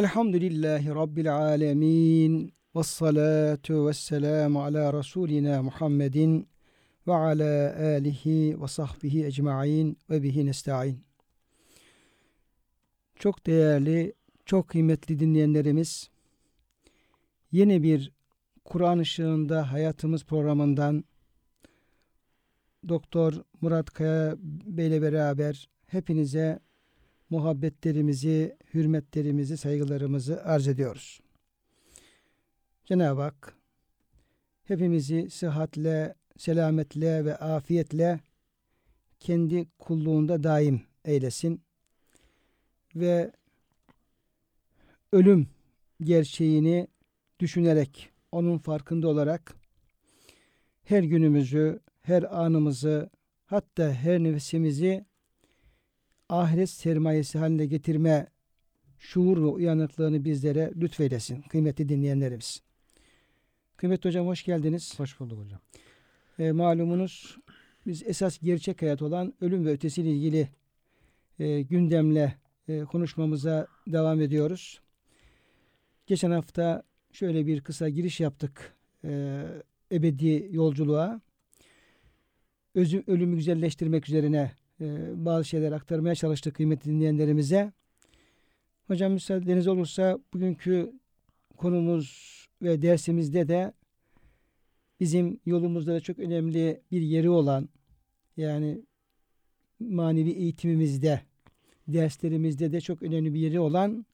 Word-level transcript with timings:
Elhamdülillahi 0.00 0.88
rabbil 0.88 1.36
alamin. 1.36 2.52
Ves 2.76 2.86
salatu 2.86 3.86
vesselamu 3.86 4.62
ala 4.62 4.92
rasulina 4.92 5.62
Muhammedin 5.62 6.48
ve 7.06 7.12
ala 7.12 7.76
alihi 7.96 8.62
ve 8.62 8.68
sahbihi 8.68 9.26
ecmaîn 9.26 9.96
ve 10.10 10.22
bihi 10.22 10.46
nestaîn. 10.46 11.04
Çok 13.16 13.46
değerli, 13.46 14.12
çok 14.46 14.68
kıymetli 14.68 15.18
dinleyenlerimiz, 15.18 16.10
yeni 17.52 17.82
bir 17.82 18.12
Kur'an 18.64 18.98
ışığında 18.98 19.72
hayatımız 19.72 20.24
programından 20.24 21.04
Doktor 22.88 23.32
Murat 23.60 23.90
Kaya 23.90 24.34
Bey 24.66 24.86
ile 24.86 25.02
beraber 25.02 25.68
hepinize 25.86 26.60
muhabbetlerimizi, 27.30 28.56
hürmetlerimizi, 28.74 29.56
saygılarımızı 29.56 30.44
arz 30.44 30.68
ediyoruz. 30.68 31.20
Cenab-ı 32.84 33.22
Hak 33.22 33.54
hepimizi 34.64 35.30
sıhhatle, 35.30 36.14
selametle 36.38 37.24
ve 37.24 37.36
afiyetle 37.36 38.20
kendi 39.20 39.68
kulluğunda 39.78 40.42
daim 40.42 40.82
eylesin 41.04 41.62
ve 42.94 43.32
ölüm 45.12 45.46
gerçeğini 46.00 46.88
düşünerek, 47.40 48.10
onun 48.32 48.58
farkında 48.58 49.08
olarak 49.08 49.54
her 50.84 51.02
günümüzü, 51.02 51.80
her 52.02 52.40
anımızı 52.40 53.10
hatta 53.46 53.92
her 53.92 54.22
nefesimizi 54.22 55.04
ahiret 56.30 56.70
sermayesi 56.70 57.38
haline 57.38 57.66
getirme 57.66 58.26
şuur 58.98 59.36
ve 59.36 59.46
uyanıklığını 59.46 60.24
bizlere 60.24 60.72
lütfeylesin 60.76 61.42
kıymetli 61.42 61.88
dinleyenlerimiz. 61.88 62.62
Kıymetli 63.76 64.08
hocam 64.08 64.26
hoş 64.26 64.44
geldiniz. 64.44 65.00
Hoş 65.00 65.20
bulduk 65.20 65.38
hocam. 65.44 65.60
E, 66.38 66.52
malumunuz 66.52 67.36
biz 67.86 68.02
esas 68.06 68.38
gerçek 68.38 68.82
hayat 68.82 69.02
olan 69.02 69.34
ölüm 69.40 69.66
ve 69.66 69.70
ötesiyle 69.70 70.10
ilgili 70.10 70.48
e, 71.38 71.62
gündemle 71.62 72.34
e, 72.68 72.80
konuşmamıza 72.80 73.66
devam 73.86 74.20
ediyoruz. 74.20 74.80
Geçen 76.06 76.30
hafta 76.30 76.82
şöyle 77.12 77.46
bir 77.46 77.60
kısa 77.60 77.88
giriş 77.88 78.20
yaptık 78.20 78.74
e, 79.04 79.42
ebedi 79.92 80.48
yolculuğa 80.50 81.20
özü, 82.74 83.04
ölümü 83.06 83.36
güzelleştirmek 83.36 84.08
üzerine 84.08 84.52
bazı 85.14 85.44
şeyler 85.44 85.72
aktarmaya 85.72 86.14
çalıştık 86.14 86.54
kıymetli 86.54 86.90
dinleyenlerimize. 86.90 87.72
Hocam 88.86 89.12
müsaadeniz 89.12 89.68
olursa 89.68 90.18
bugünkü 90.34 90.92
konumuz 91.56 92.30
ve 92.62 92.82
dersimizde 92.82 93.48
de 93.48 93.72
bizim 95.00 95.40
yolumuzda 95.46 95.94
da 95.94 96.00
çok 96.00 96.18
önemli 96.18 96.80
bir 96.92 97.02
yeri 97.02 97.30
olan 97.30 97.68
yani 98.36 98.84
manevi 99.80 100.30
eğitimimizde 100.30 101.20
derslerimizde 101.88 102.72
de 102.72 102.80
çok 102.80 103.02
önemli 103.02 103.34
bir 103.34 103.40
yeri 103.40 103.60
olan 103.60 104.06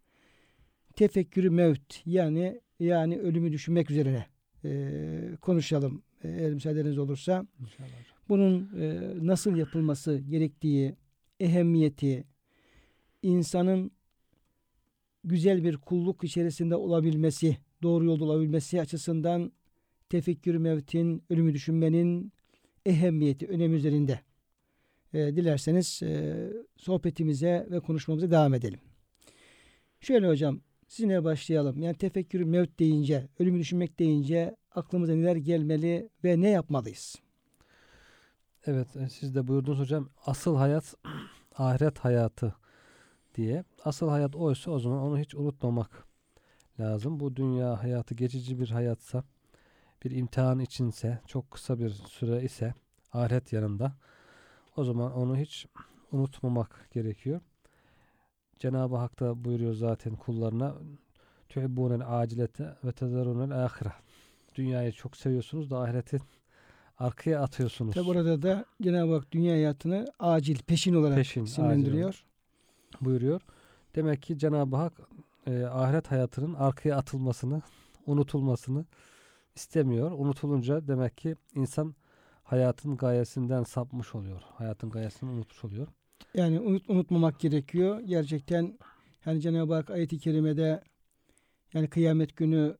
tefekkürü 0.96 1.50
mevt 1.50 2.02
yani 2.06 2.60
yani 2.80 3.18
ölümü 3.18 3.52
düşünmek 3.52 3.90
üzerine 3.90 4.26
e, 4.64 5.36
konuşalım 5.40 6.02
eğer 6.22 6.52
müsaadeniz 6.52 6.98
olursa. 6.98 7.46
İnşallah 7.60 8.15
bunun 8.28 8.80
e, 8.80 9.12
nasıl 9.26 9.56
yapılması 9.56 10.18
gerektiği, 10.18 10.96
ehemmiyeti, 11.40 12.24
insanın 13.22 13.90
güzel 15.24 15.64
bir 15.64 15.76
kulluk 15.76 16.24
içerisinde 16.24 16.76
olabilmesi, 16.76 17.56
doğru 17.82 18.04
yolda 18.04 18.24
olabilmesi 18.24 18.80
açısından 18.80 19.52
tefekkür 20.08 20.56
mevtin, 20.56 21.22
ölümü 21.30 21.54
düşünmenin 21.54 22.32
ehemmiyeti, 22.86 23.46
önemi 23.46 23.76
üzerinde. 23.76 24.20
E, 25.14 25.36
dilerseniz 25.36 26.02
e, 26.02 26.34
sohbetimize 26.76 27.66
ve 27.70 27.80
konuşmamıza 27.80 28.30
devam 28.30 28.54
edelim. 28.54 28.80
Şöyle 30.00 30.28
hocam, 30.28 30.60
sizinle 30.88 31.24
başlayalım. 31.24 31.82
Yani 31.82 31.96
tefekkür 31.96 32.40
mevt 32.40 32.78
deyince, 32.78 33.28
ölümü 33.38 33.58
düşünmek 33.58 33.98
deyince 33.98 34.56
aklımıza 34.70 35.14
neler 35.14 35.36
gelmeli 35.36 36.08
ve 36.24 36.40
ne 36.40 36.48
yapmalıyız? 36.48 37.25
Evet 38.66 38.96
e, 38.96 39.08
siz 39.08 39.34
de 39.34 39.48
buyurdunuz 39.48 39.78
hocam 39.78 40.08
asıl 40.26 40.56
hayat 40.56 40.94
ahiret 41.56 41.98
hayatı 41.98 42.54
diye. 43.34 43.64
Asıl 43.84 44.08
hayat 44.08 44.36
oysa 44.36 44.70
o 44.70 44.78
zaman 44.78 44.98
onu 44.98 45.18
hiç 45.18 45.34
unutmamak 45.34 46.04
lazım. 46.80 47.20
Bu 47.20 47.36
dünya 47.36 47.82
hayatı 47.82 48.14
geçici 48.14 48.60
bir 48.60 48.70
hayatsa 48.70 49.24
bir 50.04 50.10
imtihan 50.10 50.58
içinse 50.58 51.20
çok 51.26 51.50
kısa 51.50 51.78
bir 51.78 51.90
süre 51.90 52.42
ise 52.42 52.74
ahiret 53.12 53.52
yanında 53.52 53.92
o 54.76 54.84
zaman 54.84 55.12
onu 55.12 55.36
hiç 55.36 55.66
unutmamak 56.12 56.88
gerekiyor. 56.92 57.40
Cenab-ı 58.58 58.96
Hak 58.96 59.20
da 59.20 59.44
buyuruyor 59.44 59.74
zaten 59.74 60.16
kullarına 60.16 60.74
tuhibbunel 61.48 62.20
acilete 62.20 62.76
ve 62.84 62.92
tezerunel 62.92 63.64
ahire. 63.64 63.92
Dünyayı 64.54 64.92
çok 64.92 65.16
seviyorsunuz 65.16 65.70
da 65.70 65.80
ahireti 65.80 66.20
arkaya 66.98 67.42
atıyorsunuz. 67.42 67.94
Tabi 67.94 68.06
burada 68.06 68.42
da 68.42 68.64
Cenab-ı 68.82 69.14
Hak 69.14 69.32
dünya 69.32 69.52
hayatını 69.52 70.06
acil, 70.18 70.58
peşin 70.58 70.94
olarak 70.94 71.16
peşin, 71.16 71.44
isimlendiriyor. 71.44 72.24
Buyuruyor. 73.00 73.40
Demek 73.94 74.22
ki 74.22 74.38
Cenab-ı 74.38 74.76
Hak 74.76 74.92
e, 75.46 75.64
ahiret 75.64 76.10
hayatının 76.10 76.54
arkaya 76.54 76.96
atılmasını, 76.96 77.62
unutulmasını 78.06 78.84
istemiyor. 79.54 80.10
Unutulunca 80.10 80.88
demek 80.88 81.16
ki 81.16 81.36
insan 81.54 81.94
hayatın 82.42 82.96
gayesinden 82.96 83.62
sapmış 83.62 84.14
oluyor. 84.14 84.42
Hayatın 84.54 84.90
gayesini 84.90 85.30
unutmuş 85.30 85.64
oluyor. 85.64 85.86
Yani 86.34 86.60
unut, 86.60 86.90
unutmamak 86.90 87.40
gerekiyor. 87.40 88.00
Gerçekten 88.00 88.78
yani 89.26 89.40
Cenab-ı 89.40 89.74
Hak 89.74 89.90
ayet-i 89.90 90.18
kerimede 90.18 90.82
yani 91.74 91.88
kıyamet 91.88 92.36
günü 92.36 92.76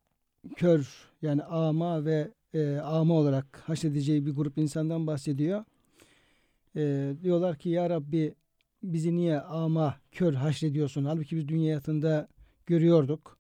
kör 0.57 1.11
yani 1.23 1.43
ama 1.43 2.05
ve 2.05 2.31
e, 2.55 2.77
ama 2.77 3.15
olarak 3.15 3.63
haşredeceği 3.65 4.27
bir 4.27 4.31
grup 4.31 4.59
insandan 4.59 5.07
bahsediyor. 5.07 5.65
E, 6.77 7.15
diyorlar 7.23 7.59
ki 7.59 7.69
ya 7.69 7.91
Rabbi 7.91 8.35
bizi 8.83 9.17
niye 9.17 9.41
ama 9.41 9.97
kör 10.13 10.35
haşrediyorsun? 10.35 11.05
Halbuki 11.05 11.37
biz 11.37 11.49
dünya 11.49 11.67
hayatında 11.67 12.29
görüyorduk. 12.67 13.39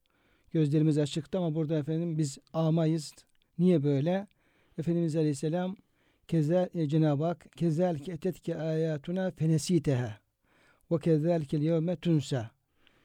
Gözlerimiz 0.53 0.99
açıktı 0.99 1.39
ama 1.39 1.55
burada 1.55 1.78
efendim 1.78 2.19
biz 2.19 2.39
amayız. 2.53 3.15
Niye 3.59 3.84
böyle? 3.84 4.27
Efendimiz 4.78 5.17
Aleyhisselam 5.17 5.77
Kezel 6.28 6.69
e, 6.75 6.88
Cenab-ı 6.88 7.25
Hak 7.25 7.47
kezelke 7.56 8.12
etetke 8.12 8.56
ayatuna 8.56 9.31
fenesiteha 9.31 10.19
ve 10.91 10.99
kezelkel 10.99 11.62
yevme 11.62 11.97
tunsa 11.97 12.50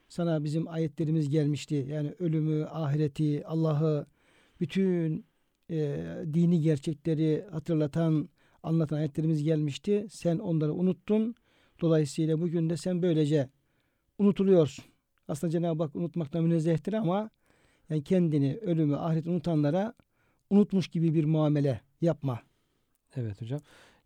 sana 0.10 0.44
bizim 0.44 0.68
ayetlerimiz 0.68 1.30
gelmişti. 1.30 1.88
Yani 1.90 2.16
ölümü, 2.20 2.66
ahireti, 2.66 3.46
Allah'ı 3.46 4.06
bütün 4.60 5.26
e, 5.72 6.06
dini 6.34 6.62
gerçekleri 6.62 7.46
hatırlatan, 7.52 8.30
anlatan 8.64 8.98
ayetlerimiz 8.98 9.44
gelmişti. 9.44 10.08
Sen 10.10 10.40
onları 10.40 10.74
unuttun. 10.74 11.36
Dolayısıyla 11.82 12.42
bugün 12.42 12.70
de 12.70 12.78
sen 12.78 13.02
böylece 13.02 13.50
unutuluyorsun. 14.18 14.86
Aslında 15.28 15.52
Cenab-ı 15.52 15.84
Hak 15.84 15.96
unutmaktan 15.96 16.44
münezzehtir 16.44 16.94
ama 16.94 17.30
yani 17.90 18.04
kendini, 18.04 18.58
ölümü, 18.58 18.96
ahiret 18.96 19.28
unutanlara 19.28 19.94
unutmuş 20.50 20.88
gibi 20.88 21.14
bir 21.14 21.26
muamele 21.26 21.82
yapma. 22.02 22.40
Evet 23.16 23.42
hocam. 23.42 23.60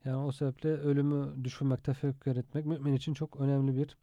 Yani 0.06 0.18
o 0.18 0.32
sebeple 0.32 0.70
ölümü 0.70 1.44
düşünmek, 1.44 1.84
tefekkür 1.84 2.36
etmek 2.36 2.66
mümin 2.66 2.94
için 2.94 3.14
çok 3.14 3.40
önemli 3.40 3.78
bir 3.78 3.98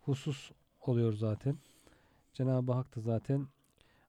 husus 0.00 0.50
oluyor 0.80 1.12
zaten. 1.12 1.58
Cenab-ı 2.32 2.72
Hak 2.72 2.96
da 2.96 3.00
zaten 3.00 3.46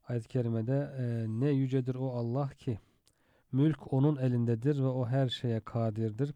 ayet-i 0.08 0.28
kerimede 0.28 0.92
e, 0.98 1.26
ne 1.28 1.50
yücedir 1.50 1.96
o 1.96 2.12
Allah 2.12 2.50
ki 2.50 2.80
Mülk 3.52 3.94
onun 3.94 4.16
elindedir 4.16 4.80
ve 4.80 4.88
o 4.88 5.06
her 5.06 5.30
şeye 5.30 5.60
kadirdir. 5.60 6.34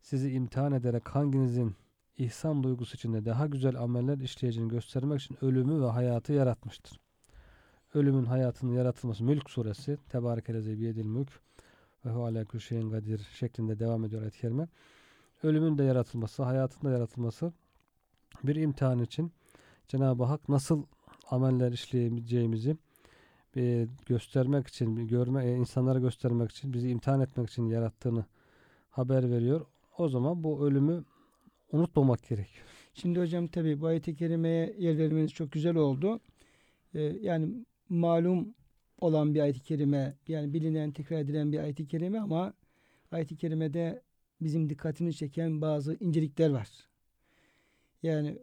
Sizi 0.00 0.30
imtihan 0.30 0.72
ederek 0.72 1.08
hanginizin 1.08 1.76
ihsan 2.18 2.62
duygusu 2.62 2.96
içinde 2.96 3.24
daha 3.24 3.46
güzel 3.46 3.76
ameller 3.76 4.18
işleyeceğini 4.18 4.70
göstermek 4.70 5.20
için 5.20 5.44
ölümü 5.44 5.82
ve 5.82 5.86
hayatı 5.86 6.32
yaratmıştır. 6.32 7.00
Ölümün 7.94 8.24
hayatının 8.24 8.72
yaratılması 8.72 9.24
Mülk 9.24 9.50
suresi 9.50 9.98
Tebarekeleze 10.08 10.78
biyedil 10.78 11.06
mülk 11.06 11.40
ve 12.04 12.10
hu 12.10 12.24
ala 12.24 12.44
şeyin 12.60 12.90
kadir 12.90 13.28
şeklinde 13.34 13.78
devam 13.78 14.04
ediyor 14.04 14.22
ayet-i 14.22 14.40
kerime. 14.40 14.68
Ölümün 15.42 15.78
de 15.78 15.84
yaratılması, 15.84 16.42
hayatın 16.42 16.88
da 16.88 16.92
yaratılması 16.92 17.52
bir 18.44 18.56
imtihan 18.56 18.98
için 18.98 19.32
Cenab-ı 19.88 20.24
Hak 20.24 20.48
nasıl 20.48 20.84
ameller 21.34 21.72
işleyeceğimizi 21.72 22.76
e, 23.56 23.86
göstermek 24.06 24.66
için, 24.66 25.08
görme, 25.08 25.46
e, 25.46 25.56
insanlara 25.56 25.98
göstermek 25.98 26.50
için, 26.50 26.72
bizi 26.72 26.88
imtihan 26.88 27.20
etmek 27.20 27.50
için 27.50 27.66
yarattığını 27.66 28.24
haber 28.90 29.30
veriyor. 29.30 29.66
O 29.98 30.08
zaman 30.08 30.44
bu 30.44 30.66
ölümü 30.66 31.04
unutmamak 31.72 32.28
gerekiyor. 32.28 32.66
Şimdi 32.94 33.20
hocam 33.20 33.46
tabi 33.46 33.80
bu 33.80 33.86
ayet-i 33.86 34.16
kerimeye 34.16 34.74
yer 34.78 34.98
vermeniz 34.98 35.32
çok 35.32 35.52
güzel 35.52 35.76
oldu. 35.76 36.20
Ee, 36.94 37.00
yani 37.00 37.64
malum 37.88 38.54
olan 39.00 39.34
bir 39.34 39.40
ayet-i 39.40 39.60
kerime 39.60 40.16
yani 40.28 40.52
bilinen 40.52 40.92
tekrar 40.92 41.18
edilen 41.18 41.52
bir 41.52 41.58
ayet-i 41.58 41.88
kerime 41.88 42.20
ama 42.20 42.54
ayet-i 43.12 43.36
kerimede 43.36 44.02
bizim 44.40 44.70
dikkatimizi 44.70 45.18
çeken 45.18 45.60
bazı 45.60 45.96
incelikler 46.00 46.50
var. 46.50 46.68
Yani 48.02 48.38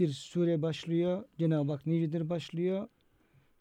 bir 0.00 0.08
sure 0.08 0.62
başlıyor 0.62 1.24
Cenab-ı 1.38 1.72
Hak 1.72 1.86
nicedir 1.86 2.30
başlıyor. 2.30 2.88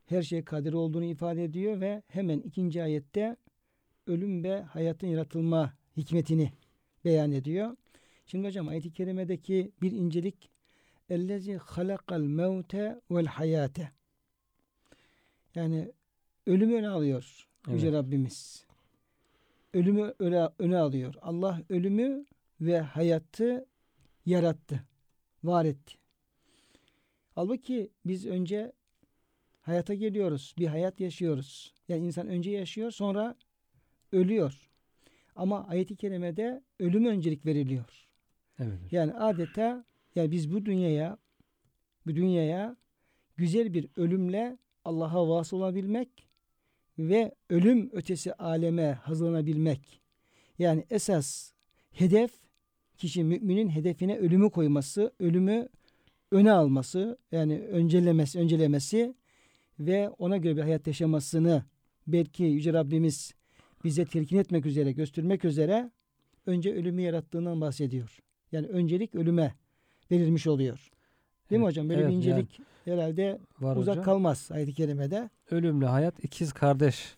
Her 0.05 0.21
şey 0.21 0.43
kadir 0.43 0.73
olduğunu 0.73 1.05
ifade 1.05 1.43
ediyor 1.43 1.81
ve 1.81 2.03
hemen 2.07 2.39
ikinci 2.39 2.83
ayette 2.83 3.35
ölüm 4.07 4.43
ve 4.43 4.61
hayatın 4.61 5.07
yaratılma 5.07 5.73
hikmetini 5.97 6.51
beyan 7.05 7.31
ediyor. 7.31 7.77
Şimdi 8.25 8.47
hocam 8.47 8.67
ayet-i 8.67 8.93
kerimedeki 8.93 9.71
bir 9.81 9.91
incelik 9.91 10.49
ellezi 11.09 11.57
halakal 11.57 12.21
mevte 12.21 13.01
vel 13.11 13.25
hayate 13.25 13.91
yani 15.55 15.91
ölümü 16.47 16.75
öne 16.75 16.89
alıyor 16.89 17.49
Yüce 17.67 17.87
Evet. 17.87 17.97
Rabbimiz. 17.97 18.65
Ölümü 19.73 20.13
öne, 20.19 20.49
öne 20.59 20.77
alıyor. 20.77 21.13
Allah 21.21 21.61
ölümü 21.69 22.25
ve 22.61 22.79
hayatı 22.79 23.65
yarattı. 24.25 24.83
Var 25.43 25.65
etti. 25.65 25.95
Halbuki 27.39 27.89
biz 28.05 28.25
önce 28.25 28.71
hayata 29.61 29.93
geliyoruz. 29.93 30.55
Bir 30.57 30.67
hayat 30.67 30.99
yaşıyoruz. 30.99 31.73
Yani 31.87 32.05
insan 32.05 32.27
önce 32.27 32.51
yaşıyor 32.51 32.91
sonra 32.91 33.35
ölüyor. 34.11 34.69
Ama 35.35 35.67
ayet-i 35.67 35.95
kerimede 35.95 36.63
ölüm 36.79 37.05
öncelik 37.05 37.45
veriliyor. 37.45 38.07
Evet. 38.59 38.79
Yani 38.91 39.13
adeta 39.13 39.85
yani 40.15 40.31
biz 40.31 40.53
bu 40.53 40.65
dünyaya 40.65 41.17
bu 42.05 42.15
dünyaya 42.15 42.77
güzel 43.37 43.73
bir 43.73 43.87
ölümle 43.95 44.57
Allah'a 44.85 45.29
vasıl 45.29 45.57
olabilmek 45.57 46.09
ve 46.97 47.35
ölüm 47.49 47.89
ötesi 47.93 48.33
aleme 48.33 48.91
hazırlanabilmek. 48.91 50.01
Yani 50.57 50.85
esas 50.89 51.51
hedef 51.91 52.31
kişi 52.97 53.23
müminin 53.23 53.69
hedefine 53.69 54.17
ölümü 54.17 54.49
koyması, 54.49 55.13
ölümü 55.19 55.69
öne 56.31 56.51
alması, 56.51 57.17
yani 57.31 57.59
öncelemesi, 57.59 58.39
öncelemesi 58.39 59.15
ve 59.79 60.09
ona 60.09 60.37
göre 60.37 60.57
bir 60.57 60.61
hayat 60.61 60.87
yaşamasını 60.87 61.63
belki 62.07 62.43
Yüce 62.43 62.73
Rabbimiz 62.73 63.33
bize 63.83 64.05
telkin 64.05 64.37
etmek 64.37 64.65
üzere, 64.65 64.91
göstermek 64.91 65.45
üzere 65.45 65.91
önce 66.45 66.73
ölümü 66.73 67.01
yarattığından 67.01 67.61
bahsediyor. 67.61 68.19
Yani 68.51 68.67
öncelik 68.67 69.15
ölüme 69.15 69.55
verilmiş 70.11 70.47
oluyor. 70.47 70.91
Değil 71.49 71.59
mi 71.59 71.65
Evet, 71.65 71.71
hocam? 71.71 71.89
Böyle 71.89 72.01
evet, 72.01 72.09
bir 72.09 72.13
yani 72.13 72.25
incelik 72.25 72.59
herhalde 72.85 73.39
var 73.59 73.75
uzak 73.75 73.93
hocam. 73.93 74.05
kalmaz 74.05 74.49
ayet-i 74.51 74.73
kerimede. 74.73 75.29
Ölümle 75.51 75.85
hayat 75.85 76.23
ikiz 76.23 76.53
kardeş 76.53 77.15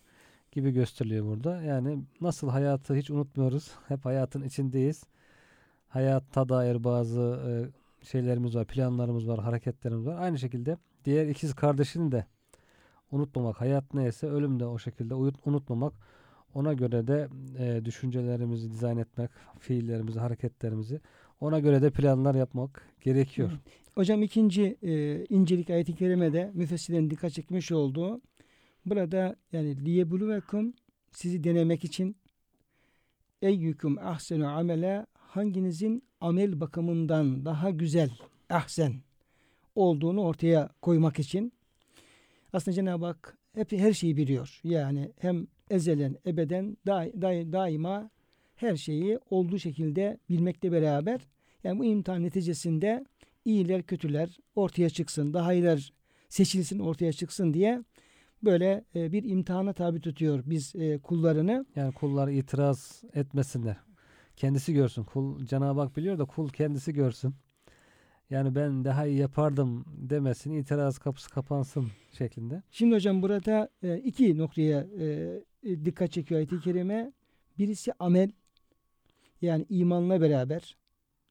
gibi 0.52 0.70
gösteriliyor 0.70 1.26
burada. 1.26 1.62
Yani 1.62 1.98
nasıl 2.20 2.48
hayatı 2.48 2.94
hiç 2.94 3.10
unutmuyoruz. 3.10 3.70
Hep 3.88 4.04
hayatın 4.04 4.42
içindeyiz. 4.42 5.04
Hayatta 5.88 6.48
dair 6.48 6.84
bazı 6.84 7.20
e, 7.20 7.50
şeylerimiz 8.02 8.54
var, 8.54 8.66
planlarımız 8.66 9.28
var, 9.28 9.40
hareketlerimiz 9.40 10.06
var. 10.06 10.22
Aynı 10.22 10.38
şekilde 10.38 10.76
diğer 11.04 11.26
ikiz 11.26 11.54
kardeşini 11.54 12.12
de 12.12 12.26
unutmamak. 13.10 13.60
Hayat 13.60 13.94
neyse 13.94 14.26
ölüm 14.26 14.60
de 14.60 14.66
o 14.66 14.78
şekilde 14.78 15.14
unutmamak. 15.44 15.94
Ona 16.54 16.72
göre 16.72 17.06
de 17.06 17.28
e, 17.58 17.84
düşüncelerimizi 17.84 18.70
dizayn 18.70 18.96
etmek, 18.96 19.30
fiillerimizi, 19.58 20.18
hareketlerimizi 20.18 21.00
ona 21.42 21.60
göre 21.60 21.82
de 21.82 21.90
planlar 21.90 22.34
yapmak 22.34 22.86
gerekiyor. 23.00 23.50
Evet. 23.52 23.60
Hocam 23.94 24.22
ikinci 24.22 24.76
e, 24.82 25.24
incelik 25.24 25.70
ayet-i 25.70 25.94
kerimede 25.94 26.50
müfessirlerin 26.54 27.10
dikkat 27.10 27.32
çekmiş 27.32 27.72
olduğu 27.72 28.20
burada 28.86 29.36
yani 29.52 29.84
liyebuluvekum 29.84 30.74
sizi 31.10 31.44
denemek 31.44 31.84
için 31.84 32.16
eyyüküm 33.42 33.98
ahsenu 33.98 34.48
amele 34.48 35.06
hanginizin 35.14 36.02
amel 36.22 36.60
bakımından 36.60 37.44
daha 37.44 37.70
güzel 37.70 38.10
ahsen 38.50 38.92
olduğunu 39.74 40.20
ortaya 40.22 40.68
koymak 40.82 41.18
için 41.18 41.52
aslında 42.52 42.74
Cenab-ı 42.74 43.04
Hak 43.06 43.38
hep 43.54 43.72
her 43.72 43.92
şeyi 43.92 44.16
biliyor. 44.16 44.60
Yani 44.64 45.12
hem 45.18 45.46
ezelen 45.70 46.16
ebeden 46.26 46.76
da, 46.86 47.06
da- 47.22 47.52
daima 47.52 48.10
her 48.56 48.76
şeyi 48.76 49.18
olduğu 49.30 49.58
şekilde 49.58 50.18
bilmekle 50.28 50.72
beraber 50.72 51.20
yani 51.64 51.78
bu 51.78 51.84
imtihan 51.84 52.22
neticesinde 52.22 53.04
iyiler 53.44 53.82
kötüler 53.82 54.38
ortaya 54.54 54.90
çıksın, 54.90 55.34
daha 55.34 55.52
iyiler 55.54 55.92
seçilsin 56.28 56.78
ortaya 56.78 57.12
çıksın 57.12 57.54
diye 57.54 57.82
böyle 58.44 58.84
e, 58.94 59.12
bir 59.12 59.24
imtihana 59.24 59.72
tabi 59.72 60.00
tutuyor 60.00 60.42
biz 60.46 60.74
e, 60.76 60.98
kullarını. 60.98 61.66
Yani 61.76 61.92
kullar 61.94 62.28
itiraz 62.28 63.02
etmesinler. 63.14 63.76
Kendisi 64.42 64.74
görsün. 64.74 65.04
Kul 65.04 65.46
Cenab-ı 65.46 65.80
Hak 65.80 65.96
biliyor 65.96 66.18
da 66.18 66.24
kul 66.24 66.48
kendisi 66.48 66.92
görsün. 66.92 67.34
Yani 68.30 68.54
ben 68.54 68.84
daha 68.84 69.06
iyi 69.06 69.18
yapardım 69.18 69.84
demesin, 69.86 70.52
itiraz 70.52 70.98
kapısı 70.98 71.30
kapansın 71.30 71.88
şeklinde. 72.12 72.62
Şimdi 72.70 72.94
hocam 72.94 73.22
burada 73.22 73.68
e, 73.82 73.98
iki 73.98 74.38
noktaya 74.38 74.86
e, 74.98 75.04
e, 75.62 75.84
dikkat 75.84 76.12
çekiyor 76.12 76.38
ayet-i 76.38 76.60
kerime. 76.60 77.12
Birisi 77.58 77.92
amel 77.98 78.30
yani 79.42 79.66
imanla 79.68 80.20
beraber 80.20 80.76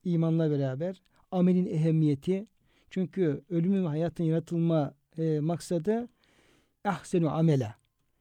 imanla 0.03 0.51
beraber 0.51 1.01
amelin 1.31 1.65
ehemmiyeti. 1.65 2.47
Çünkü 2.89 3.41
ölümün 3.49 3.83
ve 3.83 3.87
hayatın 3.87 4.23
yaratılma 4.23 4.93
maksadı 5.41 6.09
ahsenu 6.85 7.29
amele. 7.29 7.75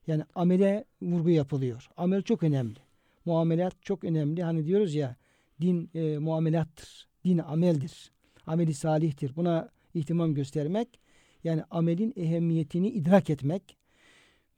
Yani 0.07 0.25
amele 0.35 0.85
vurgu 1.03 1.31
yapılıyor. 1.31 1.89
Amel 1.97 2.23
çok 2.23 2.43
önemli. 2.43 2.90
Muamelat 3.25 3.83
çok 3.83 4.05
önemli. 4.05 4.43
Hani 4.43 4.67
diyoruz 4.67 4.95
ya 4.95 5.17
din 5.61 5.91
e, 5.95 6.19
muamelattır. 6.19 7.09
Din 7.25 7.39
ameldir. 7.39 8.13
Ameli 8.47 8.75
salihtir. 8.75 9.37
Buna 9.37 9.69
ihtimam 9.95 10.35
göstermek 10.35 11.01
yani 11.45 11.65
amelin 11.71 12.13
ehemmiyetini 12.17 12.89
idrak 12.89 13.31
etmek. 13.31 13.77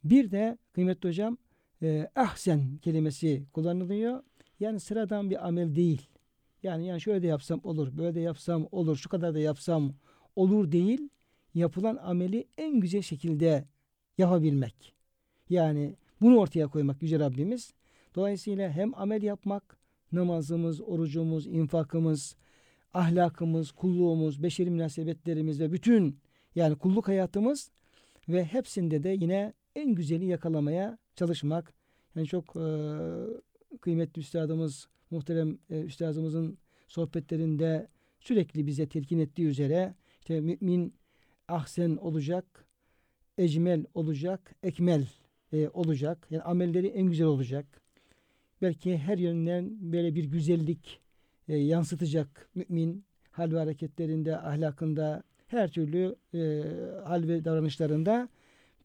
Bir 0.03 0.31
de 0.31 0.57
kıymetli 0.73 1.09
hocam 1.09 1.37
e, 1.81 2.09
ahsen 2.15 2.77
kelimesi 2.77 3.43
kullanılıyor. 3.53 4.23
Yani 4.59 4.79
sıradan 4.79 5.29
bir 5.29 5.47
amel 5.47 5.75
değil. 5.75 6.09
Yani 6.63 6.87
yani 6.87 7.01
şöyle 7.01 7.21
de 7.21 7.27
yapsam 7.27 7.59
olur, 7.63 7.97
böyle 7.97 8.15
de 8.15 8.19
yapsam 8.19 8.67
olur, 8.71 8.97
şu 8.97 9.09
kadar 9.09 9.33
da 9.33 9.39
yapsam 9.39 9.93
olur 10.35 10.71
değil. 10.71 11.09
Yapılan 11.53 11.95
ameli 11.95 12.47
en 12.57 12.79
güzel 12.79 13.01
şekilde 13.01 13.65
yapabilmek. 14.17 14.93
Yani 15.49 15.95
bunu 16.21 16.37
ortaya 16.37 16.67
koymak 16.67 17.01
Yüce 17.01 17.19
Rabbimiz. 17.19 17.73
Dolayısıyla 18.15 18.69
hem 18.69 18.95
amel 18.95 19.23
yapmak, 19.23 19.77
namazımız, 20.11 20.81
orucumuz, 20.81 21.47
infakımız, 21.47 22.35
ahlakımız, 22.93 23.71
kulluğumuz, 23.71 24.43
beşeri 24.43 24.69
münasebetlerimiz 24.69 25.59
ve 25.59 25.71
bütün 25.71 26.19
yani 26.55 26.75
kulluk 26.75 27.07
hayatımız 27.07 27.71
ve 28.29 28.45
hepsinde 28.45 29.03
de 29.03 29.09
yine 29.09 29.53
en 29.75 29.95
güzeli 29.95 30.25
yakalamaya 30.25 30.97
çalışmak. 31.15 31.73
Yani 32.15 32.27
çok 32.27 32.55
e, 32.55 32.67
kıymetli 33.81 34.19
üstadımız, 34.19 34.87
muhterem 35.11 35.57
e, 35.69 35.81
üstadımızın 35.81 36.57
sohbetlerinde 36.87 37.87
sürekli 38.19 38.67
bize 38.67 38.89
telkin 38.89 39.19
ettiği 39.19 39.47
üzere 39.47 39.95
işte 40.19 40.41
mümin 40.41 40.93
ahsen 41.47 41.95
olacak, 41.95 42.67
ecmel 43.37 43.85
olacak, 43.93 44.55
ekmel 44.63 45.07
e, 45.53 45.69
olacak. 45.69 46.27
Yani 46.29 46.43
amelleri 46.43 46.87
en 46.87 47.09
güzel 47.09 47.27
olacak. 47.27 47.82
Belki 48.63 48.97
her 48.97 49.17
yönden 49.17 49.71
böyle 49.81 50.15
bir 50.15 50.23
güzellik 50.23 50.99
e, 51.47 51.57
yansıtacak 51.57 52.49
mümin 52.55 53.03
hal 53.31 53.51
ve 53.51 53.57
hareketlerinde, 53.57 54.37
ahlakında, 54.37 55.23
her 55.47 55.71
türlü 55.71 56.15
e, 56.33 56.63
hal 57.03 57.27
ve 57.27 57.45
davranışlarında 57.45 58.29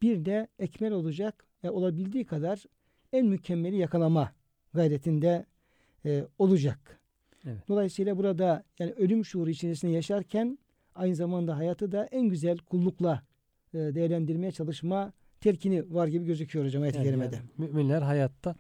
bir 0.02 0.25
de 0.25 0.49
ekmel 0.58 0.92
olacak 0.92 1.44
ve 1.64 1.70
olabildiği 1.70 2.25
kadar 2.25 2.64
en 3.12 3.26
mükemmeli 3.26 3.76
yakalama 3.76 4.32
gayretinde 4.75 5.47
e, 6.04 6.25
olacak. 6.38 7.00
Evet. 7.47 7.68
Dolayısıyla 7.68 8.16
burada 8.16 8.64
yani 8.78 8.92
ölüm 8.92 9.25
şuuru 9.25 9.50
içerisinde 9.50 9.92
yaşarken 9.92 10.58
aynı 10.94 11.14
zamanda 11.14 11.56
hayatı 11.56 11.92
da 11.92 12.04
en 12.04 12.28
güzel 12.28 12.58
kullukla 12.58 13.23
e, 13.75 13.78
değerlendirmeye 13.78 14.52
çalışma 14.52 15.12
telkini 15.40 15.94
var 15.94 16.06
gibi 16.08 16.26
gözüküyor 16.26 16.66
hocam 16.66 16.82
ayet-i 16.82 16.99
Yani 16.99 17.06
kerimede. 17.06 17.37
yani 17.37 17.47
müminler 17.56 18.02
hayatta 18.02 18.54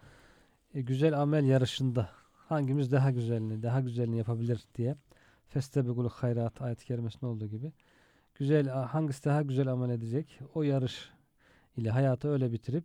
güzel 0.74 1.20
amel 1.20 1.44
yarışında 1.44 2.10
hangimiz 2.32 2.92
daha 2.92 3.10
güzelini, 3.10 3.62
daha 3.62 3.80
güzelini 3.80 4.18
yapabilir 4.18 4.64
diye 4.74 4.96
Festebegul 5.48 6.08
hayrat 6.08 6.62
ayet-i 6.62 6.84
kerimesinde 6.84 7.26
olduğu 7.26 7.46
gibi 7.46 7.72
güzel 8.34 8.68
hangisi 8.68 9.24
daha 9.24 9.42
güzel 9.42 9.68
amel 9.68 9.90
edecek 9.90 10.40
o 10.54 10.62
yarış 10.62 11.10
ile 11.76 11.90
hayatı 11.90 12.28
öyle 12.28 12.52
bitirip 12.52 12.84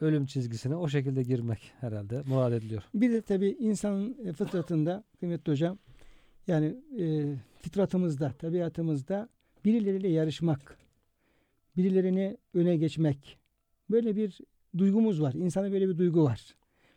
ölüm 0.00 0.26
çizgisine 0.26 0.76
o 0.76 0.88
şekilde 0.88 1.22
girmek 1.22 1.72
herhalde 1.80 2.22
murad 2.22 2.52
ediliyor. 2.52 2.82
Bir 2.94 3.12
de 3.12 3.22
tabii 3.22 3.56
insanın 3.60 4.16
e, 4.26 4.32
fıtratında 4.32 5.04
kıymetli 5.20 5.52
hocam 5.52 5.78
yani 6.46 6.76
e, 6.98 7.34
fıtratımızda, 7.58 8.32
tabiatımızda 8.32 9.28
birileriyle 9.64 10.08
yarışmak, 10.08 10.78
birilerini 11.76 12.36
öne 12.54 12.76
geçmek 12.76 13.38
böyle 13.90 14.16
bir 14.16 14.40
duygumuz 14.78 15.22
var. 15.22 15.34
İnsana 15.34 15.72
böyle 15.72 15.88
bir 15.88 15.98
duygu 15.98 16.24
var. 16.24 16.54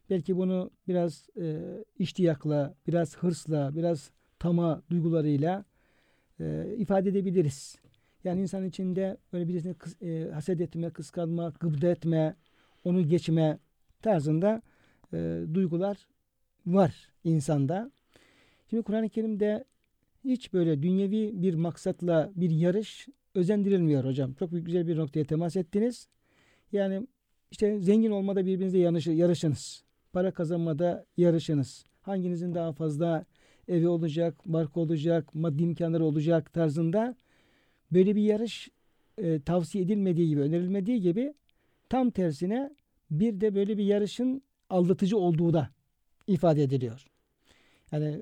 Belki 0.10 0.38
bunu 0.38 0.72
biraz 0.88 1.30
e, 1.42 1.60
iştiyakla, 2.00 2.76
biraz 2.88 3.18
hırsla, 3.18 3.76
biraz 3.76 4.12
tama 4.40 4.82
duygularıyla 4.90 5.66
e, 6.40 6.76
ifade 6.78 7.10
edebiliriz. 7.10 7.76
Yani 8.24 8.42
insan 8.42 8.66
içinde 8.66 9.18
böyle 9.34 9.48
birisini 9.48 9.74
kıs, 9.74 10.02
e, 10.02 10.30
haset 10.34 10.62
etme, 10.62 10.90
kıskanma, 10.90 11.54
gıbda 11.60 11.88
etme, 11.88 12.36
onu 12.84 13.08
geçme 13.08 13.60
tarzında 14.02 14.62
e, 15.14 15.44
duygular 15.54 16.08
var 16.66 17.10
insanda. 17.24 17.92
Şimdi 18.70 18.84
Kur'an-ı 18.84 19.10
Kerim'de 19.10 19.64
hiç 20.24 20.54
böyle 20.54 20.84
dünyevi 20.84 21.32
bir 21.42 21.54
maksatla 21.54 22.32
bir 22.36 22.50
yarış 22.50 23.08
özendirilmiyor 23.36 24.06
hocam. 24.06 24.34
Çok 24.34 24.52
güzel 24.52 24.88
bir 24.88 24.98
noktaya 24.98 25.26
temas 25.26 25.56
ettiniz. 25.56 26.08
Yani 26.72 27.08
işte 27.52 27.80
zengin 27.80 28.12
olmada 28.12 28.46
birbirinizle 28.46 28.80
yarışı, 28.80 29.12
yarışınız. 29.12 29.87
Para 30.14 30.32
kazanmada 30.32 31.06
yarışınız. 31.18 31.86
Hanginizin 32.02 32.56
daha 32.56 32.74
fazla 32.74 33.26
evi 33.68 33.88
olacak, 33.88 34.46
marka 34.46 34.80
olacak, 34.80 35.36
maddi 35.36 35.64
imkanları 35.64 36.06
olacak 36.06 36.54
tarzında 36.54 37.16
böyle 37.92 38.16
bir 38.16 38.22
yarış 38.22 38.70
e, 39.18 39.42
tavsiye 39.42 39.84
edilmediği 39.84 40.28
gibi, 40.28 40.42
önerilmediği 40.42 41.02
gibi 41.02 41.34
tam 41.90 42.10
tersine 42.10 42.76
bir 43.12 43.42
de 43.42 43.56
böyle 43.56 43.78
bir 43.78 43.84
yarışın 43.84 44.42
aldatıcı 44.70 45.18
olduğu 45.18 45.54
da 45.54 45.70
ifade 46.28 46.64
ediliyor. 46.64 47.06
Yani 47.92 48.22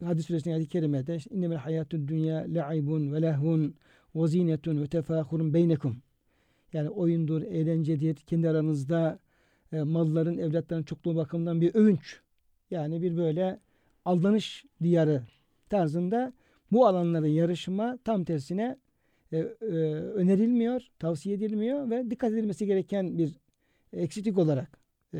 e, 0.00 0.04
hadis 0.04 0.26
suresinin 0.26 0.54
ayet-i 0.54 0.68
kerimede 0.68 1.18
innemel 1.30 1.58
hayatun 1.58 2.08
dünya 2.08 2.38
le'ibun 2.38 3.12
ve 3.12 3.22
lehvun 3.22 3.74
ve 4.14 4.26
zinetun 4.28 4.82
ve 4.82 4.86
tefahurun 4.86 5.54
beynekum. 5.54 6.02
Yani 6.72 6.90
oyundur, 6.90 7.42
eğlencedir, 7.42 8.16
kendi 8.16 8.48
aranızda 8.48 9.18
e, 9.72 9.82
malların, 9.82 10.38
evlatların 10.38 10.82
çokluğu 10.82 11.16
bakımından 11.16 11.60
bir 11.60 11.74
övünç. 11.74 12.20
Yani 12.70 13.02
bir 13.02 13.16
böyle 13.16 13.60
aldanış 14.04 14.64
diyarı 14.82 15.22
tarzında 15.70 16.32
bu 16.72 16.86
alanların 16.86 17.26
yarışma 17.26 17.98
tam 18.04 18.24
tersine 18.24 18.78
e, 19.32 19.38
e, 19.38 19.66
önerilmiyor, 19.94 20.90
tavsiye 20.98 21.36
edilmiyor 21.36 21.90
ve 21.90 22.10
dikkat 22.10 22.32
edilmesi 22.32 22.66
gereken 22.66 23.18
bir 23.18 23.40
eksiklik 23.92 24.38
olarak 24.38 24.78
e, 25.14 25.18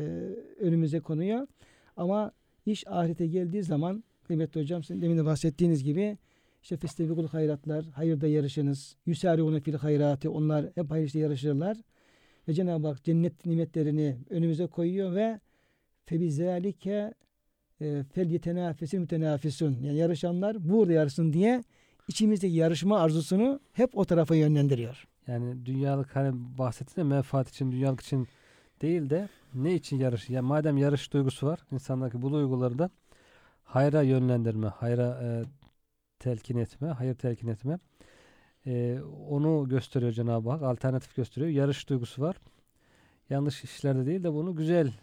önümüze 0.59 0.99
konuyor. 0.99 1.47
Ama 1.97 2.31
iş 2.65 2.87
ahirete 2.87 3.27
geldiği 3.27 3.63
zaman 3.63 4.03
kıymetli 4.23 4.61
hocam 4.61 4.83
sizin 4.83 5.01
demin 5.01 5.17
de 5.17 5.25
bahsettiğiniz 5.25 5.83
gibi 5.83 6.17
işte 6.63 6.77
festebikul 6.77 7.27
hayratlar, 7.27 7.85
hayırda 7.85 8.27
yarışınız, 8.27 8.95
yüsariune 9.05 9.59
fil 9.59 9.73
hayrati 9.73 10.29
onlar 10.29 10.65
hep 10.75 10.91
hayır 10.91 11.05
işte 11.05 11.19
yarışırlar. 11.19 11.77
Ve 12.47 12.53
Cenab-ı 12.53 12.87
Hak 12.87 13.03
cennet 13.03 13.45
nimetlerini 13.45 14.17
önümüze 14.29 14.67
koyuyor 14.67 15.15
ve 15.15 15.39
febizalike 16.05 17.13
e, 17.81 18.03
fel 18.03 18.29
yetenafesil 18.29 18.99
mütenafisun. 18.99 19.77
Yani 19.81 19.97
yarışanlar 19.97 20.69
burada 20.69 20.93
yarışsın 20.93 21.33
diye 21.33 21.63
içimizdeki 22.07 22.55
yarışma 22.55 22.99
arzusunu 22.99 23.59
hep 23.73 23.97
o 23.97 24.05
tarafa 24.05 24.35
yönlendiriyor. 24.35 25.07
Yani 25.27 25.65
dünyalık 25.65 26.15
hani 26.15 26.57
bahsettin 26.57 27.01
ya 27.01 27.05
menfaat 27.07 27.49
için, 27.49 27.71
dünyalık 27.71 28.01
için 28.01 28.27
değil 28.81 29.09
de 29.09 29.29
ne 29.53 29.73
için 29.73 29.97
yarış? 29.97 30.29
Yani 30.29 30.47
madem 30.47 30.77
yarış 30.77 31.13
duygusu 31.13 31.47
var 31.47 31.59
insandaki 31.71 32.21
bu 32.21 32.31
duyguları 32.31 32.79
da 32.79 32.89
hayra 33.63 34.01
yönlendirme, 34.01 34.67
hayra 34.67 35.19
e, 35.23 35.43
telkin 36.19 36.57
etme, 36.57 36.87
hayır 36.87 37.15
telkin 37.15 37.47
etme. 37.47 37.79
E, 38.67 39.01
onu 39.29 39.69
gösteriyor 39.69 40.11
Cenab-ı 40.11 40.49
Hak. 40.49 40.63
Alternatif 40.63 41.15
gösteriyor. 41.15 41.51
Yarış 41.51 41.89
duygusu 41.89 42.21
var. 42.21 42.35
Yanlış 43.29 43.63
işlerde 43.63 44.05
değil 44.05 44.23
de 44.23 44.33
bunu 44.33 44.55
güzel 44.55 44.93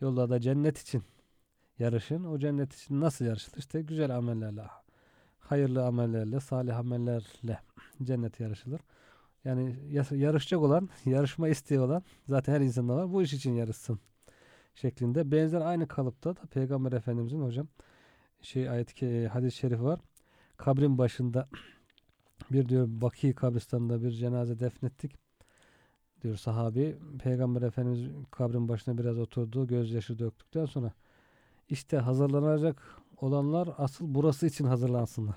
yollarda 0.00 0.40
cennet 0.40 0.78
için 0.78 1.02
yarışın. 1.78 2.24
O 2.24 2.38
cennet 2.38 2.74
için 2.74 3.00
nasıl 3.00 3.24
yarışılır? 3.24 3.58
İşte 3.58 3.82
güzel 3.82 4.16
amellerle, 4.16 4.62
hayırlı 5.38 5.86
amellerle, 5.86 6.40
salih 6.40 6.78
amellerle 6.78 7.60
cennet 8.02 8.40
yarışılır. 8.40 8.80
Yani 9.44 9.76
yarışacak 10.10 10.60
olan, 10.60 10.88
yarışma 11.04 11.48
isteği 11.48 11.80
olan 11.80 12.02
zaten 12.28 12.54
her 12.54 12.60
insanda 12.60 12.96
var. 12.96 13.12
Bu 13.12 13.22
iş 13.22 13.32
için 13.32 13.52
yarışsın 13.52 14.00
şeklinde. 14.74 15.30
Benzer 15.32 15.60
aynı 15.60 15.88
kalıpta 15.88 16.36
da 16.36 16.40
Peygamber 16.40 16.92
Efendimizin 16.92 17.42
hocam 17.42 17.68
şey 18.40 18.70
ayet 18.70 19.02
hadis-i 19.32 19.56
şerifi 19.56 19.84
var. 19.84 20.00
Kabrin 20.56 20.98
başında 20.98 21.48
bir 22.50 22.68
diyor 22.68 22.86
Baki 22.88 23.32
kabristanında 23.32 24.02
bir 24.02 24.10
cenaze 24.10 24.60
defnettik. 24.60 25.12
Diyor 26.22 26.36
sahabi 26.36 26.96
Peygamber 27.18 27.62
Efendimiz 27.62 28.10
kabrin 28.30 28.68
başına 28.68 28.98
biraz 28.98 29.18
oturdu. 29.18 29.66
Gözyaşı 29.66 30.18
döktükten 30.18 30.66
sonra 30.66 30.92
işte 31.68 31.96
hazırlanacak 31.96 32.82
olanlar 33.20 33.68
asıl 33.78 34.04
burası 34.08 34.46
için 34.46 34.64
hazırlansınlar. 34.64 35.36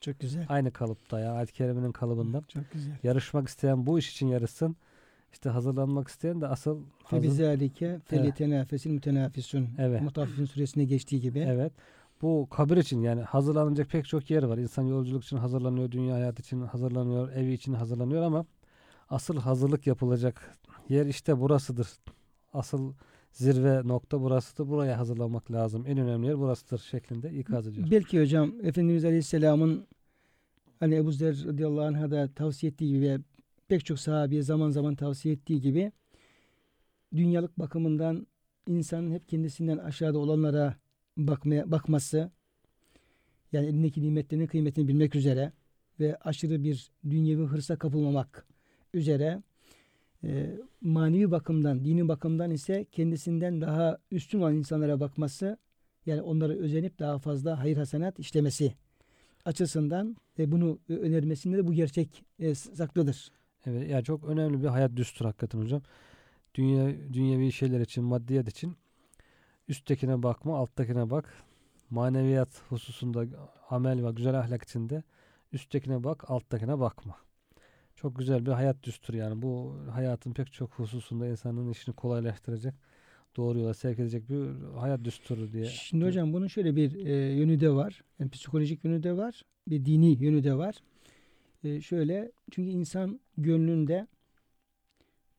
Çok 0.00 0.20
güzel. 0.20 0.46
Aynı 0.48 0.72
kalıpta 0.72 1.20
ya 1.20 1.32
ayet-i 1.32 1.52
kerimenin 1.52 1.92
kalıbında. 1.92 2.42
Çok 2.48 2.72
güzel. 2.72 2.98
Yarışmak 3.02 3.48
isteyen 3.48 3.86
bu 3.86 3.98
iş 3.98 4.12
için 4.12 4.26
yarışsın. 4.26 4.76
İşte 5.32 5.50
hazırlanmak 5.50 6.08
isteyen 6.08 6.40
de 6.40 6.48
asıl 6.48 6.82
hazır... 7.02 7.22
Febizalike 7.22 8.00
felyetenafesil 8.04 8.90
mütenafisun. 8.90 9.68
Evet. 9.78 10.02
Mutaffifin 10.02 10.44
suresinde 10.44 10.84
geçtiği 10.84 11.20
gibi. 11.20 11.38
Evet. 11.38 11.72
Bu 12.24 12.48
kabir 12.50 12.76
için 12.76 13.02
yani 13.02 13.22
hazırlanacak 13.22 13.90
pek 13.90 14.04
çok 14.04 14.30
yer 14.30 14.42
var. 14.42 14.58
İnsan 14.58 14.82
yolculuk 14.82 15.24
için 15.24 15.36
hazırlanıyor, 15.36 15.90
dünya 15.90 16.14
hayatı 16.14 16.42
için 16.42 16.60
hazırlanıyor, 16.60 17.32
evi 17.32 17.52
için 17.52 17.72
hazırlanıyor 17.72 18.22
ama 18.22 18.46
asıl 19.08 19.36
hazırlık 19.36 19.86
yapılacak 19.86 20.58
yer 20.88 21.06
işte 21.06 21.40
burasıdır. 21.40 21.88
Asıl 22.52 22.92
zirve 23.32 23.88
nokta 23.88 24.20
burasıdır. 24.20 24.70
Buraya 24.70 24.98
hazırlanmak 24.98 25.52
lazım. 25.52 25.84
En 25.86 25.98
önemli 25.98 26.26
yer 26.26 26.38
burasıdır 26.38 26.78
şeklinde 26.78 27.32
ikaz 27.32 27.66
ediyor. 27.66 27.90
Belki 27.90 28.20
hocam 28.20 28.54
Efendimiz 28.62 29.04
Aleyhisselam'ın 29.04 29.86
hani 30.80 30.94
Ebu 30.94 31.12
Zer 31.12 31.44
radıyallahu 31.46 31.84
anh'a 31.84 32.10
da 32.10 32.28
tavsiye 32.34 32.72
ettiği 32.72 32.88
gibi 32.88 33.00
ve 33.00 33.18
pek 33.68 33.84
çok 33.84 33.98
sahabeye 33.98 34.42
zaman 34.42 34.70
zaman 34.70 34.94
tavsiye 34.94 35.34
ettiği 35.34 35.60
gibi 35.60 35.92
dünyalık 37.16 37.58
bakımından 37.58 38.26
insanın 38.66 39.10
hep 39.10 39.28
kendisinden 39.28 39.78
aşağıda 39.78 40.18
olanlara 40.18 40.83
bakmaya 41.16 41.70
bakması 41.70 42.30
yani 43.52 43.66
elindeki 43.66 44.02
nimetlerin 44.02 44.46
kıymetini 44.46 44.88
bilmek 44.88 45.14
üzere 45.14 45.52
ve 46.00 46.16
aşırı 46.16 46.64
bir 46.64 46.90
dünyevi 47.10 47.42
hırsa 47.42 47.76
kapılmamak 47.76 48.46
üzere 48.94 49.42
e, 50.24 50.56
manevi 50.80 51.30
bakımdan, 51.30 51.84
dini 51.84 52.08
bakımdan 52.08 52.50
ise 52.50 52.86
kendisinden 52.92 53.60
daha 53.60 53.98
üstün 54.10 54.40
olan 54.40 54.54
insanlara 54.54 55.00
bakması 55.00 55.58
yani 56.06 56.22
onlara 56.22 56.52
özenip 56.52 56.98
daha 56.98 57.18
fazla 57.18 57.58
hayır 57.58 57.76
hasenat 57.76 58.18
işlemesi 58.18 58.74
açısından 59.44 60.16
e, 60.38 60.52
bunu 60.52 60.78
önermesinde 60.88 61.56
de 61.56 61.66
bu 61.66 61.72
gerçek 61.72 62.24
e, 62.38 62.54
saklıdır. 62.54 63.30
Evet 63.66 63.90
ya 63.90 64.02
çok 64.02 64.24
önemli 64.24 64.62
bir 64.62 64.68
hayat 64.68 64.96
düsturu 64.96 65.28
hakikaten 65.28 65.58
hocam. 65.58 65.82
Dünya 66.54 67.12
dünyevi 67.12 67.52
şeyler 67.52 67.80
için, 67.80 68.04
maddiyat 68.04 68.48
için 68.48 68.76
üsttekine 69.68 70.22
bakma, 70.22 70.58
alttakine 70.58 71.10
bak. 71.10 71.34
Maneviyat 71.90 72.62
hususunda 72.68 73.26
amel 73.70 74.06
ve 74.06 74.10
güzel 74.10 74.38
ahlak 74.38 74.62
içinde 74.62 75.02
üsttekine 75.52 76.04
bak, 76.04 76.30
alttakine 76.30 76.78
bakma. 76.78 77.16
Çok 77.96 78.18
güzel 78.18 78.46
bir 78.46 78.50
hayat 78.50 78.82
düsturu 78.82 79.16
yani. 79.16 79.42
Bu 79.42 79.76
hayatın 79.90 80.32
pek 80.32 80.52
çok 80.52 80.70
hususunda 80.70 81.26
insanın 81.26 81.70
işini 81.70 81.94
kolaylaştıracak, 81.94 82.74
doğru 83.36 83.58
yola 83.58 83.74
sevk 83.74 83.98
edecek 83.98 84.28
bir 84.28 84.48
hayat 84.76 85.04
düsturu 85.04 85.52
diye. 85.52 85.64
Şimdi 85.64 86.04
hocam 86.04 86.32
bunun 86.32 86.46
şöyle 86.46 86.76
bir 86.76 87.06
e, 87.06 87.12
yönü 87.12 87.60
de 87.60 87.70
var. 87.70 88.04
Yani 88.18 88.30
psikolojik 88.30 88.84
yönü 88.84 89.02
de 89.02 89.16
var. 89.16 89.42
Bir 89.68 89.84
dini 89.84 90.24
yönü 90.24 90.44
de 90.44 90.54
var. 90.54 90.74
E, 91.64 91.80
şöyle 91.80 92.32
çünkü 92.50 92.70
insan 92.70 93.20
gönlünde 93.38 94.06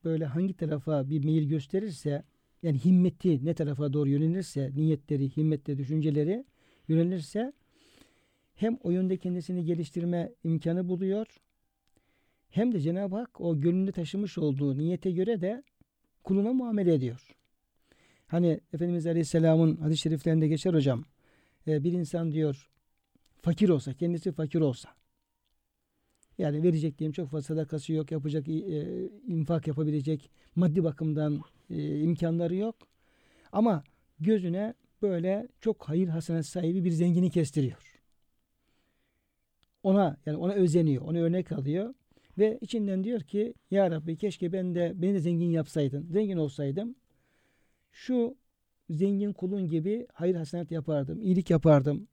böyle 0.04 0.26
hangi 0.26 0.54
tarafa 0.54 1.10
bir 1.10 1.26
meyil 1.26 1.50
gösterirse 1.50 2.24
yani 2.66 2.86
himmeti 2.86 3.46
ne 3.46 3.54
tarafa 3.54 3.94
doğru 3.94 4.10
yönelirse, 4.10 4.72
niyetleri, 4.76 5.38
himmetleri, 5.38 5.78
düşünceleri 5.78 6.46
yönelirse 6.88 7.54
hem 8.56 8.78
o 8.84 8.92
yönde 8.92 9.18
kendisini 9.18 9.66
geliştirme 9.66 10.34
imkanı 10.44 10.90
buluyor 10.90 11.28
hem 12.50 12.74
de 12.74 12.80
Cenab-ı 12.80 13.16
Hak 13.16 13.42
o 13.42 13.60
gönlünde 13.60 13.92
taşımış 13.92 14.38
olduğu 14.38 14.78
niyete 14.78 15.12
göre 15.12 15.42
de 15.42 15.64
kuluna 16.24 16.54
muamele 16.54 16.94
ediyor. 16.94 17.36
Hani 18.28 18.60
Efendimiz 18.74 19.08
Aleyhisselam'ın 19.08 19.76
hadis-i 19.76 20.02
şeriflerinde 20.02 20.48
geçer 20.48 20.74
hocam. 20.74 21.04
e, 21.68 21.84
bir 21.84 21.92
insan 21.92 22.32
diyor 22.32 22.70
fakir 23.42 23.70
olsa, 23.70 23.94
kendisi 23.94 24.32
fakir 24.32 24.62
olsa 24.62 24.90
yani 26.38 26.64
verecek 26.64 27.00
diyeyim 27.00 27.14
çok 27.14 27.30
fazla 27.30 27.42
sadakası 27.42 27.94
yok, 27.94 28.12
yapacak 28.12 28.48
e, 28.50 29.10
infak 29.28 29.68
yapabilecek 29.68 30.30
maddi 30.56 30.84
bakımdan 30.84 31.42
e, 31.70 32.00
imkanları 32.00 32.56
yok. 32.56 32.76
Ama 33.52 33.84
gözüne 34.20 34.74
böyle 35.02 35.48
çok 35.62 35.90
hayır 35.90 36.08
hasenet 36.08 36.46
sahibi 36.46 36.84
bir 36.84 36.92
zengini 36.92 37.30
kestiriyor. 37.30 38.02
Ona 39.84 40.18
yani 40.26 40.38
ona 40.38 40.54
özeniyor, 40.54 41.04
ona 41.04 41.18
örnek 41.18 41.52
alıyor 41.52 41.94
ve 42.38 42.58
içinden 42.62 43.04
diyor 43.04 43.22
ki 43.22 43.54
ya 43.72 43.92
Rabbi 43.92 44.18
keşke 44.18 44.54
ben 44.54 44.76
de 44.76 44.94
beni 44.96 45.14
de 45.14 45.20
zengin 45.20 45.50
yapsaydın, 45.50 46.08
zengin 46.12 46.38
olsaydım. 46.38 46.96
Şu 47.92 48.38
zengin 48.90 49.34
kulun 49.34 49.68
gibi 49.68 50.08
hayır 50.14 50.36
hasenet 50.36 50.72
yapardım, 50.72 51.22
iyilik 51.22 51.50
yapardım. 51.50 52.08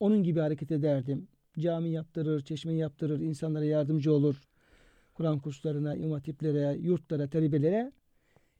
Onun 0.00 0.22
gibi 0.22 0.40
hareket 0.40 0.72
ederdim. 0.72 1.28
Cami 1.58 1.90
yaptırır, 1.90 2.40
çeşme 2.40 2.74
yaptırır, 2.74 3.20
insanlara 3.20 3.64
yardımcı 3.64 4.12
olur. 4.12 4.42
Kur'an 5.14 5.38
kurslarına, 5.38 5.96
imam 5.96 6.12
hatiplere, 6.12 6.78
yurtlara, 6.78 7.28
talebelere 7.28 7.92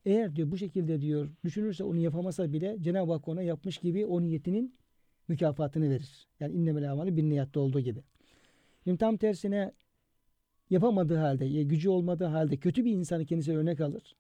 eğer 0.05 0.37
diyor 0.37 0.51
bu 0.51 0.59
şekilde 0.59 1.01
diyor 1.01 1.29
düşünürse 1.45 1.85
onu 1.85 1.99
yapamasa 1.99 2.53
bile 2.53 2.77
Cenab-ı 2.81 3.13
Hak 3.13 3.29
ona 3.29 3.43
yapmış 3.43 3.79
gibi 3.79 4.07
o 4.07 4.23
niyetinin 4.23 4.75
mükafatını 5.29 5.91
verir. 5.91 6.27
Yani 6.41 6.55
innemel 6.55 6.93
amalı 6.93 7.17
bir 7.17 7.23
niyatte 7.23 7.59
olduğu 7.59 7.81
gibi. 7.81 8.01
Şimdi 8.85 8.99
tam 8.99 9.17
tersine 9.17 9.73
yapamadığı 10.71 11.17
halde, 11.17 11.63
gücü 11.63 11.89
olmadığı 11.89 12.25
halde 12.25 12.57
kötü 12.57 12.85
bir 12.85 12.93
insanı 12.93 13.27
kendisine 13.27 13.57
örnek 13.57 13.81
alır 13.81 14.17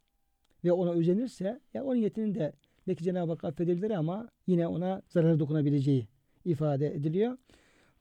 ve 0.65 0.73
ona 0.73 0.93
özenirse 0.93 1.61
ya 1.75 1.85
o 1.85 1.95
niyetinin 1.95 2.35
de 2.35 2.53
belki 2.87 3.05
Cenab-ı 3.05 3.33
Hak 3.33 3.45
affedebilir 3.45 3.91
ama 3.91 4.29
yine 4.47 4.67
ona 4.67 5.03
zarar 5.09 5.39
dokunabileceği 5.39 6.09
ifade 6.45 6.95
ediliyor. 6.95 7.39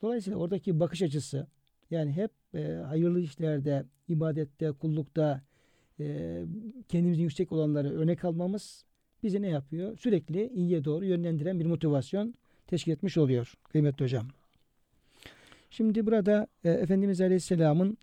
Dolayısıyla 0.02 0.38
oradaki 0.38 0.80
bakış 0.80 1.02
açısı 1.02 1.46
yani 1.90 2.12
hep 2.12 2.30
e, 2.54 2.62
hayırlı 2.74 3.20
işlerde, 3.20 3.84
ibadette, 4.08 4.72
kullukta 4.72 5.42
kendimizin 6.88 7.22
yüksek 7.22 7.52
olanları 7.52 7.90
örnek 7.90 8.24
almamız 8.24 8.84
bizi 9.22 9.42
ne 9.42 9.48
yapıyor? 9.48 9.98
Sürekli 9.98 10.50
iyiye 10.54 10.84
doğru 10.84 11.04
yönlendiren 11.04 11.60
bir 11.60 11.66
motivasyon 11.66 12.34
teşkil 12.66 12.92
etmiş 12.92 13.18
oluyor 13.18 13.54
kıymetli 13.72 14.04
hocam. 14.04 14.26
Şimdi 15.70 16.06
burada 16.06 16.46
e, 16.64 16.70
Efendimiz 16.70 17.20
Aleyhisselam'ın 17.20 17.98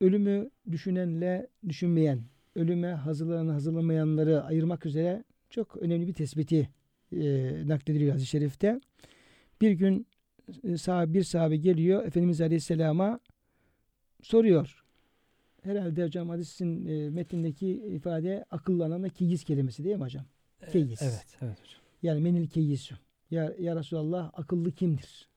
ölümü 0.00 0.50
düşünenle 0.70 1.46
düşünmeyen, 1.68 2.22
ölüme 2.54 2.88
hazırlanan 2.88 3.52
hazırlamayanları 3.52 4.44
ayırmak 4.44 4.86
üzere 4.86 5.24
çok 5.50 5.76
önemli 5.76 6.06
bir 6.06 6.12
tespiti 6.12 6.68
e, 7.12 7.18
naklediliyor 7.68 8.12
hadis-i 8.12 8.26
şerifte. 8.26 8.80
Bir 9.60 9.70
gün 9.70 10.06
e, 10.64 10.76
sahabe, 10.76 11.14
bir 11.14 11.22
sahabe 11.22 11.56
geliyor 11.56 12.04
Efendimiz 12.04 12.40
Aleyhisselam'a 12.40 13.20
soruyor. 14.22 14.85
Herhalde 15.66 16.04
hocam 16.04 16.28
hadisin 16.28 16.86
e, 16.86 17.10
metnindeki 17.10 17.68
ifade 17.68 18.44
akıllanana 18.50 19.08
keyiz 19.08 19.44
kelimesi 19.44 19.84
değil 19.84 19.96
mi 19.96 20.04
hocam? 20.04 20.24
Keyiz. 20.72 21.02
Evet, 21.02 21.36
evet 21.42 21.58
hocam. 21.60 21.80
Yani 22.02 22.20
menil 22.20 22.46
keyisu. 22.48 22.94
Ya, 23.30 23.54
ya 23.58 23.76
Resulallah 23.76 24.30
akıllı 24.34 24.72
kimdir? 24.72 25.28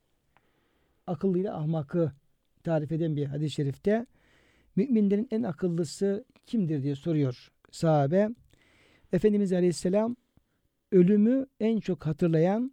Akıllıyla 1.07 1.57
ahmakı 1.57 2.11
tarif 2.63 2.91
eden 2.91 3.15
bir 3.15 3.25
hadis-i 3.25 3.55
şerifte 3.55 4.05
müminlerin 4.75 5.27
en 5.31 5.43
akıllısı 5.43 6.25
kimdir 6.45 6.83
diye 6.83 6.95
soruyor 6.95 7.51
sahabe. 7.71 8.29
Efendimiz 9.13 9.53
Aleyhisselam 9.53 10.15
ölümü 10.91 11.45
en 11.59 11.79
çok 11.79 12.05
hatırlayan 12.05 12.71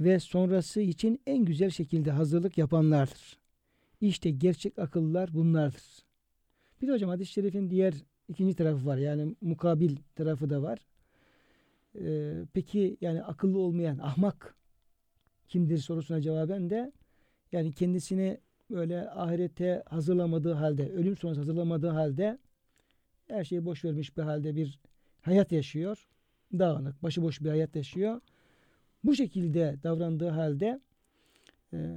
ve 0.00 0.20
sonrası 0.20 0.80
için 0.80 1.20
en 1.26 1.44
güzel 1.44 1.70
şekilde 1.70 2.10
hazırlık 2.10 2.58
yapanlardır. 2.58 3.38
İşte 4.00 4.30
gerçek 4.30 4.78
akıllılar 4.78 5.34
bunlardır. 5.34 6.03
Bir 6.82 6.88
de 6.88 6.92
hocam 6.92 7.10
hadis-i 7.10 7.32
şerifin 7.32 7.70
diğer 7.70 7.94
ikinci 8.28 8.54
tarafı 8.56 8.86
var. 8.86 8.96
Yani 8.96 9.34
mukabil 9.40 9.96
tarafı 10.14 10.50
da 10.50 10.62
var. 10.62 10.78
Ee, 12.00 12.34
peki 12.52 12.96
yani 13.00 13.22
akıllı 13.22 13.58
olmayan 13.58 13.98
ahmak 13.98 14.54
kimdir 15.48 15.78
sorusuna 15.78 16.20
cevaben 16.20 16.70
de 16.70 16.92
yani 17.52 17.72
kendisini 17.72 18.38
böyle 18.70 19.10
ahirete 19.10 19.82
hazırlamadığı 19.86 20.52
halde, 20.52 20.92
ölüm 20.92 21.16
sonrası 21.16 21.40
hazırlamadığı 21.40 21.88
halde 21.88 22.38
her 23.28 23.44
şeyi 23.44 23.64
boş 23.64 23.84
vermiş 23.84 24.16
bir 24.16 24.22
halde 24.22 24.56
bir 24.56 24.80
hayat 25.22 25.52
yaşıyor. 25.52 26.08
Dağınık, 26.52 27.02
başıboş 27.02 27.40
bir 27.40 27.48
hayat 27.48 27.76
yaşıyor. 27.76 28.20
Bu 29.04 29.14
şekilde 29.14 29.76
davrandığı 29.82 30.28
halde 30.28 30.80
e, 31.72 31.96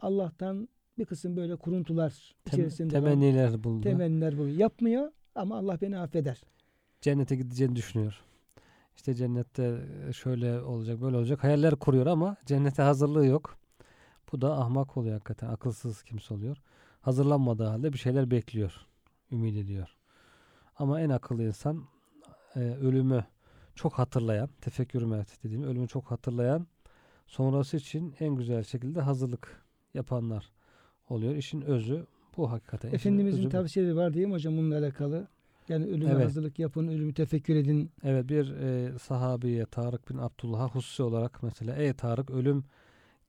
Allah'tan 0.00 0.68
bir 0.98 1.04
kısım 1.04 1.36
böyle 1.36 1.56
kuruntular 1.56 2.34
Tem- 2.44 2.54
içerisinde 2.54 2.88
temenniler 2.94 3.64
buldu. 3.64 3.82
temenniler 3.82 4.38
buluyor. 4.38 4.56
Yapmıyor 4.56 5.12
ama 5.34 5.58
Allah 5.58 5.80
beni 5.80 5.98
affeder. 5.98 6.40
Cennete 7.00 7.36
gideceğini 7.36 7.76
düşünüyor. 7.76 8.20
İşte 8.96 9.14
cennette 9.14 9.78
şöyle 10.12 10.60
olacak, 10.60 11.00
böyle 11.00 11.16
olacak. 11.16 11.44
Hayaller 11.44 11.76
kuruyor 11.76 12.06
ama 12.06 12.36
cennete 12.46 12.82
hazırlığı 12.82 13.26
yok. 13.26 13.58
Bu 14.32 14.40
da 14.40 14.58
ahmak 14.58 14.96
oluyor 14.96 15.14
hakikaten. 15.14 15.48
Akılsız 15.48 16.02
kimse 16.02 16.34
oluyor. 16.34 16.56
Hazırlanmadığı 17.00 17.64
halde 17.64 17.92
bir 17.92 17.98
şeyler 17.98 18.30
bekliyor. 18.30 18.72
Ümit 19.32 19.56
ediyor. 19.56 19.88
Ama 20.76 21.00
en 21.00 21.10
akıllı 21.10 21.42
insan 21.42 21.84
e, 22.56 22.60
ölümü 22.60 23.24
çok 23.74 23.92
hatırlayan, 23.92 24.50
tefekkür 24.60 25.02
mert 25.02 25.44
dediğim 25.44 25.62
ölümü 25.62 25.88
çok 25.88 26.10
hatırlayan, 26.10 26.66
sonrası 27.26 27.76
için 27.76 28.14
en 28.20 28.34
güzel 28.34 28.62
şekilde 28.62 29.00
hazırlık 29.00 29.62
yapanlar 29.94 30.52
oluyor. 31.10 31.34
İşin 31.34 31.60
özü 31.60 32.06
bu 32.36 32.50
hakikaten. 32.50 32.92
Efendimizin 32.92 33.48
tavsiyeleri 33.48 33.96
var 33.96 34.14
değil 34.14 34.26
mi 34.26 34.32
hocam 34.32 34.56
bununla 34.56 34.78
alakalı? 34.78 35.28
Yani 35.68 35.86
ölüme 35.86 36.10
Evet. 36.10 36.24
hazırlık 36.24 36.58
yapın, 36.58 36.88
ölümü 36.88 37.14
tefekkür 37.14 37.56
edin. 37.56 37.90
Evet 38.04 38.28
bir 38.28 38.50
e, 38.50 38.98
sahabiye 38.98 39.66
Tarık 39.66 40.10
bin 40.10 40.18
Abdullah'a 40.18 40.68
hususi 40.68 41.02
olarak 41.02 41.42
mesela 41.42 41.76
ey 41.76 41.92
Tarık 41.92 42.30
ölüm 42.30 42.64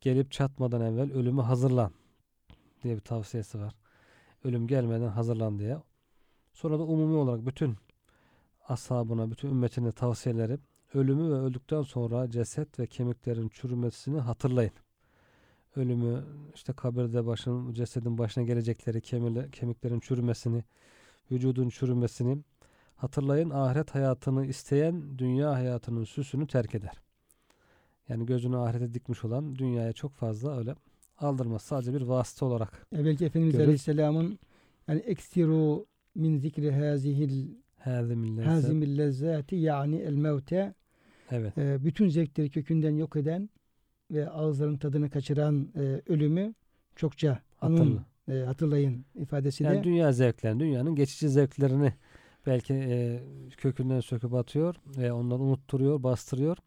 gelip 0.01 0.31
çatmadan 0.31 0.81
evvel 0.81 1.13
ölümü 1.13 1.41
hazırlan 1.41 1.91
diye 2.83 2.95
bir 2.95 3.01
tavsiyesi 3.01 3.59
var. 3.59 3.73
Ölüm 4.43 4.67
gelmeden 4.67 5.07
hazırlan 5.07 5.59
diye. 5.59 5.77
Sonra 6.53 6.79
da 6.79 6.83
umumi 6.83 7.15
olarak 7.15 7.45
bütün 7.45 7.75
ashabına, 8.67 9.31
bütün 9.31 9.49
ümmetine 9.49 9.91
tavsiyeleri 9.91 10.59
ölümü 10.93 11.29
ve 11.31 11.35
öldükten 11.35 11.81
sonra 11.81 12.29
ceset 12.29 12.79
ve 12.79 12.87
kemiklerin 12.87 13.49
çürümesini 13.49 14.19
hatırlayın. 14.19 14.71
Ölümü 15.79 16.23
işte 16.55 16.73
kabirde 16.73 17.25
başın, 17.25 17.73
cesedin 17.73 18.17
başına 18.17 18.43
gelecekleri 18.43 19.01
kemile- 19.01 19.51
kemiklerin 19.51 19.99
çürümesini, 19.99 20.63
vücudun 21.31 21.69
çürümesini 21.69 22.37
hatırlayın. 22.95 23.49
Ahiret 23.49 23.95
hayatını 23.95 24.45
isteyen 24.45 25.17
dünya 25.17 25.51
hayatının 25.53 26.03
süsünü 26.03 26.47
terk 26.47 26.75
eder. 26.75 27.01
Yani 28.09 28.25
gözünü 28.25 28.57
ahirete 28.57 28.93
dikmiş 28.93 29.25
olan 29.25 29.55
dünyaya 29.55 29.93
çok 29.93 30.13
fazla 30.13 30.57
öyle 30.57 30.75
aldırmaz. 31.17 31.61
Sadece 31.61 31.93
bir 31.93 32.01
vasıta 32.01 32.45
olarak 32.45 32.87
Ya 32.91 33.05
belki 33.05 33.25
Efendimiz 33.25 33.53
Görür. 33.53 33.63
Aleyhisselam'ın 33.63 34.39
yani 34.87 34.99
eksiru 34.99 35.85
min 36.15 36.37
zikri 36.37 36.71
hazihil 36.71 37.47
hazimil 38.45 38.97
lezzati 38.97 39.55
yani 39.55 39.95
el 39.95 40.13
mevte 40.13 40.73
Evet. 41.31 41.57
e, 41.57 41.83
bütün 41.85 42.09
zevkleri 42.09 42.49
kökünden 42.49 42.95
yok 42.95 43.15
eden 43.15 43.49
ve 44.11 44.29
ağızların 44.29 44.77
tadını 44.77 45.09
kaçıran 45.09 45.67
e, 45.75 46.01
ölümü 46.07 46.53
çokça 46.95 47.39
anın, 47.61 47.77
Hatırla. 48.27 48.41
e, 48.41 48.45
hatırlayın 48.45 49.05
ifadesi 49.15 49.63
Yani 49.63 49.79
de 49.79 49.83
dünya 49.83 50.11
zevklerini, 50.11 50.59
dünyanın 50.59 50.95
geçici 50.95 51.29
zevklerini 51.29 51.93
belki 52.47 52.73
e, 52.73 53.19
kökünden 53.57 53.99
söküp 53.99 54.33
atıyor 54.33 54.75
ve 54.97 55.13
onları 55.13 55.39
unutturuyor, 55.39 56.03
bastırıyor. 56.03 56.57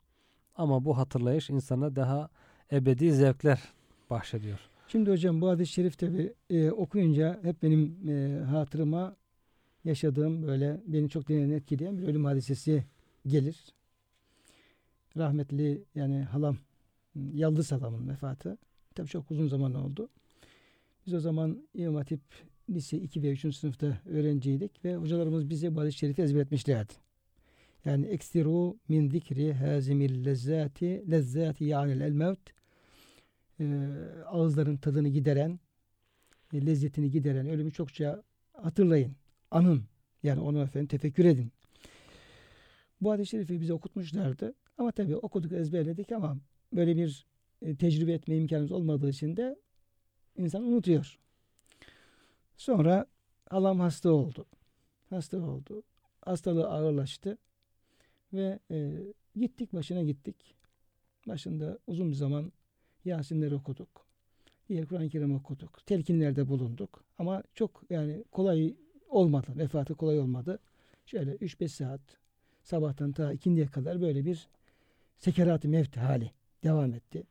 Ama 0.56 0.84
bu 0.84 0.98
hatırlayış 0.98 1.50
insana 1.50 1.96
daha 1.96 2.28
ebedi 2.72 3.12
zevkler 3.12 3.60
bahşediyor. 4.10 4.58
Şimdi 4.88 5.10
hocam 5.10 5.40
bu 5.40 5.48
hadis-i 5.48 5.72
şerif 5.72 5.98
tabi 5.98 6.32
e, 6.50 6.70
okuyunca 6.70 7.40
hep 7.42 7.62
benim 7.62 8.08
e, 8.08 8.44
hatırıma 8.44 9.16
yaşadığım 9.84 10.46
böyle 10.46 10.80
beni 10.86 11.08
çok 11.08 11.28
derinden 11.28 11.54
etkileyen 11.56 11.98
bir 11.98 12.02
ölüm 12.08 12.24
hadisesi 12.24 12.84
gelir. 13.26 13.56
Rahmetli 15.16 15.82
yani 15.94 16.22
halam 16.22 16.56
Yaldız 17.14 17.72
halamın 17.72 18.08
vefatı. 18.08 18.58
Tabi 18.94 19.08
çok 19.08 19.30
uzun 19.30 19.48
zaman 19.48 19.74
oldu. 19.74 20.08
Biz 21.06 21.14
o 21.14 21.20
zaman 21.20 21.68
İmam 21.74 21.94
Hatip 21.94 22.20
lise 22.70 22.98
2 22.98 23.22
ve 23.22 23.32
3. 23.32 23.56
sınıfta 23.56 23.98
öğrenciydik 24.06 24.84
ve 24.84 24.96
hocalarımız 24.96 25.50
bize 25.50 25.74
bu 25.74 25.80
hadis-i 25.80 25.98
şerifi 25.98 26.22
ezberletmişlerdi. 26.22 26.92
Yani 27.84 28.06
eksiru 28.06 28.76
min 28.88 29.08
zikri 29.08 29.54
hazimil 29.54 30.24
lezzati 30.24 31.10
lezzati 31.10 31.64
yani 31.64 31.92
el 31.92 32.12
mevt 32.12 32.52
Ee, 33.60 33.88
ağızların 34.26 34.76
tadını 34.76 35.08
gideren 35.08 35.60
e, 36.52 36.66
lezzetini 36.66 37.10
gideren 37.10 37.48
ölümü 37.48 37.72
çokça 37.72 38.22
hatırlayın. 38.52 39.16
Anın. 39.50 39.84
Yani 40.22 40.40
onu 40.40 40.62
efendim 40.62 40.86
tefekkür 40.86 41.24
edin. 41.24 41.52
Bu 43.00 43.12
hadis-i 43.12 43.30
şerifi 43.30 43.60
bize 43.60 43.72
okutmuşlardı. 43.72 44.54
Ama 44.78 44.92
tabii 44.92 45.16
okuduk 45.16 45.52
ezberledik 45.52 46.12
ama 46.12 46.36
böyle 46.72 46.96
bir 46.96 47.26
e, 47.62 47.76
tecrübe 47.76 48.12
etme 48.12 48.36
imkanımız 48.36 48.72
olmadığı 48.72 49.10
için 49.10 49.36
de 49.36 49.56
insan 50.36 50.62
unutuyor. 50.62 51.18
Sonra 52.56 53.06
halam 53.50 53.80
hasta 53.80 54.12
oldu. 54.12 54.46
Hasta 55.10 55.38
oldu. 55.38 55.82
Hastalığı 56.20 56.68
ağırlaştı. 56.68 57.38
Ve 58.32 58.58
e, 58.70 58.92
gittik 59.36 59.72
başına 59.72 60.02
gittik. 60.02 60.36
Başında 61.28 61.78
uzun 61.86 62.10
bir 62.10 62.16
zaman 62.16 62.52
Yasinleri 63.04 63.54
okuduk. 63.54 64.06
Diğer 64.68 64.86
Kur'an-ı 64.86 65.08
Kerim 65.08 65.34
okuduk. 65.34 65.86
Telkinlerde 65.86 66.48
bulunduk. 66.48 67.04
Ama 67.18 67.42
çok 67.54 67.82
yani 67.90 68.24
kolay 68.32 68.74
olmadı. 69.08 69.52
Vefatı 69.56 69.94
kolay 69.94 70.18
olmadı. 70.18 70.58
Şöyle 71.06 71.34
3-5 71.34 71.68
saat 71.68 72.00
sabahtan 72.62 73.12
ta 73.12 73.32
ikindiye 73.32 73.66
kadar 73.66 74.00
böyle 74.00 74.24
bir 74.24 74.48
sekerat-ı 75.18 75.68
mevt 75.68 75.96
hali 75.96 76.30
devam 76.64 76.94
etti. 76.94 77.22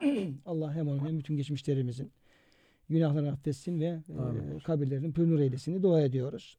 Allah 0.46 0.74
hem 0.74 0.88
onun 0.88 1.06
hem 1.06 1.18
bütün 1.18 1.36
geçmişlerimizin 1.36 2.10
günahlarını 2.88 3.32
affetsin 3.32 3.80
ve 3.80 3.84
e, 4.08 4.18
Amin. 4.18 4.58
kabirlerin 4.58 5.12
pürnür 5.12 5.40
eylesin 5.40 5.82
dua 5.82 6.00
ediyoruz. 6.00 6.56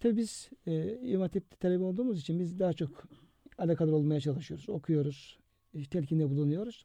Tabii 0.00 0.16
biz 0.16 0.50
e, 0.66 0.98
İmam 1.02 1.22
Hatip'te 1.22 1.56
talebe 1.56 1.84
olduğumuz 1.84 2.20
için 2.20 2.38
biz 2.38 2.58
daha 2.58 2.72
çok 2.72 3.04
alakadar 3.58 3.92
olmaya 3.92 4.20
çalışıyoruz. 4.20 4.68
Okuyoruz. 4.68 5.38
e, 5.74 5.84
telkinde 5.84 6.30
bulunuyoruz. 6.30 6.84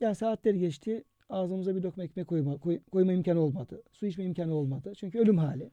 Yani 0.00 0.14
saatler 0.14 0.54
geçti. 0.54 1.04
Ağzımıza 1.30 1.76
bir 1.76 1.82
lokma 1.82 2.04
ekmek 2.04 2.28
koyma, 2.28 2.58
koy- 2.58 2.80
koyma 2.92 3.12
imkanı 3.12 3.40
olmadı. 3.40 3.82
Su 3.92 4.06
içme 4.06 4.24
imkanı 4.24 4.54
olmadı. 4.54 4.92
Çünkü 4.96 5.18
ölüm 5.18 5.38
hali. 5.38 5.70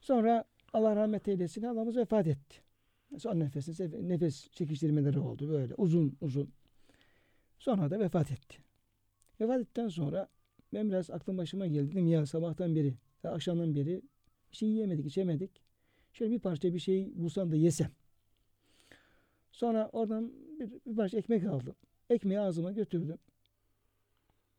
Sonra 0.00 0.44
Allah 0.72 0.96
rahmet 0.96 1.28
eylesin 1.28 1.62
halamız 1.62 1.96
vefat 1.96 2.26
etti. 2.26 2.56
Son 3.18 3.40
nefesiniz 3.40 3.80
nefes 3.80 4.50
çekiştirmeleri 4.50 5.18
oldu 5.18 5.48
böyle 5.48 5.74
uzun 5.74 6.16
uzun. 6.20 6.50
Sonra 7.58 7.90
da 7.90 7.98
vefat 7.98 8.30
etti. 8.30 8.58
Vefat 9.40 9.60
ettikten 9.60 9.88
sonra 9.88 10.28
ben 10.72 10.88
biraz 10.88 11.10
aklım 11.10 11.38
başıma 11.38 11.66
geldi. 11.66 11.92
Dedim 11.92 12.08
ya 12.08 12.26
sabahtan 12.26 12.76
beri, 12.76 12.94
ya 13.24 13.32
akşamdan 13.32 13.74
beri 13.74 14.02
bir 14.52 14.56
şey 14.56 14.68
yiyemedik, 14.68 15.06
içemedik. 15.06 15.50
Şöyle 16.12 16.32
bir 16.32 16.38
parça 16.38 16.74
bir 16.74 16.78
şey 16.78 17.12
bulsam 17.14 17.52
da 17.52 17.56
yesem. 17.56 17.90
Sonra 19.52 19.88
oradan 19.92 20.32
bir, 20.60 20.70
bir 20.86 20.96
parça 20.96 21.18
ekmek 21.18 21.44
aldım. 21.44 21.74
Ekmeği 22.10 22.40
ağzıma 22.40 22.72
götürdüm. 22.72 23.18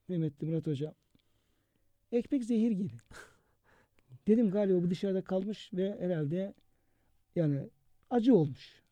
Kıymetli 0.07 0.47
Murat 0.47 0.67
Hocam. 0.67 0.93
Ekmek 2.11 2.43
zehir 2.43 2.71
gibi. 2.71 2.91
Dedim 4.27 4.51
galiba 4.51 4.83
bu 4.83 4.89
dışarıda 4.89 5.21
kalmış 5.21 5.73
ve 5.73 5.97
herhalde 5.99 6.53
yani 7.35 7.69
acı 8.09 8.35
olmuş. 8.35 8.83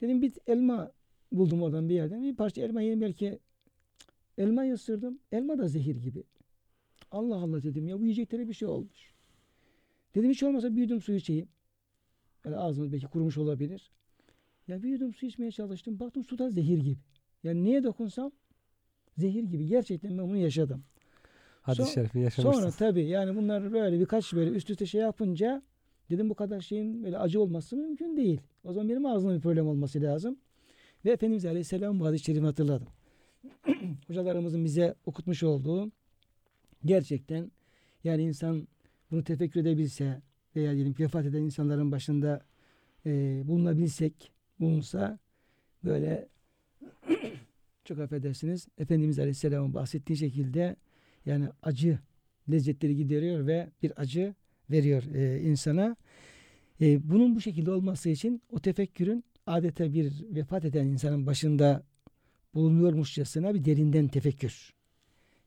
Dedim 0.00 0.22
bir 0.22 0.32
elma 0.46 0.92
buldum 1.32 1.62
oradan 1.62 1.88
bir 1.88 1.94
yerden. 1.94 2.22
Bir 2.22 2.36
parça 2.36 2.62
elma 2.62 2.80
yiyeyim 2.80 3.00
belki 3.00 3.38
elmayı 4.38 4.74
ısırdım. 4.74 5.18
Elma 5.32 5.58
da 5.58 5.68
zehir 5.68 5.96
gibi. 5.96 6.24
Allah 7.10 7.36
Allah 7.36 7.62
dedim 7.62 7.88
ya 7.88 7.98
bu 7.98 8.02
yiyeceklere 8.02 8.48
bir 8.48 8.54
şey 8.54 8.68
olmuş. 8.68 9.14
Dedim 10.14 10.30
hiç 10.30 10.42
olmasa 10.42 10.76
bir 10.76 10.80
yudum 10.80 11.00
su 11.00 11.12
içeyim. 11.12 11.48
Yani 12.44 12.56
ağzımız 12.56 12.92
belki 12.92 13.06
kurumuş 13.06 13.38
olabilir. 13.38 13.90
Ya 14.68 14.82
bir 14.82 14.88
yudum 14.88 15.14
su 15.14 15.26
içmeye 15.26 15.50
çalıştım. 15.50 16.00
Baktım 16.00 16.24
su 16.24 16.38
da 16.38 16.50
zehir 16.50 16.78
gibi. 16.78 16.98
Yani 17.42 17.64
neye 17.64 17.84
dokunsam 17.84 18.32
zehir 19.18 19.44
gibi. 19.44 19.66
Gerçekten 19.66 20.18
ben 20.18 20.28
bunu 20.28 20.36
yaşadım. 20.36 20.84
Hadis-i 21.62 21.84
Son- 21.84 21.92
şerifi 21.94 22.18
yaşamışsınız. 22.18 22.74
Sonra 22.74 22.90
tabii 22.90 23.04
yani 23.04 23.36
bunlar 23.36 23.72
böyle 23.72 24.00
birkaç 24.00 24.32
böyle 24.32 24.50
üst 24.50 24.70
üste 24.70 24.86
şey 24.86 25.00
yapınca 25.00 25.62
dedim 26.10 26.30
bu 26.30 26.34
kadar 26.34 26.60
şeyin 26.60 27.04
böyle 27.04 27.18
acı 27.18 27.40
olması 27.40 27.76
mümkün 27.76 28.16
değil. 28.16 28.40
O 28.64 28.72
zaman 28.72 28.88
benim 28.88 29.06
ağzımda 29.06 29.34
bir 29.34 29.40
problem 29.40 29.66
olması 29.66 30.02
lazım. 30.02 30.38
Ve 31.04 31.10
Efendimiz 31.10 31.46
Aleyhisselam 31.46 32.00
bu 32.00 32.06
hadis-i 32.06 32.24
şerifi 32.24 32.44
hatırladım. 32.44 32.88
Hocalarımızın 34.06 34.64
bize 34.64 34.94
okutmuş 35.06 35.42
olduğu 35.42 35.92
gerçekten 36.84 37.50
yani 38.04 38.22
insan 38.22 38.68
bunu 39.10 39.24
tefekkür 39.24 39.60
edebilse 39.60 40.22
veya 40.56 40.74
diyelim 40.74 40.94
vefat 40.98 41.26
eden 41.26 41.42
insanların 41.42 41.92
başında 41.92 42.44
e, 43.06 43.42
bulunabilsek 43.44 44.32
bulunsa 44.60 45.18
böyle 45.84 46.28
çok 47.84 47.98
affedersiniz 47.98 48.68
Efendimiz 48.78 49.18
Aleyhisselam'ın 49.18 49.74
bahsettiği 49.74 50.16
şekilde 50.16 50.76
yani 51.26 51.48
acı 51.62 51.98
lezzetleri 52.50 52.96
gideriyor 52.96 53.46
ve 53.46 53.68
bir 53.82 53.92
acı 54.00 54.34
veriyor 54.70 55.02
e, 55.14 55.40
insana. 55.40 55.96
E, 56.80 57.10
bunun 57.10 57.36
bu 57.36 57.40
şekilde 57.40 57.70
olması 57.70 58.08
için 58.08 58.42
o 58.50 58.60
tefekkürün 58.60 59.24
adeta 59.46 59.92
bir 59.92 60.24
vefat 60.30 60.64
eden 60.64 60.86
insanın 60.86 61.26
başında 61.26 61.82
bulunuyormuşçasına 62.54 63.54
bir 63.54 63.64
derinden 63.64 64.08
tefekkür 64.08 64.74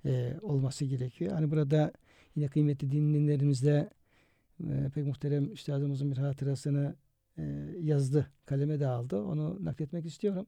e, 0.05 0.33
olması 0.41 0.85
gerekiyor. 0.85 1.31
Hani 1.31 1.51
burada 1.51 1.91
yine 2.35 2.47
kıymetli 2.47 2.91
dinleyenlerimizde 2.91 3.89
e, 4.59 4.89
pek 4.95 5.05
muhterem 5.05 5.53
üstadımızın 5.53 6.11
bir 6.11 6.17
hatırasını 6.17 6.95
e, 7.37 7.43
yazdı. 7.79 8.27
Kaleme 8.45 8.79
de 8.79 8.87
aldı. 8.87 9.21
Onu 9.21 9.65
nakletmek 9.65 10.05
istiyorum. 10.05 10.47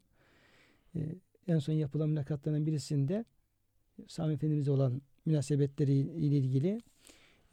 E, 0.95 0.99
en 1.47 1.59
son 1.59 1.73
yapılan 1.73 2.09
mülakatların 2.09 2.65
birisinde 2.65 3.25
Sami 4.07 4.33
Efendimiz'e 4.33 4.71
olan 4.71 5.01
münasebetleri 5.25 5.93
ile 5.93 6.37
ilgili 6.37 6.81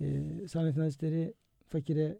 e, 0.03 0.49
Sami 0.49 0.69
Efendi 0.69 0.85
Hazretleri 0.85 1.35
fakire 1.69 2.19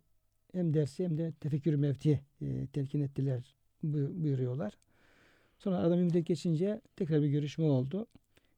hem 0.53 0.75
dersi 0.75 1.05
hem 1.05 1.19
de 1.19 1.33
tefekkür 1.41 1.75
mevti 1.75 2.21
e, 2.43 2.67
telkin 2.73 3.01
ettiler 3.01 3.55
bu- 3.83 4.23
buyuruyorlar. 4.23 4.73
Sonra 5.59 5.77
aradan 5.79 5.99
bir 5.99 6.03
müddet 6.05 6.27
geçince 6.27 6.81
tekrar 6.97 7.23
bir 7.23 7.29
görüşme 7.29 7.65
oldu. 7.65 8.07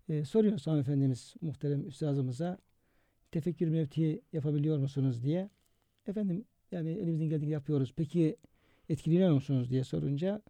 E, 0.09 0.25
soruyor 0.25 0.59
Sami 0.59 0.81
Efendimiz 0.81 1.35
muhterem 1.41 1.87
üstazımıza 1.89 2.59
tefekkür 3.33 3.69
mevti 3.69 4.23
yapabiliyor 4.33 4.79
musunuz 4.79 5.23
diye. 5.25 5.51
Efendim 6.07 6.45
yani 6.73 6.91
elimizden 6.91 7.29
geldiği 7.29 7.51
yapıyoruz. 7.51 7.93
Peki 7.97 8.37
etkileniyor 8.89 9.33
musunuz 9.33 9.71
diye 9.71 9.85
sorunca 9.85 10.43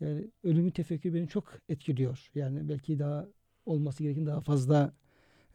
yani 0.00 0.30
ölümü 0.44 0.70
tefekkür 0.70 1.14
beni 1.14 1.28
çok 1.28 1.58
etkiliyor. 1.68 2.30
Yani 2.34 2.68
belki 2.68 2.98
daha 2.98 3.28
olması 3.66 4.02
gereken 4.02 4.26
daha 4.26 4.40
fazla 4.40 4.92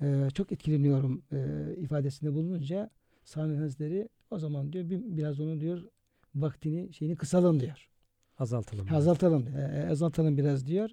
e, 0.01 0.27
çok 0.33 0.51
etkileniyorum 0.51 1.23
e, 1.31 1.37
ifadesinde 1.77 2.33
bulununca 2.33 2.89
Sami 3.23 3.57
Hazretleri 3.57 4.09
o 4.31 4.39
zaman 4.39 4.73
diyor 4.73 4.89
bir, 4.89 5.17
biraz 5.17 5.39
onu 5.39 5.61
diyor 5.61 5.83
vaktini 6.35 6.93
şeyini 6.93 7.15
kısalım 7.15 7.59
diyor. 7.59 7.89
Azaltalım. 8.39 8.87
Azaltalım, 8.91 9.47
e, 9.47 9.87
azaltalım 9.91 10.37
biraz 10.37 10.67
diyor. 10.67 10.89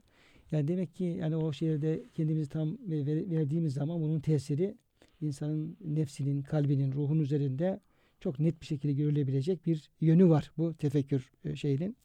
Yani 0.51 0.69
demek 0.69 0.95
ki 0.95 1.05
yani 1.05 1.37
o 1.37 1.53
şehirde 1.53 2.05
kendimizi 2.15 2.49
tam 2.49 2.79
ver- 2.88 3.31
verdiğimiz 3.31 3.75
zaman 3.75 4.01
bunun 4.01 4.21
tesiri 4.21 4.75
insanın 5.21 5.77
nefsinin, 5.85 6.43
kalbinin, 6.43 6.93
ruhun 6.93 7.19
üzerinde 7.19 7.81
çok 8.21 8.38
net 8.41 8.61
bir 8.61 8.67
şekilde 8.67 8.93
görülebilecek 8.93 9.67
bir 9.67 9.91
yönü 10.01 10.29
var 10.29 10.53
bu 10.59 10.75
tefekkür 10.75 11.31
e, 11.45 11.57
şeyinin. 11.57 11.97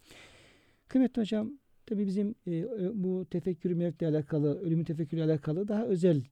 Kıymetli 0.87 1.21
hocam, 1.21 1.51
tabi 1.85 2.05
bizim 2.05 2.35
e, 2.47 2.65
bu 3.03 3.25
tefekkür 3.25 3.71
mevkiyle 3.71 4.11
alakalı, 4.11 4.59
ölümü 4.61 4.85
tefekkürle 4.85 5.23
alakalı 5.23 5.67
daha 5.67 5.85
özel 5.85 6.17
e, 6.17 6.23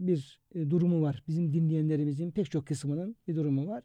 bir 0.00 0.40
durumu 0.70 1.02
var. 1.02 1.22
Bizim 1.28 1.52
dinleyenlerimizin 1.52 2.30
pek 2.30 2.50
çok 2.50 2.66
kısmının 2.66 3.16
bir 3.28 3.36
durumu 3.36 3.68
var. 3.68 3.82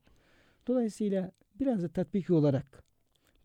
Dolayısıyla 0.67 1.31
biraz 1.59 1.83
da 1.83 1.87
tatbiki 1.87 2.33
olarak 2.33 2.83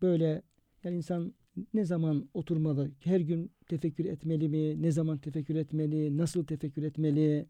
böyle 0.01 0.41
yani 0.83 0.97
insan 0.97 1.33
ne 1.73 1.85
zaman 1.85 2.29
oturmalı, 2.33 2.91
her 2.99 3.19
gün 3.19 3.51
tefekkür 3.67 4.05
etmeli 4.05 4.49
mi, 4.49 4.81
ne 4.81 4.91
zaman 4.91 5.17
tefekkür 5.17 5.55
etmeli, 5.55 6.17
nasıl 6.17 6.45
tefekkür 6.45 6.83
etmeli, 6.83 7.45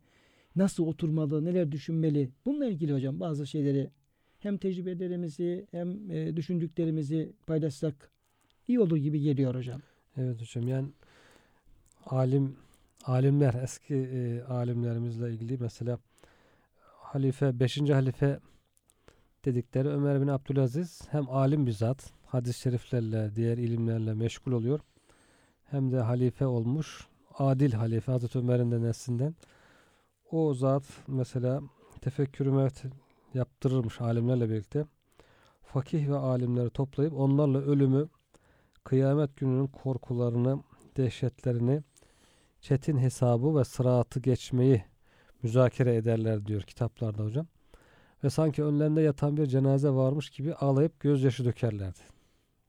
nasıl 0.55 0.85
oturmalı, 0.85 1.45
neler 1.45 1.71
düşünmeli. 1.71 2.29
Bununla 2.45 2.65
ilgili 2.65 2.93
hocam 2.93 3.19
bazı 3.19 3.47
şeyleri 3.47 3.89
hem 4.39 4.57
tecrübelerimizi 4.57 5.67
hem 5.71 6.09
düşündüklerimizi 6.35 7.33
paylaşsak 7.47 8.11
iyi 8.67 8.79
olur 8.79 8.97
gibi 8.97 9.21
geliyor 9.21 9.55
hocam. 9.55 9.81
Evet 10.17 10.41
hocam 10.41 10.67
yani 10.67 10.87
alim 12.05 12.55
alimler 13.05 13.53
eski 13.53 13.95
e, 13.95 14.43
alimlerimizle 14.43 15.29
ilgili 15.29 15.57
mesela 15.57 15.99
halife 16.81 17.59
5. 17.59 17.77
halife 17.79 18.39
dedikleri 19.45 19.87
Ömer 19.87 20.21
bin 20.21 20.27
Abdülaziz 20.27 21.01
hem 21.11 21.29
alim 21.29 21.65
bir 21.65 21.71
zat 21.71 22.11
hadis-i 22.25 22.59
şeriflerle 22.59 23.35
diğer 23.35 23.57
ilimlerle 23.57 24.13
meşgul 24.13 24.51
oluyor 24.51 24.79
hem 25.65 25.91
de 25.91 25.99
halife 25.99 26.45
olmuş 26.45 27.07
adil 27.37 27.71
halife 27.71 28.11
Hazreti 28.11 28.39
Ömer'in 28.39 28.71
de 28.71 28.81
neslinden 28.81 29.35
o 30.31 30.53
zat 30.53 30.83
mesela 31.07 31.61
tefekkürü 32.01 32.51
mevt 32.51 32.83
yaptırırmış 33.33 34.01
alimlerle 34.01 34.49
birlikte 34.49 34.85
fakih 35.73 36.07
ve 36.07 36.15
alimleri 36.15 36.69
toplayıp 36.69 37.13
onlarla 37.13 37.57
ölümü, 37.57 38.09
kıyamet 38.83 39.37
gününün 39.37 39.67
korkularını, 39.67 40.63
dehşetlerini, 40.97 41.83
çetin 42.61 42.97
hesabı 42.97 43.55
ve 43.55 43.63
sıratı 43.63 44.19
geçmeyi 44.19 44.83
müzakere 45.43 45.95
ederler 45.95 46.45
diyor 46.45 46.61
kitaplarda 46.61 47.23
hocam. 47.23 47.47
Ve 48.23 48.29
sanki 48.29 48.63
önlerinde 48.63 49.01
yatan 49.01 49.37
bir 49.37 49.45
cenaze 49.45 49.89
varmış 49.89 50.29
gibi 50.29 50.53
ağlayıp 50.53 50.99
gözyaşı 50.99 51.45
dökerlerdi. 51.45 51.99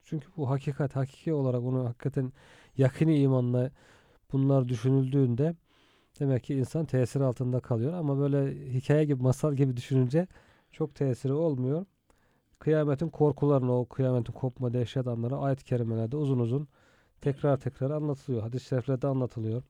Çünkü 0.05 0.27
bu 0.37 0.51
hakikat, 0.51 0.97
hakiki 0.97 1.33
olarak 1.33 1.63
onu 1.63 1.85
hakikaten 1.85 2.33
yakini 2.77 3.19
imanla 3.19 3.71
bunlar 4.33 4.69
düşünüldüğünde 4.69 5.55
demek 6.21 6.45
ki 6.45 6.55
insan 6.55 6.85
tesir 6.85 7.21
altında 7.21 7.61
kalıyor. 7.61 7.93
Ama 7.93 8.19
böyle 8.19 8.55
hikaye 8.73 9.05
gibi, 9.05 9.23
masal 9.23 9.55
gibi 9.55 9.77
düşününce 9.77 10.27
çok 10.73 10.95
tesiri 10.95 11.33
olmuyor. 11.33 11.87
Kıyametin 12.59 13.09
korkularını, 13.09 13.79
o 13.79 13.89
kıyametin 13.89 14.33
kopma 14.33 14.73
dehşet 14.73 15.07
anları 15.07 15.37
ayet-i 15.37 15.65
kerimelerde 15.65 16.17
uzun 16.17 16.39
uzun 16.39 16.69
tekrar 17.21 17.57
tekrar 17.57 17.91
anlatılıyor. 17.91 18.43
Hadis-i 18.43 18.67
şeriflerde 18.67 19.07
anlatılıyor. 19.07 19.63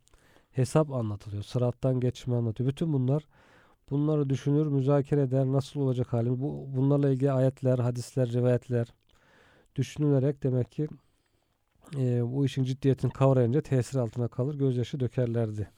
Hesap 0.53 0.93
anlatılıyor. 0.93 1.43
Sırattan 1.43 2.01
geçme 2.01 2.35
anlatıyor. 2.35 2.71
Bütün 2.71 2.93
bunlar 2.93 3.27
bunları 3.91 4.31
düşünür, 4.31 4.67
müzakere 4.67 5.23
eder. 5.23 5.47
Nasıl 5.47 5.81
olacak 5.81 6.13
halimiz? 6.13 6.41
Bu, 6.41 6.67
bunlarla 6.77 7.11
ilgili 7.11 7.33
ayetler, 7.33 7.79
hadisler, 7.79 8.33
rivayetler 8.33 8.87
düşünülerek 9.77 10.43
demek 10.43 10.73
ki 10.73 10.89
e, 11.97 12.33
bu 12.33 12.45
işin 12.45 12.65
ciddiyetini 12.65 13.13
kavrayınca 13.13 13.61
tesir 13.61 13.99
altına 13.99 14.29
kalır. 14.29 14.55
Gözyaşı 14.55 15.01
dökerlerdi 15.01 15.71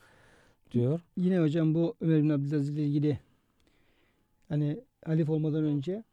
diyor. 0.70 1.00
Yine 1.16 1.40
hocam 1.40 1.74
bu 1.74 1.94
Ömer 2.00 2.22
bin 2.22 2.28
Abdülaziz 2.28 2.70
ile 2.70 2.86
ilgili 2.86 3.18
hani 4.48 4.80
halif 5.04 5.30
olmadan 5.30 5.64
önce 5.64 6.04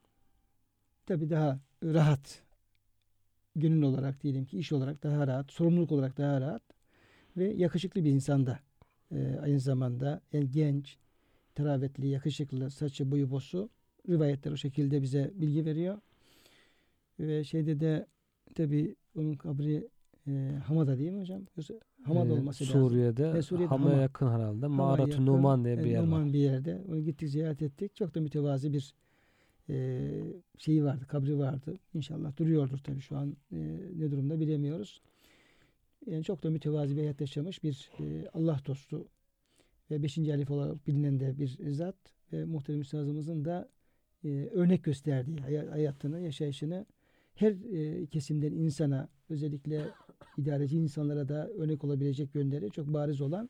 tabi 1.06 1.30
daha 1.30 1.60
rahat 1.84 2.42
gönül 3.56 3.82
olarak 3.82 4.24
diyelim 4.24 4.46
ki 4.46 4.60
iş 4.60 4.72
olarak 4.72 5.04
daha 5.04 5.28
rahat, 5.28 5.52
sorumluluk 5.52 5.92
olarak 5.92 6.18
daha 6.18 6.42
rahat 6.42 6.79
ve 7.40 7.48
yakışıklı 7.54 8.04
bir 8.04 8.10
insanda 8.12 8.60
ee, 9.12 9.38
aynı 9.42 9.60
zamanda 9.60 10.22
yani 10.34 10.52
genç, 10.52 10.98
teravetli, 11.56 12.08
yakışıklı, 12.08 12.70
saçı, 12.70 13.12
boyu, 13.12 13.32
bosu 13.32 13.70
rivayetler 14.10 14.52
o 14.52 14.58
şekilde 14.58 15.02
bize 15.02 15.32
bilgi 15.36 15.66
veriyor. 15.66 15.98
Ve 17.20 17.44
şeyde 17.44 17.80
de 17.80 18.06
tabi 18.56 18.96
onun 19.16 19.34
kabri 19.34 19.88
e, 20.28 20.52
Hamada 20.66 20.98
değil 20.98 21.12
mi 21.12 21.20
hocam? 21.20 21.42
Hamada 22.04 22.30
Ee, 22.30 22.32
olması 22.32 22.64
lazım. 22.64 22.90
Suriye'de, 22.90 23.34
Ve 23.34 23.42
Suriye'de 23.42 23.70
Hama'ya 23.70 23.92
Hama. 23.94 24.02
yakın 24.02 24.28
herhalde. 24.28 24.68
Mağarat-ı 24.68 25.26
Numan 25.26 25.66
diye 25.66 25.78
bir 25.78 25.84
e, 25.86 25.90
yer 25.90 26.00
var. 26.00 26.06
Numan 26.06 26.34
bir 26.34 26.40
yerde. 26.40 26.82
Onu 26.88 27.00
gittik 27.00 27.30
ziyaret 27.30 27.62
ettik. 27.62 27.96
Çok 27.96 28.16
da 28.16 28.22
mütevazi 28.22 28.74
bir 28.74 28.94
e, 29.70 30.00
şeyi 30.58 30.84
vardı, 30.84 31.06
kabri 31.08 31.38
vardı. 31.40 31.78
İnşallah 31.94 32.38
duruyordur 32.38 32.78
tabii 32.78 33.02
şu 33.02 33.18
an 33.18 33.38
e, 33.52 33.58
ne 33.98 34.12
durumda 34.12 34.40
bilemiyoruz. 34.40 35.02
Yani 36.06 36.24
çok 36.24 36.44
da 36.44 36.50
mütevazi 36.50 36.96
bir 36.96 37.02
hayat 37.02 37.22
yaşamış 37.22 37.64
bir 37.64 37.92
e, 38.00 38.30
Allah 38.34 38.60
dostu 38.66 39.08
ve 39.92 40.04
5. 40.04 40.18
halif 40.18 40.52
olarak 40.52 40.88
bilinen 40.88 41.20
de 41.20 41.40
bir 41.40 41.72
zat 41.72 41.96
ve 42.34 42.46
muhterem 42.46 42.82
üstazımızın 42.82 43.46
da 43.46 43.70
e, 44.24 44.50
örnek 44.54 44.84
gösterdiği 44.84 45.38
hay- 45.38 45.68
hayatını, 45.68 46.22
yaşayışını 46.22 46.86
her 47.36 47.52
e, 47.52 48.06
kesimden 48.06 48.52
insana 48.52 49.10
özellikle 49.30 49.86
idareci 50.38 50.78
insanlara 50.78 51.28
da 51.30 51.50
örnek 51.50 51.84
olabilecek 51.84 52.36
yönleri 52.36 52.72
çok 52.72 52.88
bariz 52.88 53.22
olan 53.22 53.50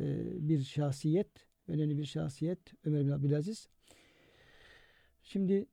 e, 0.00 0.24
bir 0.48 0.62
şahsiyet, 0.62 1.28
önemli 1.68 1.98
bir 1.98 2.04
şahsiyet 2.04 2.58
Ömer 2.84 3.04
bin 3.04 3.10
Abdülaziz. 3.10 3.68
Şimdi 5.22 5.66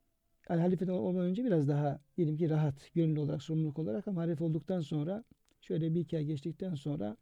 yani 0.49 0.61
halifeden 0.61 0.91
olmadan 0.91 1.25
önce 1.25 1.43
biraz 1.45 1.67
daha 1.67 1.99
diyelim 2.17 2.37
ki 2.37 2.49
rahat, 2.49 2.93
gönüllü 2.95 3.19
olarak, 3.19 3.43
sorumluluk 3.43 3.79
olarak 3.79 4.07
ama 4.07 4.21
halife 4.21 4.43
olduktan 4.43 4.81
sonra 4.81 5.23
şöyle 5.61 5.95
bir 5.95 5.99
iki 5.99 6.17
ay 6.17 6.25
geçtikten 6.25 6.75
sonra 6.75 7.17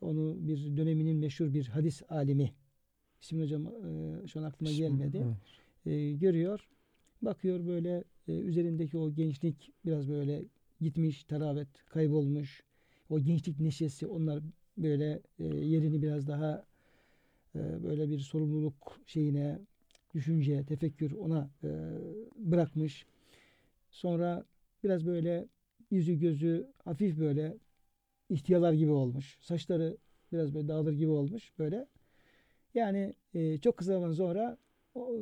onu 0.00 0.36
bir 0.40 0.76
döneminin 0.76 1.16
meşhur 1.16 1.54
bir 1.54 1.66
hadis 1.66 2.02
alimi 2.08 2.52
ismini 3.22 3.42
hocam 3.42 3.66
e, 3.66 4.26
şu 4.28 4.40
an 4.40 4.44
aklıma 4.44 4.72
gelmedi. 4.72 5.26
evet. 5.86 5.96
E, 5.96 6.12
görüyor. 6.12 6.68
Bakıyor 7.22 7.66
böyle 7.66 8.04
e, 8.28 8.32
üzerindeki 8.32 8.98
o 8.98 9.14
gençlik 9.14 9.72
biraz 9.84 10.08
böyle 10.08 10.44
gitmiş, 10.80 11.24
taravet 11.24 11.68
kaybolmuş. 11.88 12.62
O 13.10 13.20
gençlik 13.20 13.60
neşesi 13.60 14.06
onlar 14.06 14.42
böyle 14.76 15.20
e, 15.38 15.44
yerini 15.44 16.02
biraz 16.02 16.26
daha 16.26 16.64
e, 17.54 17.82
böyle 17.82 18.10
bir 18.10 18.18
sorumluluk 18.18 19.00
şeyine, 19.06 19.58
düşünce, 20.14 20.64
tefekkür 20.64 21.12
ona 21.12 21.50
e, 21.64 21.68
bırakmış. 22.36 23.06
Sonra 23.90 24.44
biraz 24.84 25.06
böyle 25.06 25.48
yüzü 25.90 26.14
gözü 26.14 26.66
hafif 26.84 27.18
böyle 27.18 27.56
ihtiyalar 28.30 28.72
gibi 28.72 28.90
olmuş. 28.90 29.38
Saçları 29.40 29.96
biraz 30.32 30.54
böyle 30.54 30.68
dağılır 30.68 30.92
gibi 30.92 31.10
olmuş 31.10 31.52
böyle. 31.58 31.86
Yani 32.74 33.14
e, 33.34 33.58
çok 33.58 33.76
kısa 33.76 33.92
zaman 33.92 34.12
sonra 34.12 34.58
o, 34.94 35.12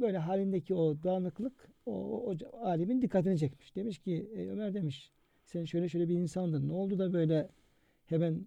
böyle 0.00 0.18
halindeki 0.18 0.74
o 0.74 1.02
dağınıklık 1.02 1.68
o, 1.86 1.92
o, 1.92 2.36
o 2.52 2.64
alimin 2.66 3.02
dikkatini 3.02 3.38
çekmiş. 3.38 3.76
Demiş 3.76 3.98
ki 3.98 4.30
"Ey 4.34 4.50
Ömer 4.50 4.74
demiş 4.74 5.12
sen 5.44 5.64
şöyle 5.64 5.88
şöyle 5.88 6.08
bir 6.08 6.14
insandın. 6.14 6.68
Ne 6.68 6.72
oldu 6.72 6.98
da 6.98 7.12
böyle 7.12 7.48
hemen 8.06 8.46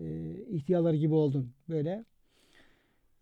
e, 0.00 0.34
ihtiyarlar 0.50 0.94
gibi 0.94 1.14
oldun 1.14 1.52
böyle. 1.68 2.04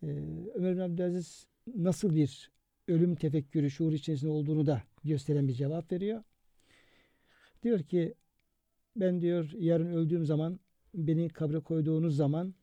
E, 0.03 0.07
Ömer 0.55 0.75
bin 0.77 0.81
Abdülaziz 0.81 1.47
nasıl 1.75 2.15
bir 2.15 2.51
ölüm 2.89 3.15
tefekkürü, 3.15 3.71
şuur 3.71 3.93
içerisinde 3.93 4.31
olduğunu 4.31 4.67
da 4.67 4.83
gösteren 5.05 5.49
bir 5.49 5.53
cevap 5.53 5.93
veriyor. 5.93 6.23
Diyor 7.63 7.83
ki 7.83 8.15
ben 8.97 9.21
diyor 9.21 9.53
yarın 9.59 9.93
öldüğüm 9.93 10.25
zaman 10.25 10.61
beni 10.95 11.29
kabre 11.29 11.61
koyduğunuz 11.61 12.17
zaman 12.17 12.55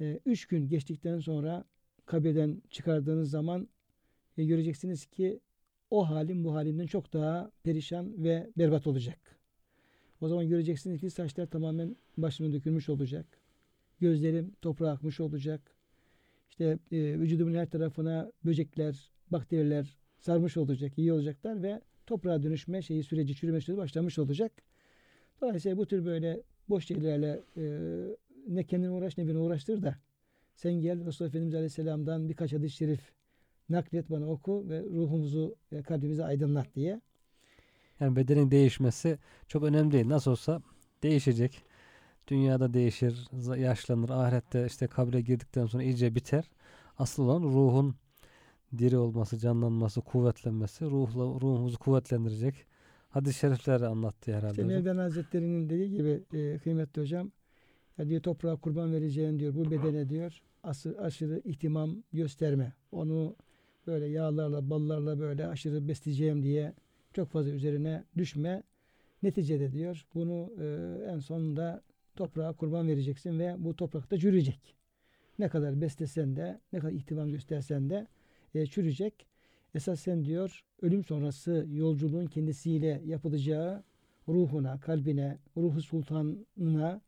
e, 0.00 0.20
üç 0.26 0.46
gün 0.46 0.68
geçtikten 0.68 1.18
sonra 1.18 1.64
kabirden 2.06 2.62
çıkardığınız 2.70 3.30
zaman 3.30 3.68
e, 4.38 4.44
göreceksiniz 4.44 5.06
ki 5.06 5.40
o 5.90 6.10
halim 6.10 6.44
bu 6.44 6.54
halimden 6.54 6.86
çok 6.86 7.12
daha 7.12 7.50
perişan 7.62 8.24
ve 8.24 8.50
berbat 8.58 8.86
olacak. 8.86 9.18
O 10.20 10.28
zaman 10.28 10.48
göreceksiniz 10.48 11.00
ki 11.00 11.10
saçlar 11.10 11.46
tamamen 11.46 11.96
başıma 12.16 12.52
dökülmüş 12.52 12.88
olacak. 12.88 13.26
Gözlerim 14.00 14.52
toprağa 14.62 14.90
akmış 14.90 15.20
olacak. 15.20 15.76
İşte 16.50 16.78
e, 16.92 17.18
vücudumun 17.18 17.54
her 17.54 17.70
tarafına 17.70 18.32
böcekler, 18.44 19.10
bakteriler 19.30 19.98
sarmış 20.18 20.56
olacak, 20.56 20.98
iyi 20.98 21.12
olacaklar 21.12 21.62
ve 21.62 21.80
toprağa 22.06 22.42
dönüşme 22.42 22.82
şeyi 22.82 23.02
süreci, 23.02 23.34
çürüme 23.34 23.60
süreci 23.60 23.78
başlamış 23.78 24.18
olacak. 24.18 24.52
Dolayısıyla 25.40 25.78
bu 25.78 25.86
tür 25.86 26.04
böyle 26.04 26.40
boş 26.68 26.86
şeylerle 26.86 27.40
e, 27.56 27.62
ne 28.48 28.64
kendini 28.64 28.90
uğraş 28.90 29.18
ne 29.18 29.28
beni 29.28 29.38
uğraştır 29.38 29.82
da 29.82 29.96
sen 30.54 30.72
gel 30.72 31.06
Resulullah 31.06 31.30
Efendimiz 31.30 31.54
Aleyhisselam'dan 31.54 32.28
birkaç 32.28 32.52
hadis-i 32.52 32.76
şerif 32.76 33.12
naklet 33.68 34.10
bana 34.10 34.26
oku 34.30 34.68
ve 34.68 34.82
ruhumuzu 34.82 35.56
ve 35.72 35.82
kalbimizi 35.82 36.24
aydınlat 36.24 36.66
diye. 36.74 37.00
Yani 38.00 38.16
bedenin 38.16 38.50
değişmesi 38.50 39.18
çok 39.48 39.62
önemli 39.62 39.92
değil. 39.92 40.08
Nasıl 40.08 40.30
olsa 40.30 40.62
değişecek. 41.02 41.62
Dünyada 42.28 42.74
değişir, 42.74 43.28
yaşlanır. 43.56 44.08
Ahirette 44.08 44.66
işte 44.66 44.86
kabre 44.86 45.20
girdikten 45.20 45.66
sonra 45.66 45.82
iyice 45.82 46.14
biter. 46.14 46.50
Asıl 46.98 47.22
olan 47.22 47.42
ruhun 47.42 47.94
diri 48.78 48.98
olması, 48.98 49.38
canlanması, 49.38 50.00
kuvvetlenmesi. 50.00 50.84
Ruhla, 50.84 51.40
ruhumuzu 51.40 51.78
kuvvetlendirecek. 51.78 52.66
Hadis-i 53.10 53.38
şerifleri 53.38 53.86
anlattı 53.86 54.32
herhalde. 54.32 54.50
İşte. 54.50 54.64
Mevlana 54.64 55.02
Hazretleri'nin 55.02 55.70
dediği 55.70 55.90
gibi 55.90 56.22
e, 56.32 56.58
kıymetli 56.58 57.02
hocam 57.02 57.30
ya 57.98 58.08
diyor 58.08 58.22
toprağa 58.22 58.56
kurban 58.56 58.92
vereceğin 58.92 59.38
diyor 59.38 59.54
bu 59.54 59.70
bedene 59.70 60.08
diyor 60.08 60.42
asır, 60.62 60.96
aşırı 60.96 61.40
ihtimam 61.44 62.02
gösterme. 62.12 62.72
Onu 62.92 63.36
böyle 63.86 64.06
yağlarla 64.06 64.70
ballarla 64.70 65.18
böyle 65.18 65.46
aşırı 65.46 65.88
besleyeceğim 65.88 66.42
diye 66.42 66.74
çok 67.12 67.28
fazla 67.28 67.50
üzerine 67.50 68.04
düşme. 68.16 68.62
Neticede 69.22 69.72
diyor 69.72 70.06
bunu 70.14 70.52
e, 70.60 70.64
en 71.12 71.18
sonunda 71.18 71.82
toprağa 72.16 72.52
kurban 72.52 72.88
vereceksin 72.88 73.38
ve 73.38 73.54
bu 73.58 73.76
toprakta 73.76 74.18
çürüyecek. 74.18 74.76
Ne 75.38 75.48
kadar 75.48 75.80
beslesen 75.80 76.36
de 76.36 76.60
ne 76.72 76.78
kadar 76.78 76.92
ihtimam 76.92 77.30
göstersen 77.30 77.90
de 77.90 78.06
e, 78.54 78.66
çürüyecek. 78.66 79.26
Esas 79.74 80.00
sen 80.00 80.24
diyor 80.24 80.64
ölüm 80.82 81.04
sonrası 81.04 81.66
yolculuğun 81.70 82.26
kendisiyle 82.26 83.02
yapılacağı 83.06 83.84
ruhuna, 84.28 84.80
kalbine, 84.80 85.38
ruhu 85.56 85.82
sultanına 85.82 87.00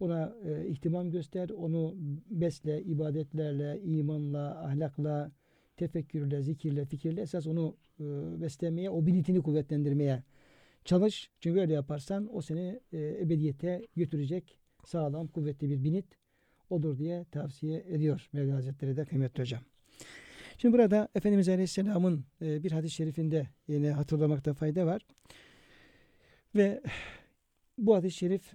buna 0.00 0.34
e, 0.44 0.66
ihtimam 0.66 1.10
göster. 1.10 1.50
Onu 1.50 1.94
besle, 2.30 2.82
ibadetlerle, 2.82 3.80
imanla, 3.82 4.64
ahlakla, 4.64 5.32
tefekkürle, 5.76 6.42
zikirle, 6.42 6.84
fikirle 6.84 7.20
esas 7.20 7.46
onu 7.46 7.76
e, 8.00 8.04
beslemeye, 8.40 8.90
o 8.90 9.06
bilinçini 9.06 9.42
kuvvetlendirmeye 9.42 10.22
çalış. 10.84 11.30
Çünkü 11.40 11.60
öyle 11.60 11.72
yaparsan 11.72 12.36
o 12.36 12.42
seni 12.42 12.80
e, 12.92 12.98
ebediyete 13.20 13.86
götürecek 13.96 14.58
sağlam, 14.84 15.26
kuvvetli 15.26 15.70
bir 15.70 15.84
binit 15.84 16.06
odur 16.70 16.98
diye 16.98 17.24
tavsiye 17.24 17.84
ediyor 17.88 18.28
Mevla 18.32 18.54
Hazretleri 18.54 18.96
de 18.96 19.04
kıymetli 19.04 19.40
hocam. 19.40 19.60
Şimdi 20.58 20.74
burada 20.74 21.08
Efendimiz 21.14 21.48
Aleyhisselam'ın 21.48 22.24
e, 22.42 22.62
bir 22.62 22.72
hadis-i 22.72 22.94
şerifinde 22.94 23.48
yine 23.68 23.90
hatırlamakta 23.90 24.54
fayda 24.54 24.86
var. 24.86 25.02
Ve 26.54 26.82
bu 27.78 27.94
hadis-i 27.94 28.16
şerif 28.16 28.54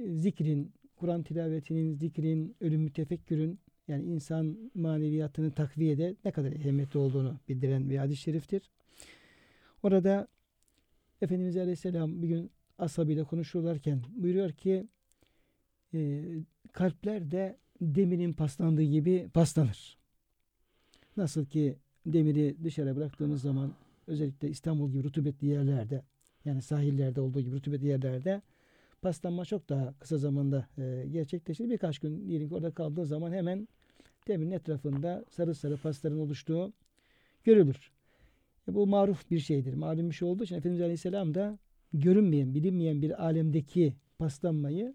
zikrin, 0.00 0.72
Kur'an 0.96 1.22
tilavetinin, 1.22 1.94
zikrin, 1.94 2.56
ölüm 2.60 2.88
tefekkürün 2.88 3.58
yani 3.88 4.04
insan 4.04 4.70
maneviyatını 4.74 5.50
takviyede 5.50 6.16
ne 6.24 6.30
kadar 6.30 6.52
ehemmiyetli 6.52 6.98
olduğunu 6.98 7.40
bildiren 7.48 7.90
bir 7.90 7.98
hadis-i 7.98 8.22
şeriftir. 8.22 8.70
Orada 9.82 10.28
Efendimiz 11.22 11.56
Aleyhisselam 11.56 12.22
bir 12.22 12.28
gün 12.28 12.50
ashabıyla 12.78 13.24
konuşurlarken 13.24 14.02
buyuruyor 14.10 14.52
ki 14.52 14.86
e, 15.94 16.24
kalpler 16.72 17.30
de 17.30 17.56
demirin 17.80 18.32
paslandığı 18.32 18.82
gibi 18.82 19.28
paslanır. 19.34 19.97
Nasıl 21.18 21.46
ki 21.46 21.76
demiri 22.06 22.56
dışarı 22.64 22.96
bıraktığımız 22.96 23.42
zaman 23.42 23.72
özellikle 24.06 24.48
İstanbul 24.48 24.90
gibi 24.90 25.04
rutubetli 25.04 25.46
yerlerde 25.46 26.02
yani 26.44 26.62
sahillerde 26.62 27.20
olduğu 27.20 27.40
gibi 27.40 27.56
rutubetli 27.56 27.86
yerlerde 27.86 28.42
paslanma 29.02 29.44
çok 29.44 29.68
daha 29.68 29.94
kısa 29.98 30.18
zamanda 30.18 30.66
e, 30.78 31.06
gerçekleşir. 31.12 31.70
Birkaç 31.70 31.98
gün 31.98 32.28
diyelim 32.28 32.48
ki 32.48 32.54
orada 32.54 32.70
kaldığı 32.70 33.06
zaman 33.06 33.32
hemen 33.32 33.68
demirin 34.28 34.50
etrafında 34.50 35.24
sarı 35.30 35.54
sarı 35.54 35.76
pasların 35.76 36.18
oluştuğu 36.18 36.72
görülür. 37.44 37.92
E, 38.68 38.74
bu 38.74 38.86
maruf 38.86 39.30
bir 39.30 39.38
şeydir. 39.38 39.74
Malum 39.74 40.10
bir 40.10 40.14
şey 40.14 40.28
olduğu 40.28 40.44
için 40.44 40.56
Efendimiz 40.56 40.80
Aleyhisselam 40.80 41.34
da 41.34 41.58
görünmeyen, 41.92 42.54
bilinmeyen 42.54 43.02
bir 43.02 43.24
alemdeki 43.24 43.94
paslanmayı 44.18 44.94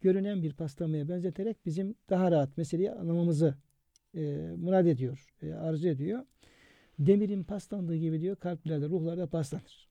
görünen 0.00 0.42
bir 0.42 0.52
paslanmaya 0.52 1.08
benzeterek 1.08 1.66
bizim 1.66 1.94
daha 2.10 2.30
rahat 2.30 2.56
meseleyi 2.56 2.92
anlamamızı 2.92 3.54
e, 4.16 4.54
murad 4.56 4.86
ediyor, 4.86 5.34
e, 5.42 5.52
arzu 5.52 5.88
ediyor. 5.88 6.24
Demirin 6.98 7.42
paslandığı 7.42 7.96
gibi 7.96 8.20
diyor 8.20 8.36
kalplerde, 8.36 8.88
ruhlarda 8.88 9.26
paslanır. 9.26 9.88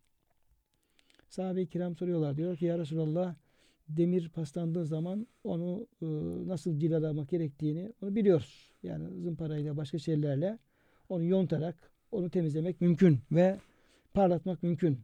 Sahabe-i 1.29 1.67
kiram 1.67 1.95
soruyorlar. 1.95 2.37
Diyor 2.37 2.57
ki 2.57 2.65
ya 2.65 2.79
Resulallah 2.79 3.35
demir 3.89 4.29
paslandığı 4.29 4.85
zaman 4.85 5.27
onu 5.43 5.87
e, 6.01 6.05
nasıl 6.47 6.79
cilalamak 6.79 7.29
gerektiğini 7.29 7.93
onu 8.01 8.15
biliyoruz. 8.15 8.71
Yani 8.83 9.21
zımparayla 9.21 9.77
başka 9.77 9.97
şeylerle 9.97 10.59
onu 11.09 11.23
yontarak 11.23 11.75
onu 12.11 12.29
temizlemek 12.29 12.81
mümkün 12.81 13.19
ve 13.31 13.59
parlatmak 14.13 14.63
mümkün. 14.63 14.99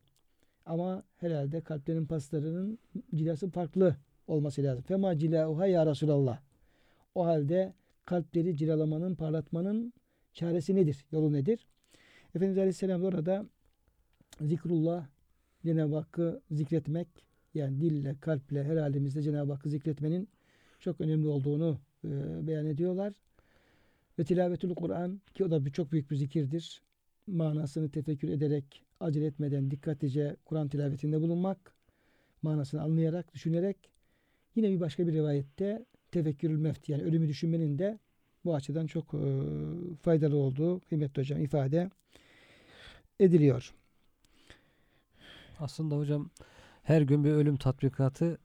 Ama 0.66 1.04
herhalde 1.18 1.62
kalplerin 1.62 2.06
paslarının 2.06 2.80
cilası 3.16 3.50
farklı 3.50 3.96
olması 4.28 4.64
lazım. 4.64 4.84
Fema 4.84 5.18
cilauha 5.18 5.68
ya 5.68 5.86
Resulallah. 5.86 6.40
O 7.16 7.26
halde 7.26 7.74
kalpleri 8.12 8.58
cilalamanın, 8.58 9.16
parlatmanın 9.16 9.94
çaresi 10.34 10.76
nedir? 10.76 11.06
Yolu 11.12 11.34
nedir? 11.34 11.68
Efendimiz 12.36 12.58
Aleyhisselam 12.58 13.02
da 13.02 13.08
orada 13.08 13.46
zikrullah, 14.42 15.08
Cenab-ı 15.66 15.96
Hakk'ı 15.96 16.42
zikretmek, 16.52 17.08
yani 17.54 17.82
dille, 17.82 18.16
kalple, 18.22 18.64
her 18.64 18.78
halimizde 18.78 19.22
Cenab-ı 19.22 19.52
Hakk'ı 19.52 19.70
zikretmenin 19.70 20.30
çok 20.80 21.02
önemli 21.02 21.28
olduğunu 21.28 21.80
e, 22.06 22.10
beyan 22.48 22.66
ediyorlar. 22.66 23.14
Ve 24.20 24.24
tilavetül 24.24 24.76
Kur'an 24.76 25.22
ki 25.34 25.46
o 25.46 25.52
da 25.52 25.66
bir 25.66 25.72
çok 25.72 25.92
büyük 25.92 26.12
bir 26.12 26.16
zikirdir. 26.16 26.82
Manasını 27.28 27.92
tefekkür 27.92 28.30
ederek, 28.30 28.84
acele 29.00 29.26
etmeden 29.26 29.72
dikkatlice 29.72 30.36
Kur'an 30.46 30.70
tilavetinde 30.70 31.22
bulunmak, 31.22 31.74
manasını 32.42 32.82
anlayarak, 32.82 33.34
düşünerek 33.34 33.78
yine 34.56 34.70
bir 34.70 34.80
başka 34.80 35.08
bir 35.08 35.14
rivayette 35.14 35.86
tefekkürül 36.12 36.58
mevti 36.58 36.92
yani 36.92 37.04
ölümü 37.04 37.28
düşünmenin 37.28 37.80
de 37.80 38.00
bu 38.46 38.56
açıdan 38.56 38.88
çok 38.88 39.14
e, 39.14 39.20
faydalı 40.02 40.36
olduğu 40.36 40.80
kıymetli 40.80 41.20
hocam 41.22 41.42
ifade 41.42 41.90
ediliyor. 43.20 43.74
Aslında 45.60 45.98
hocam 45.98 46.30
her 46.84 47.02
gün 47.02 47.24
bir 47.24 47.32
ölüm 47.32 47.58
tatbikatı 47.58 48.38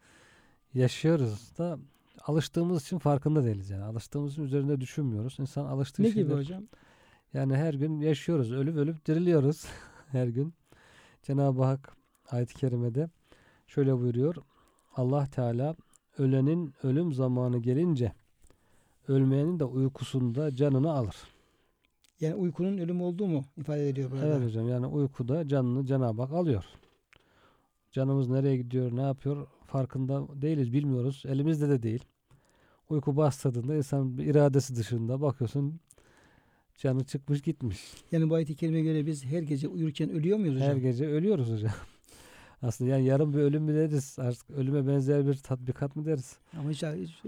yaşıyoruz 0.74 1.52
da 1.58 1.78
alıştığımız 2.22 2.82
için 2.82 2.98
farkında 2.98 3.44
değiliz 3.44 3.70
yani. 3.70 3.84
Alıştığımız 3.84 4.32
için 4.32 4.42
üzerinde 4.42 4.80
düşünmüyoruz. 4.80 5.36
İnsan 5.38 5.64
alıştığı 5.66 6.02
Ne 6.02 6.10
şeyler. 6.12 6.22
gibi 6.22 6.34
hocam? 6.34 6.62
Yani 7.34 7.56
her 7.56 7.74
gün 7.74 8.00
yaşıyoruz. 8.00 8.52
Ölüp 8.52 8.76
ölüp 8.76 9.06
diriliyoruz 9.06 9.64
her 10.08 10.26
gün. 10.26 10.54
Cenab-ı 11.22 11.62
Hak 11.64 11.96
ayet-i 12.30 12.54
kerimede 12.54 13.10
şöyle 13.66 13.98
buyuruyor. 13.98 14.36
Allah 14.96 15.26
Teala 15.26 15.76
ölenin 16.18 16.74
ölüm 16.82 17.12
zamanı 17.12 17.58
gelince 17.58 18.12
ölmeyenin 19.08 19.60
de 19.60 19.64
uykusunda 19.64 20.56
canını 20.56 20.92
alır. 20.92 21.16
Yani 22.20 22.34
uykunun 22.34 22.78
ölüm 22.78 23.02
olduğu 23.02 23.26
mu 23.26 23.44
ifade 23.56 23.88
ediyor 23.88 24.10
burada? 24.10 24.26
Evet 24.26 24.46
hocam 24.46 24.68
yani 24.68 24.86
uykuda 24.86 25.48
canını 25.48 25.86
Cenab-ı 25.86 26.22
Hak 26.22 26.32
alıyor. 26.32 26.64
Canımız 27.92 28.28
nereye 28.28 28.56
gidiyor, 28.56 28.96
ne 28.96 29.02
yapıyor 29.02 29.46
farkında 29.66 30.42
değiliz, 30.42 30.72
bilmiyoruz. 30.72 31.22
Elimizde 31.28 31.68
de 31.68 31.82
değil. 31.82 32.04
Uyku 32.88 33.16
bastırdığında 33.16 33.74
insan 33.76 34.18
iradesi 34.18 34.76
dışında 34.76 35.20
bakıyorsun 35.20 35.80
canı 36.78 37.04
çıkmış 37.04 37.42
gitmiş. 37.42 37.80
Yani 38.12 38.30
bu 38.30 38.34
ayet-i 38.34 38.56
kerimeye 38.56 38.84
göre 38.84 39.06
biz 39.06 39.24
her 39.24 39.42
gece 39.42 39.68
uyurken 39.68 40.10
ölüyor 40.10 40.38
muyuz 40.38 40.54
hocam? 40.54 40.68
Her 40.68 40.76
gece 40.76 41.06
ölüyoruz 41.06 41.52
hocam. 41.52 41.72
Aslında 42.62 42.90
yani 42.90 43.04
yarın 43.04 43.32
bir 43.32 43.38
ölüm 43.38 43.62
mü 43.62 43.74
deriz? 43.74 44.16
Artık 44.18 44.50
ölüme 44.50 44.86
benzer 44.86 45.26
bir 45.26 45.34
tatbikat 45.34 45.96
mı 45.96 46.04
deriz? 46.04 46.38
Ama 46.58 46.70
hiç, 46.70 46.82
hiç 46.82 47.24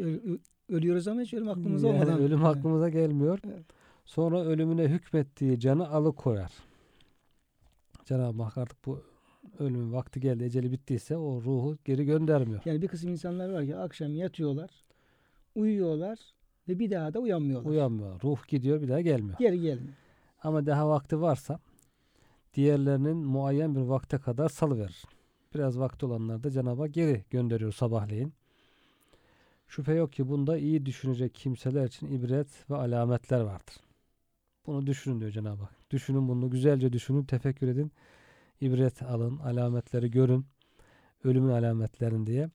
ölüyoruz 0.69 1.09
ama 1.09 1.21
hiç 1.21 1.35
ölüm 1.35 1.49
aklımızda 1.49 1.89
yani 1.89 1.97
olmadan. 1.97 2.21
ölüm 2.21 2.45
aklımıza 2.45 2.89
gelmiyor. 2.89 3.39
Evet. 3.47 3.65
Sonra 4.05 4.41
ölümüne 4.45 4.89
hükmettiği 4.89 5.61
canı 5.61 5.89
alıkoyar. 5.89 6.53
Cenab-ı 8.05 8.43
Hak 8.43 8.59
artık 8.59 8.87
bu 8.87 9.03
ölümün 9.59 9.93
vakti 9.93 10.21
geldi, 10.21 10.45
eceli 10.45 10.73
bittiyse 10.73 11.17
o 11.17 11.43
ruhu 11.43 11.79
geri 11.85 12.05
göndermiyor. 12.05 12.63
Yani 12.65 12.83
bir 12.83 12.89
kısım 12.89 13.11
insanlar 13.11 13.51
var 13.51 13.67
ki 13.67 13.77
akşam 13.77 14.15
yatıyorlar, 14.15 14.71
uyuyorlar 15.55 16.19
ve 16.69 16.79
bir 16.79 16.91
daha 16.91 17.15
da 17.15 17.19
uyanmıyorlar. 17.19 17.71
Uyanmıyor. 17.71 18.23
Ruh 18.23 18.49
gidiyor 18.49 18.83
bir 18.83 18.89
daha 18.89 19.01
gelmiyor. 19.01 19.39
Geri 19.39 19.61
gelmiyor. 19.61 19.95
Ama 20.43 20.67
daha 20.67 20.89
vakti 20.89 21.21
varsa 21.21 21.61
diğerlerinin 22.55 23.17
muayyen 23.17 23.75
bir 23.75 23.81
vakte 23.81 24.19
kadar 24.19 24.49
salıverir. 24.49 25.05
Biraz 25.55 25.79
vakti 25.79 26.07
olanlar 26.07 26.43
da 26.43 26.51
Cenab-ı 26.51 26.83
Hak 26.83 26.95
geri 26.95 27.25
gönderiyor 27.31 27.73
sabahleyin. 27.73 28.33
Şüphe 29.69 29.95
yok 29.95 30.13
ki 30.13 30.29
bunda 30.29 30.59
iyi 30.59 30.87
düşünecek 30.87 31.35
kimseler 31.35 31.87
için 31.87 32.07
ibret 32.07 32.71
ve 32.71 32.77
alametler 32.77 33.41
vardır. 33.41 33.77
Bunu 34.67 34.87
düşünün 34.87 35.21
diyor 35.21 35.31
Cenab-ı 35.31 35.63
Hak. 35.63 35.91
Düşünün 35.91 36.29
bunu 36.29 36.51
güzelce 36.51 36.93
düşünün, 36.93 37.25
tefekkür 37.25 37.69
edin. 37.69 37.93
İbret 38.61 39.03
alın, 39.03 39.39
alametleri 39.39 40.11
görün. 40.11 40.47
Ölümün 41.25 41.49
alametlerini 41.49 42.27
diye. 42.27 42.51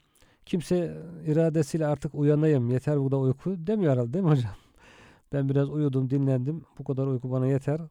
Kimse 0.45 0.97
iradesiyle 1.25 1.87
artık 1.87 2.15
uyanayım, 2.15 2.69
yeter 2.69 2.99
bu 2.99 3.11
da 3.11 3.19
uyku 3.19 3.67
demiyor 3.67 3.93
herhalde 3.93 4.13
değil 4.13 4.25
mi 4.25 4.31
hocam? 4.31 4.51
Ben 5.33 5.49
biraz 5.49 5.69
uyudum, 5.69 6.09
dinlendim. 6.09 6.65
Bu 6.79 6.83
kadar 6.83 7.07
uyku 7.07 7.31
bana 7.31 7.47
yeter. 7.47 7.81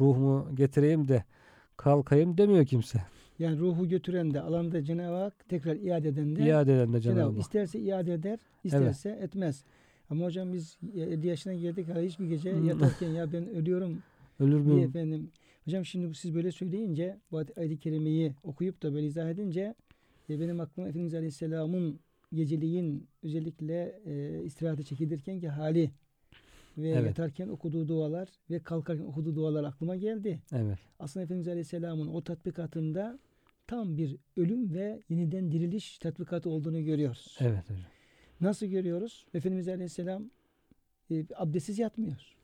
Ruhumu 0.00 0.48
getireyim 0.54 1.08
de 1.08 1.24
kalkayım 1.76 2.38
demiyor 2.38 2.66
kimse. 2.66 3.02
Yani 3.38 3.58
ruhu 3.58 3.88
götüren 3.88 4.34
de 4.34 4.40
alanda 4.40 4.84
Cenab-ı 4.84 5.16
Hak 5.16 5.48
tekrar 5.48 5.76
iade 5.76 6.08
eden 6.08 6.36
de 6.36 6.42
İade 6.46 6.74
eden 6.76 6.92
de 6.92 7.00
Cenab-ı 7.00 7.30
Hak 7.32 7.40
isterse 7.40 7.78
iade 7.80 8.12
eder, 8.14 8.38
isterse 8.64 9.10
etmez. 9.10 9.64
Ama 10.10 10.24
hocam 10.24 10.52
biz 10.52 10.78
50 10.96 11.26
yaşına 11.26 11.54
girdik 11.54 11.88
hala 11.88 12.00
hiçbir 12.02 12.26
gece 12.26 12.52
Hmm. 12.56 12.64
yatarken 12.68 13.08
ya 13.08 13.32
ben 13.32 13.48
ölüyorum 13.54 13.98
Ölür 14.40 14.64
diye 14.64 14.74
mü? 14.76 14.82
efendim. 14.82 15.30
Hocam 15.64 15.84
şimdi 15.84 16.14
siz 16.14 16.34
böyle 16.34 16.52
söyleyince 16.52 17.18
bu 17.30 17.36
ayet-i 17.56 17.78
kerimeyi 17.78 18.34
okuyup 18.42 18.82
da 18.82 18.94
böyle 18.94 19.06
izah 19.06 19.30
edince 19.30 19.74
e, 20.30 20.40
benim 20.40 20.60
aklıma 20.60 20.88
Efendimiz 20.88 21.14
Aleyhisselam'ın 21.14 21.98
geceliğin 22.32 23.06
özellikle 23.22 24.00
e, 24.06 24.42
istirahate 24.44 24.82
çekilirken 24.82 25.40
ki 25.40 25.48
hali 25.48 25.90
ve 26.78 26.88
Evet. 26.88 27.06
yatarken 27.06 27.48
okuduğu 27.48 27.88
dualar 27.88 28.28
ve 28.50 28.58
kalkarken 28.58 29.04
okuduğu 29.04 29.36
dualar 29.36 29.64
aklıma 29.64 29.96
geldi. 29.96 30.40
Evet. 30.52 30.78
Aslında 30.98 31.24
Efendimiz 31.24 31.48
Aleyhisselam'ın 31.48 32.06
o 32.08 32.22
tatbikatında 32.24 33.18
tam 33.66 33.96
bir 33.96 34.16
ölüm 34.36 34.74
ve 34.74 35.00
yeniden 35.08 35.52
diriliş 35.52 35.98
tatbikatı 35.98 36.50
olduğunu 36.50 36.84
görüyoruz. 36.84 37.36
Evet 37.40 37.70
hocam. 37.70 37.86
Nasıl 38.40 38.66
görüyoruz? 38.66 39.26
Efendimiz 39.34 39.68
Aleyhisselam 39.68 40.30
e, 41.10 41.24
abdestsiz 41.36 41.78
yatmıyor. 41.78 42.36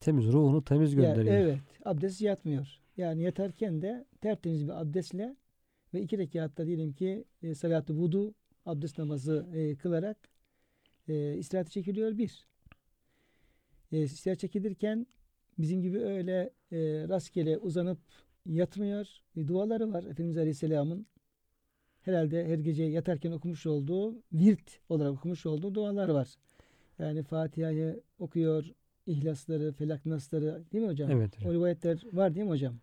Temiz 0.00 0.26
ruhunu 0.26 0.64
temiz 0.64 0.94
Ya, 0.94 1.02
gönderiyor. 1.02 1.34
evet, 1.36 1.60
abdestsiz 1.84 2.20
yatmıyor. 2.22 2.78
Yani 2.96 3.22
yatarken 3.22 3.82
de 3.82 4.04
tertemiz 4.20 4.64
bir 4.64 4.80
abdestle 4.80 5.36
ve 5.94 6.00
iki 6.02 6.18
rekatta 6.18 6.66
diyelim 6.66 6.92
ki 6.92 7.24
e, 7.42 7.54
salatı 7.54 7.94
vudu 7.94 8.34
abdest 8.66 8.98
namazı 8.98 9.46
e, 9.54 9.74
kılarak 9.76 10.16
e, 11.08 11.34
istirahate 11.36 11.70
çekiliyor 11.70 12.18
bir. 12.18 12.46
E, 13.92 14.02
istirahat 14.02 14.38
çekilirken 14.38 15.06
bizim 15.58 15.82
gibi 15.82 15.98
öyle 15.98 16.50
e, 16.72 16.78
rastgele 17.08 17.58
uzanıp 17.58 17.98
yatmıyor. 18.46 19.08
E, 19.36 19.48
duaları 19.48 19.92
var 19.92 20.02
Efendimiz 20.02 20.38
Aleyhisselam'ın. 20.38 21.06
Herhalde 22.02 22.46
her 22.46 22.58
gece 22.58 22.84
yatarken 22.84 23.32
okumuş 23.32 23.66
olduğu, 23.66 24.22
virt 24.32 24.80
olarak 24.88 25.12
okumuş 25.12 25.46
olduğu 25.46 25.74
dualar 25.74 26.08
var. 26.08 26.34
Yani 26.98 27.22
Fatiha'yı 27.22 28.00
okuyor, 28.18 28.64
ihlasları, 29.06 29.72
felak 29.72 30.06
nasları 30.06 30.62
değil 30.72 30.84
mi 30.84 30.90
hocam? 30.90 31.10
Evet 31.10 31.34
O 31.36 31.40
hocam. 31.40 31.52
rivayetler 31.52 32.04
var 32.12 32.34
değil 32.34 32.46
mi 32.46 32.50
hocam? 32.50 32.74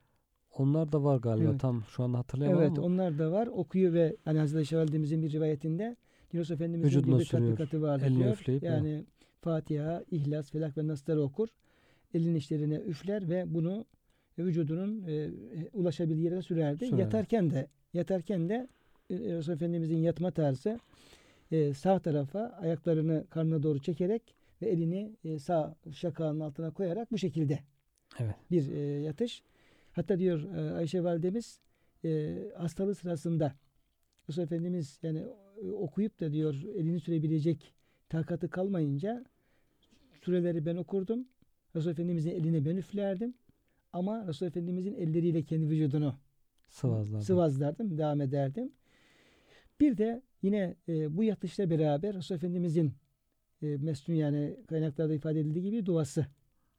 Onlar 0.58 0.92
da 0.92 1.04
var 1.04 1.18
galiba. 1.18 1.50
Evet. 1.50 1.62
Tam 1.62 1.84
şu 1.84 2.04
anda 2.04 2.18
hatırlayamam 2.18 2.62
Evet 2.62 2.78
ama 2.78 2.88
onlar 2.88 3.20
da 3.20 3.32
var. 3.32 3.48
Okuyor 3.48 3.94
ve 3.94 4.16
hani 4.26 4.40
Hazreti 4.40 4.58
Ayşe 4.58 4.78
Validemizin 4.78 5.24
bir 5.24 5.32
rivayetinde 5.32 5.96
Yunus 6.34 6.52
Efendimizin 6.52 6.98
Vücuduna 6.98 7.16
gibi 7.16 7.26
sürüyor, 7.26 7.58
tatbikatı 7.58 7.82
vardı 7.82 8.06
elini 8.06 8.20
diyor. 8.20 8.34
üfleyip, 8.34 8.64
yani 8.64 9.06
Fatiha, 9.42 10.04
İhlas, 10.12 10.52
Felak 10.52 10.78
ve 10.78 10.88
Nasları 10.88 11.22
okur. 11.22 11.50
Elin 12.14 12.36
işlerine 12.36 12.76
üfler 12.76 13.30
ve 13.30 13.54
bunu 13.54 13.86
vücudunun 14.40 15.04
e, 15.08 15.30
ulaşabildiği 15.74 16.26
yere 16.26 16.42
sürerdi. 16.42 16.86
Sürerdi. 16.86 17.02
Yatarken 17.02 17.50
de 17.50 17.68
yatarken 17.94 18.50
de 18.50 18.68
e, 19.10 19.16
Resul 19.16 19.54
Efendimizin 19.54 19.98
yatma 19.98 20.32
tarzı 20.32 20.80
e, 21.52 21.74
sağ 21.74 22.00
tarafa 22.00 22.40
ayaklarını 22.40 23.26
karnına 23.30 23.64
doğru 23.64 23.80
çekerek 23.80 24.36
ve 24.62 24.70
elini 24.70 25.16
e, 25.24 25.40
sağ 25.40 25.76
şakağının 25.94 26.40
altına 26.40 26.72
koyarak 26.72 27.12
bu 27.12 27.18
şekilde 27.18 27.60
Evet. 28.20 28.36
bir 28.52 28.72
e, 28.72 28.80
yatış. 28.80 29.44
Hatta 29.92 30.20
diyor 30.20 30.56
e, 30.56 30.74
Ayşe 30.74 31.04
validemiz 31.04 31.60
e, 32.06 32.36
hastalığı 32.58 32.96
sırasında 32.96 33.56
Resul 34.30 34.42
Efendimiz 34.42 35.00
yani 35.04 35.24
e, 35.64 35.72
okuyup 35.72 36.20
da 36.20 36.34
diyor 36.34 36.54
elini 36.76 37.00
sürebilecek 37.00 37.74
takatı 38.10 38.50
kalmayınca 38.50 39.26
sureleri 40.22 40.66
ben 40.66 40.76
okurdum. 40.76 41.28
Resul 41.76 41.92
Efendimizin 41.92 42.32
eline 42.32 42.66
ben 42.66 42.76
üflerdim. 42.76 43.34
Ama 43.94 44.28
Resul 44.28 44.46
Efendimizin 44.46 44.94
elleriyle 44.94 45.44
kendi 45.44 45.70
vücudunu 45.70 46.16
Sıvazlardan. 46.70 47.20
sıvazlardım, 47.20 47.98
devam 47.98 48.22
ederdim. 48.22 48.72
Bir 49.80 49.98
de 49.98 50.22
yine 50.42 50.76
e, 50.88 51.18
bu 51.18 51.24
yatışla 51.24 51.70
beraber 51.70 52.16
Resul 52.16 52.36
Efendimizin 52.36 52.94
e, 53.62 53.78
mesnun 53.78 54.16
yani 54.16 54.58
kaynaklarda 54.68 55.14
ifade 55.14 55.40
edildiği 55.40 55.64
gibi 55.64 55.86
duası, 55.86 56.26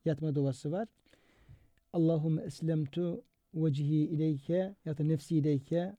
yatma 0.04 0.34
duası 0.34 0.72
var. 0.72 0.88
Allahümme 1.92 2.42
eslemtu 2.42 3.24
vecihi 3.54 4.04
ileyke 4.06 4.74
ya 4.84 4.98
da 4.98 5.04
nefsi 5.04 5.36
ileyke 5.36 5.96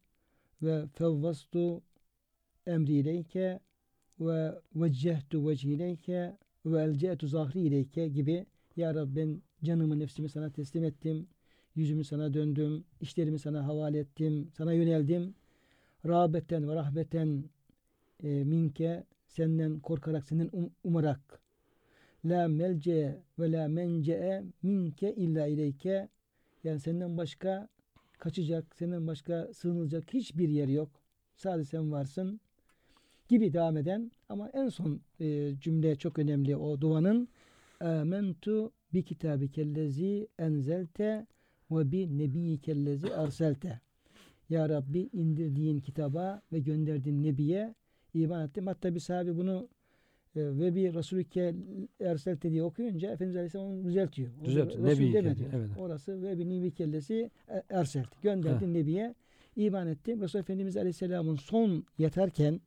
ve 0.62 0.88
fevvastu 0.88 1.82
emri 2.68 2.94
ileyke 2.94 3.60
ve 4.22 4.56
veccehtu 4.76 5.50
vecihi 5.50 5.74
ileyke 5.74 6.38
ve 6.66 6.84
elce'tu 6.84 7.28
zahri 7.28 7.60
ileyke 7.60 8.08
gibi 8.08 8.46
Ya 8.76 8.96
Rabbi 8.96 9.16
ben 9.16 9.42
canımı 9.64 10.00
nefsimi 10.00 10.30
sana 10.30 10.50
teslim 10.50 10.84
ettim. 10.84 11.28
Yüzümü 11.76 12.04
sana 12.04 12.34
döndüm. 12.34 12.84
işlerimi 13.02 13.40
sana 13.40 13.68
havale 13.68 14.00
ettim. 14.00 14.52
Sana 14.58 14.74
yöneldim. 14.74 15.36
Rağbeten 16.06 16.70
ve 16.70 16.76
rahbeten 16.76 17.44
e, 18.24 18.44
minke 18.44 19.04
senden 19.28 19.80
korkarak 19.80 20.26
senden 20.26 20.48
um- 20.48 20.72
umarak 20.84 21.42
la 22.26 22.48
melce 22.48 23.22
ve 23.40 23.52
la 23.52 23.68
mence'e 23.68 24.44
minke 24.64 25.16
illa 25.16 25.48
ileyke 25.48 26.10
yani 26.64 26.80
senden 26.80 27.18
başka 27.18 27.70
kaçacak, 28.20 28.76
senden 28.76 29.08
başka 29.08 29.54
sığınılacak 29.54 30.14
hiçbir 30.14 30.50
yer 30.50 30.68
yok. 30.68 30.90
Sadece 31.36 31.70
sen 31.70 31.92
varsın 31.92 32.42
gibi 33.32 33.54
devam 33.54 33.78
eden 33.78 34.12
ama 34.30 34.50
en 34.54 34.70
son 34.70 35.02
e, 35.20 35.54
cümle 35.62 35.96
çok 35.96 36.20
önemli 36.20 36.56
o 36.56 36.82
duanın 36.82 37.28
amentu 37.80 38.72
bi 38.94 39.04
kitabikellezi 39.04 40.28
enzelte 40.40 41.28
ve 41.72 41.92
bi 41.92 42.18
nebiyyikellezi 42.18 43.16
arselte 43.16 43.80
Ya 44.50 44.70
Rabbi 44.70 45.10
indirdiğin 45.14 45.80
kitaba 45.80 46.42
ve 46.54 46.60
gönderdiğin 46.60 47.24
nebiye 47.24 47.76
iman 48.14 48.46
ettim. 48.46 48.68
Hatta 48.68 48.96
bir 48.96 49.00
sahabe 49.00 49.36
bunu 49.38 49.68
e, 50.36 50.42
ve 50.60 50.76
bir 50.76 50.94
Resulüke 50.94 51.56
erselte 52.00 52.52
diye 52.52 52.64
okuyunca 52.64 53.12
Efendimiz 53.12 53.36
Aleyhisselam 53.36 53.68
onu 53.68 53.84
düzeltiyor. 53.84 54.30
Düzeltiyor. 54.46 54.84
Resul 54.84 54.96
Nebiyyike 54.96 55.24
deme 55.24 55.38
diyor, 55.38 55.52
diyor. 55.52 55.62
evet. 55.64 55.78
Orası 55.78 56.22
ve 56.22 56.40
bir 56.40 56.50
nebi 56.50 56.72
kellesi 56.72 57.32
e, 57.50 57.64
erselte. 57.70 58.10
Gönderdiğin 58.22 58.74
nebiye 58.74 59.16
iman 59.56 59.88
ettim. 59.88 60.22
Resul 60.22 60.40
Efendimiz 60.40 60.78
Aleyhisselam'ın 60.78 61.36
son 61.36 61.86
yatarken 61.98 62.62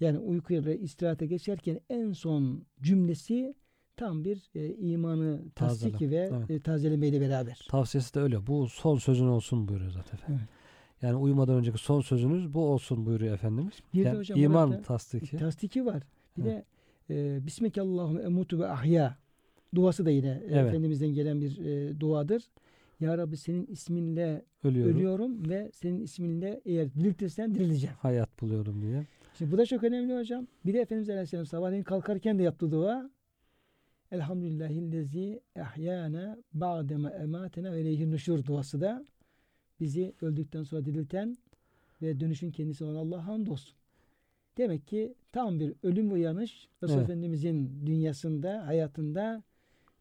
yani 0.00 0.18
uykuya 0.18 0.74
istirahate 0.74 1.26
geçerken 1.26 1.80
en 1.90 2.12
son 2.12 2.64
cümlesi 2.82 3.54
tam 3.96 4.24
bir 4.24 4.50
e, 4.54 4.74
imanı 4.74 5.42
tasdik 5.54 5.92
Tazele, 5.92 6.10
ve 6.10 6.30
evet. 6.36 6.50
e, 6.50 6.60
tazelemeyle 6.60 7.20
beraber. 7.20 7.66
Tavsiyesi 7.70 8.14
de 8.14 8.20
öyle. 8.20 8.46
Bu 8.46 8.68
son 8.68 8.96
sözün 8.96 9.26
olsun 9.26 9.68
buyuruyor 9.68 9.90
zaten 9.90 10.16
efendim. 10.18 10.40
Evet. 10.40 10.58
Yani 11.02 11.16
uyumadan 11.16 11.56
önceki 11.56 11.78
son 11.78 12.00
sözünüz 12.00 12.54
bu 12.54 12.64
olsun 12.64 13.06
buyuruyor 13.06 13.34
Efendimiz. 13.34 13.72
Bir 13.94 14.04
de 14.04 14.08
yani 14.08 14.18
hocam 14.18 14.38
iman 14.38 14.82
tasdiki. 14.82 15.36
Tasdiki 15.36 15.86
var. 15.86 16.02
Bir 16.36 16.42
Evet. 16.42 16.64
de 17.08 17.34
e, 17.36 17.46
Bismillahirrahmanirrahim 17.46 18.26
emutu 18.26 18.58
ve 18.58 18.66
ahya 18.68 19.16
duası 19.74 20.06
da 20.06 20.10
yine 20.10 20.28
e, 20.28 20.46
Evet. 20.48 20.68
Efendimiz'den 20.68 21.08
gelen 21.08 21.40
bir 21.40 21.58
e, 21.58 22.00
duadır. 22.00 22.42
Ya 23.00 23.18
Rabbi 23.18 23.36
senin 23.36 23.66
isminle 23.66 24.44
Ölüyorum. 24.64 24.96
ölüyorum 24.96 25.48
ve 25.48 25.70
senin 25.74 26.00
isminle 26.00 26.60
eğer 26.64 26.94
diriltirsen 26.94 27.54
dirileceğim. 27.54 27.96
Hayat 27.98 28.40
buluyorum 28.40 28.82
diye. 28.82 29.06
Şimdi 29.38 29.52
bu 29.52 29.58
da 29.58 29.66
çok 29.66 29.84
önemli 29.84 30.16
hocam. 30.16 30.46
Bir 30.66 30.74
de 30.74 30.80
Efendimiz 30.80 31.10
Aleyhisselam 31.10 31.46
sabahleyin 31.46 31.82
kalkarken 31.82 32.38
de 32.38 32.42
yaptığı 32.42 32.70
dua 32.70 33.10
Elhamdülillahillezi 34.12 35.40
ehyana 35.56 36.38
ba'deme 36.52 37.08
ematena 37.10 37.72
ve 37.72 37.80
ileyhin 37.80 38.12
nuşur 38.12 38.44
duası 38.44 38.80
da 38.80 39.06
bizi 39.80 40.14
öldükten 40.22 40.62
sonra 40.62 40.84
dirilten 40.84 41.38
ve 42.02 42.20
dönüşün 42.20 42.50
kendisi 42.50 42.84
olan 42.84 42.94
Allah'a 42.94 43.26
hamdolsun. 43.26 43.76
Demek 44.56 44.86
ki 44.86 45.14
tam 45.32 45.60
bir 45.60 45.74
ölüm 45.82 46.10
ve 46.10 46.14
uyanış 46.14 46.68
Resul 46.82 46.94
Evet. 46.94 47.04
Efendimizin 47.04 47.86
dünyasında, 47.86 48.66
hayatında 48.66 49.42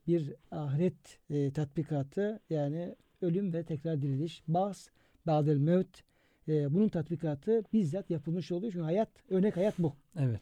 bir 0.08 0.34
ahiret 0.52 1.20
e, 1.30 1.52
tatbikatı 1.52 2.40
yani 2.50 2.96
ölüm 3.22 3.54
ve 3.54 3.64
tekrar 3.64 4.02
diriliş, 4.02 4.44
bas, 4.48 4.90
ba'del 5.28 5.58
mevt 5.58 6.07
e, 6.48 6.74
bunun 6.74 6.90
tatbikatı 6.90 7.64
bizzat 7.74 8.10
yapılmış 8.10 8.52
oluyor. 8.52 8.72
Çünkü 8.72 8.84
hayat, 8.84 9.10
örnek 9.30 9.58
hayat 9.58 9.80
bu. 9.80 9.94
Evet. 10.20 10.42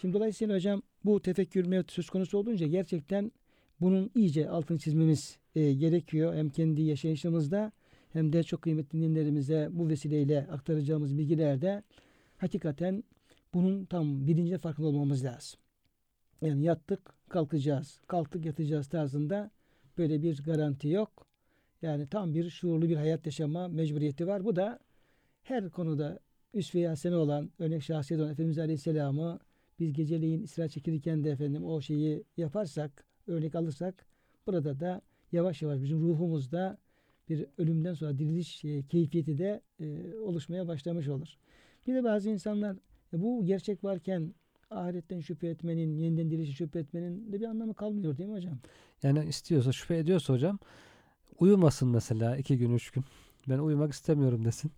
Şimdi 0.00 0.14
dolayısıyla 0.14 0.54
hocam 0.54 0.82
bu 1.04 1.22
tefekkür 1.22 1.66
mevt 1.66 1.92
söz 1.92 2.10
konusu 2.10 2.38
olunca 2.38 2.66
gerçekten 2.66 3.32
bunun 3.80 4.10
iyice 4.14 4.48
altını 4.48 4.78
çizmemiz 4.78 5.38
e, 5.54 5.72
gerekiyor. 5.72 6.34
Hem 6.34 6.50
kendi 6.50 6.82
yaşayışımızda 6.82 7.72
hem 8.12 8.32
de 8.32 8.42
çok 8.42 8.62
kıymetli 8.62 9.00
dinlerimize 9.00 9.68
bu 9.72 9.88
vesileyle 9.88 10.46
aktaracağımız 10.50 11.18
bilgilerde 11.18 11.82
hakikaten 12.38 13.04
bunun 13.54 13.84
tam 13.84 14.26
bilince 14.26 14.58
farkında 14.58 14.86
olmamız 14.86 15.24
lazım. 15.24 15.60
Yani 16.42 16.64
yattık 16.64 17.14
kalkacağız, 17.28 18.00
kalktık 18.06 18.44
yatacağız 18.44 18.88
tarzında 18.88 19.50
böyle 19.98 20.22
bir 20.22 20.42
garanti 20.42 20.88
yok. 20.88 21.26
Yani 21.82 22.06
tam 22.06 22.34
bir 22.34 22.50
şuurlu 22.50 22.88
bir 22.88 22.96
hayat 22.96 23.26
yaşama 23.26 23.68
mecburiyeti 23.68 24.26
var. 24.26 24.44
Bu 24.44 24.56
da 24.56 24.78
her 25.48 25.70
konuda 25.70 26.18
üsve-i 26.54 27.14
olan 27.14 27.50
örnek 27.58 27.82
şahsiyet 27.82 28.20
olan 28.20 28.32
Efendimiz 28.32 28.58
Aleyhisselam'ı 28.58 29.38
biz 29.80 29.92
geceleyin 29.92 30.42
istirahat 30.42 30.72
çekilirken 30.72 31.24
de 31.24 31.30
efendim 31.30 31.64
o 31.64 31.80
şeyi 31.80 32.24
yaparsak, 32.36 33.04
örnek 33.26 33.54
alırsak 33.54 34.06
burada 34.46 34.80
da 34.80 35.02
yavaş 35.32 35.62
yavaş 35.62 35.82
bizim 35.82 36.00
ruhumuzda 36.00 36.78
bir 37.28 37.46
ölümden 37.58 37.94
sonra 37.94 38.18
diriliş 38.18 38.64
e, 38.64 38.82
keyfiyeti 38.82 39.38
de 39.38 39.60
e, 39.80 40.18
oluşmaya 40.18 40.68
başlamış 40.68 41.08
olur. 41.08 41.38
Bir 41.86 41.94
de 41.94 42.04
bazı 42.04 42.30
insanlar 42.30 42.76
e, 43.12 43.22
bu 43.22 43.44
gerçek 43.44 43.84
varken 43.84 44.34
ahiretten 44.70 45.20
şüphe 45.20 45.48
etmenin, 45.48 45.96
yeniden 45.96 46.30
dirilişe 46.30 46.52
şüphe 46.52 46.78
etmenin 46.78 47.32
de 47.32 47.40
bir 47.40 47.46
anlamı 47.46 47.74
kalmıyor 47.74 48.18
değil 48.18 48.28
mi 48.28 48.34
hocam? 48.34 48.58
Yani 49.02 49.24
istiyorsa 49.24 49.72
şüphe 49.72 49.98
ediyorsa 49.98 50.34
hocam 50.34 50.58
uyumasın 51.38 51.88
mesela 51.88 52.36
iki 52.36 52.58
gün 52.58 52.74
üç 52.74 52.90
gün. 52.90 53.04
Ben 53.48 53.58
uyumak 53.58 53.92
istemiyorum 53.92 54.44
desin. 54.44 54.72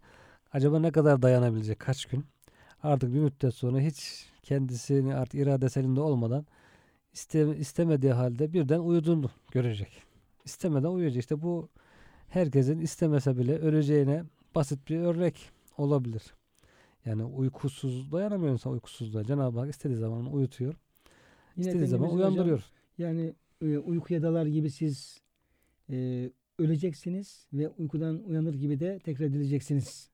Acaba 0.52 0.78
ne 0.78 0.90
kadar 0.90 1.22
dayanabilecek 1.22 1.78
kaç 1.78 2.04
gün? 2.04 2.24
Artık 2.82 3.14
bir 3.14 3.18
müddet 3.18 3.54
sonra 3.54 3.80
hiç 3.80 4.26
kendisini 4.42 5.14
artık 5.14 5.40
iradesi 5.40 5.80
elinde 5.80 6.00
olmadan 6.00 6.46
iste, 7.12 7.56
istemediği 7.56 8.12
halde 8.12 8.52
birden 8.52 8.78
uyuduğunu 8.78 9.30
görecek. 9.52 10.02
İstemeden 10.44 10.88
uyuyacak. 10.88 11.20
İşte 11.20 11.42
bu 11.42 11.68
herkesin 12.28 12.78
istemese 12.78 13.38
bile 13.38 13.58
öleceğine 13.58 14.24
basit 14.54 14.88
bir 14.88 14.98
örnek 14.98 15.50
olabilir. 15.78 16.22
Yani 17.04 17.24
uykusuz 17.24 18.12
dayanamıyor 18.12 18.52
insan 18.52 18.72
uykusuzluğa. 18.72 19.24
Cenab-ı 19.24 19.58
Hak 19.58 19.70
istediği 19.70 19.98
zaman 19.98 20.32
uyutuyor. 20.32 20.74
Yine 21.56 21.66
istediği 21.66 21.86
zaman 21.86 22.06
Efendimiz 22.06 22.26
hocam, 22.26 22.34
uyandırıyor. 22.34 22.64
Yani 22.98 23.34
e, 23.62 23.78
uykuya 23.78 24.22
dalar 24.22 24.46
gibi 24.46 24.70
siz 24.70 25.20
e, 25.90 26.30
öleceksiniz 26.58 27.46
ve 27.52 27.68
uykudan 27.68 28.22
uyanır 28.24 28.54
gibi 28.54 28.80
de 28.80 28.98
tekrar 29.04 29.26
edileceksiniz 29.26 30.10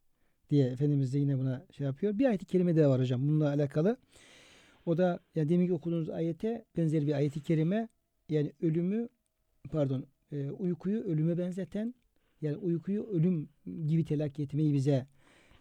diye 0.51 0.67
Efendimiz 0.67 1.15
de 1.15 1.19
yine 1.19 1.39
buna 1.39 1.67
şey 1.71 1.87
yapıyor. 1.87 2.19
Bir 2.19 2.27
ayet-i 2.27 2.47
kerime 2.47 2.77
daha 2.77 2.91
var 2.91 3.01
hocam 3.01 3.29
bununla 3.29 3.49
alakalı. 3.49 3.97
O 4.87 4.99
da 4.99 5.21
yani 5.35 5.49
demin 5.49 5.69
okuduğunuz 5.69 6.11
ayete 6.11 6.65
benzer 6.77 7.07
bir 7.07 7.13
ayet-i 7.13 7.43
kerime 7.43 7.89
yani 8.29 8.53
ölümü 8.63 9.09
pardon 9.73 10.07
e, 10.33 10.51
uykuyu 10.51 11.01
ölüme 11.01 11.39
benzeten 11.39 11.95
yani 12.43 12.57
uykuyu 12.57 13.03
ölüm 13.03 13.49
gibi 13.87 14.05
telakki 14.05 14.43
etmeyi 14.43 14.75
bize 14.75 15.07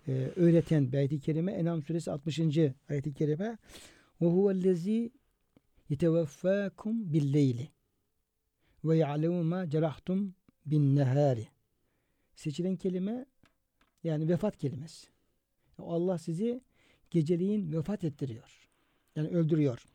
e, 0.07 0.11
öğreten 0.35 0.91
bir 0.91 0.97
ayet-i 0.97 1.19
kerime 1.19 1.51
En'am 1.51 1.83
suresi 1.83 2.11
60. 2.11 2.39
ayet-i 2.89 3.13
kerime 3.13 3.57
ve 4.21 4.25
huvellezî 4.25 5.11
yeteveffâkum 5.89 7.13
billeyli 7.13 7.69
ve 8.83 8.97
ya'lemu 8.97 9.43
ma 9.43 9.69
cerahtum 9.69 10.35
bin 10.65 10.95
nehari. 10.95 11.47
Seçilen 12.35 12.75
kelime 12.75 13.25
yani 14.03 14.29
vefat 14.29 14.57
kelimesi. 14.57 15.07
Allah 15.77 16.17
sizi 16.17 16.61
geceliğin 17.11 17.71
vefat 17.71 18.03
ettiriyor. 18.03 18.69
Yani 19.15 19.27
öldürüyor. 19.27 19.85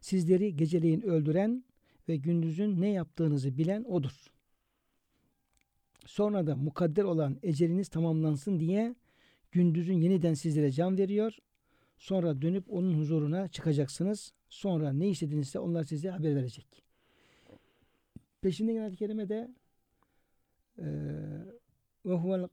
Sizleri 0.00 0.56
geceliğin 0.56 1.00
öldüren 1.00 1.64
ve 2.08 2.16
gündüzün 2.16 2.80
ne 2.80 2.88
yaptığınızı 2.88 3.58
bilen 3.58 3.84
odur. 3.84 4.26
Sonra 6.06 6.46
da 6.46 6.56
mukadder 6.56 7.04
olan 7.04 7.38
eceliniz 7.42 7.88
tamamlansın 7.88 8.60
diye 8.60 8.94
gündüzün 9.52 10.00
yeniden 10.00 10.34
sizlere 10.34 10.72
can 10.72 10.98
veriyor. 10.98 11.38
Sonra 11.98 12.42
dönüp 12.42 12.64
onun 12.72 12.98
huzuruna 12.98 13.48
çıkacaksınız. 13.48 14.32
Sonra 14.48 14.92
ne 14.92 15.08
istediğinizse 15.08 15.58
onlar 15.58 15.84
size 15.84 16.10
haber 16.10 16.36
verecek. 16.36 16.84
Peşinde 18.40 18.72
gelen 18.72 18.82
ayet-i 18.82 18.96
kerimede 18.96 19.50
ve 22.08 22.14
huvel 22.14 22.48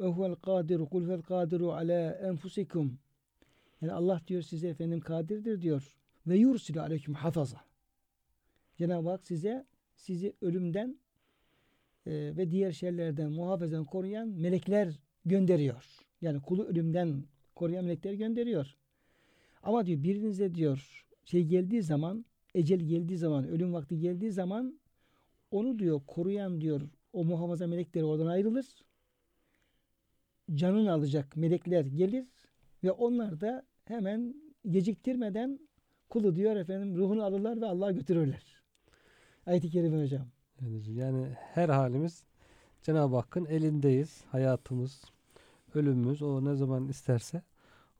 ve 0.00 0.06
huvel 0.06 0.34
kadiru 0.34 0.88
kul 0.88 1.06
fel 1.06 1.22
kadiru 1.22 1.72
ala 1.72 2.10
enfusikum 2.10 2.98
yani 3.80 3.92
Allah 3.92 4.20
diyor 4.26 4.42
size 4.42 4.68
efendim 4.68 5.00
kadirdir 5.00 5.62
diyor 5.62 5.96
ve 6.26 6.36
yursilu 6.36 6.80
aleyküm 6.80 7.14
hafaza 7.14 7.60
Cenab-ı 8.76 9.10
Hak 9.10 9.26
size 9.26 9.66
sizi 9.94 10.32
ölümden 10.40 10.98
e, 12.06 12.12
ve 12.36 12.50
diğer 12.50 12.72
şeylerden 12.72 13.32
muhafazen 13.32 13.84
koruyan 13.84 14.28
melekler 14.28 15.00
gönderiyor. 15.24 15.84
Yani 16.20 16.40
kulu 16.40 16.64
ölümden 16.64 17.22
koruyan 17.54 17.84
melekler 17.84 18.12
gönderiyor. 18.12 18.76
Ama 19.62 19.86
diyor 19.86 20.02
birinize 20.02 20.54
diyor 20.54 21.06
şey 21.24 21.44
geldiği 21.44 21.82
zaman 21.82 22.24
ecel 22.54 22.80
geldiği 22.80 23.18
zaman 23.18 23.48
ölüm 23.48 23.72
vakti 23.72 23.98
geldiği 23.98 24.30
zaman 24.30 24.80
onu 25.50 25.78
diyor 25.78 26.00
koruyan 26.06 26.60
diyor 26.60 26.80
o 27.16 27.24
muhafaza 27.24 27.66
melekleri 27.66 28.04
oradan 28.04 28.26
ayrılır. 28.26 28.66
Canını 30.54 30.92
alacak 30.92 31.36
melekler 31.36 31.84
gelir 31.84 32.26
ve 32.84 32.90
onlar 32.90 33.40
da 33.40 33.66
hemen 33.84 34.34
geciktirmeden 34.68 35.60
kulu 36.08 36.36
diyor 36.36 36.56
efendim 36.56 36.96
ruhunu 36.96 37.24
alırlar 37.24 37.60
ve 37.60 37.66
Allah'a 37.66 37.92
götürürler. 37.92 38.62
Ayet-i 39.46 39.70
Kerime 39.70 40.02
hocam. 40.02 40.26
Yani 40.88 41.26
her 41.38 41.68
halimiz 41.68 42.24
Cenab-ı 42.82 43.16
Hakk'ın 43.16 43.44
elindeyiz. 43.44 44.24
Hayatımız, 44.28 45.04
ölümümüz 45.74 46.22
o 46.22 46.44
ne 46.44 46.54
zaman 46.54 46.88
isterse 46.88 47.42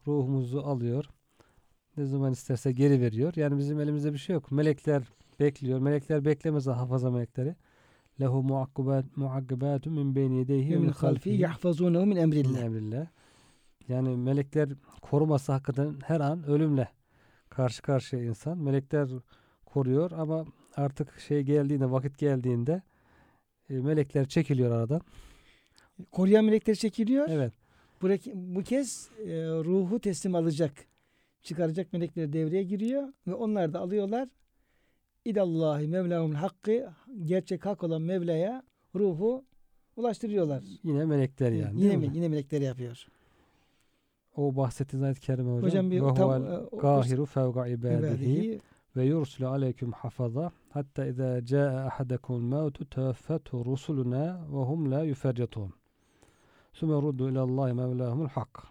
ruhumuzu 0.07 0.59
alıyor. 0.59 1.05
Ne 1.97 2.05
zaman 2.05 2.33
isterse 2.33 2.73
geri 2.73 3.01
veriyor. 3.01 3.33
Yani 3.37 3.59
bizim 3.59 3.81
elimizde 3.81 4.13
bir 4.13 4.19
şey 4.19 4.35
yok. 4.35 4.53
Melekler 4.53 5.03
bekliyor. 5.41 5.79
Melekler 5.79 6.25
beklemez 6.25 6.67
hafaza 6.67 7.11
melekleri. 7.11 7.57
Lehu 8.21 8.43
muakkibat 8.43 9.17
muakkibatun 9.17 9.93
min 9.93 10.15
beyni 10.15 10.39
yedeyhi 10.39 10.77
min 10.77 10.89
halfi 10.89 11.31
yahfazunehu 11.31 12.07
min 12.07 12.17
emrillah. 12.17 12.63
emrillah. 12.63 13.07
Yani 13.89 14.17
melekler 14.17 14.69
koruması 15.03 15.53
hakikaten 15.53 15.95
her 16.05 16.21
an 16.21 16.45
ölümle 16.45 16.89
karşı 17.49 17.83
karşıya 17.83 18.23
insan. 18.23 18.59
Melekler 18.59 19.09
koruyor 19.65 20.11
ama 20.11 20.45
artık 20.77 21.21
şey 21.21 21.43
geldiğinde 21.43 21.91
vakit 21.91 22.19
geldiğinde 22.19 22.83
e, 23.71 23.75
melekler 23.75 24.29
çekiliyor 24.29 24.71
aradan. 24.71 25.01
Koruyan 26.13 26.45
melekler 26.45 26.75
çekiliyor. 26.75 27.29
Evet. 27.29 27.53
Bu, 28.03 28.09
bu 28.35 28.63
kez 28.63 29.11
e, 29.19 29.33
ruhu 29.47 30.01
teslim 30.01 30.35
alacak. 30.35 30.73
Çıkaracak 31.43 31.93
melekler 31.93 32.33
devreye 32.33 32.63
giriyor 32.63 33.13
ve 33.27 33.35
onlar 33.35 33.73
da 33.73 33.81
alıyorlar. 33.81 34.29
İdallahi 35.27 35.89
mevlahumul 35.89 36.35
hakkı 36.35 36.93
gerçek 37.25 37.67
hak 37.67 37.85
olan 37.85 38.03
Mevla'ya 38.03 38.63
ruhu 38.95 39.45
ulaştırıyorlar. 39.97 40.63
Yine 40.83 41.05
melekler 41.05 41.53
yani. 41.53 41.83
Yine 41.83 41.97
mi? 41.97 42.11
Yine 42.15 42.29
melekler 42.29 42.61
yapıyor. 42.61 43.07
O 44.37 44.57
bahsettiğiniz 44.57 45.05
ayet-i 45.05 45.21
kerime 45.21 45.51
hocam. 45.51 45.63
Hocam 45.63 45.91
bir 45.91 46.01
tam 46.01 46.29
huvel 46.29 46.69
gahiru 46.81 47.27
fevga 47.27 47.67
ibadihi 47.67 48.61
ve 48.97 49.05
yursulu 49.05 49.49
aleyküm 49.49 49.93
hafaza 49.93 50.53
hatta 50.71 51.07
izâ 51.07 51.45
câe 51.45 51.69
ahadekumul 51.69 52.41
mevtu 52.41 52.91
tevaffetu 52.91 53.65
rusuluna 53.65 54.47
ve 54.53 54.57
hum 54.57 54.91
la 54.91 55.03
yuferritun. 55.03 55.73
Sümme 56.73 56.95
ruddu 56.95 57.31
ilallahi 57.31 57.73
mevlahumul 57.73 58.29
hak. 58.29 58.63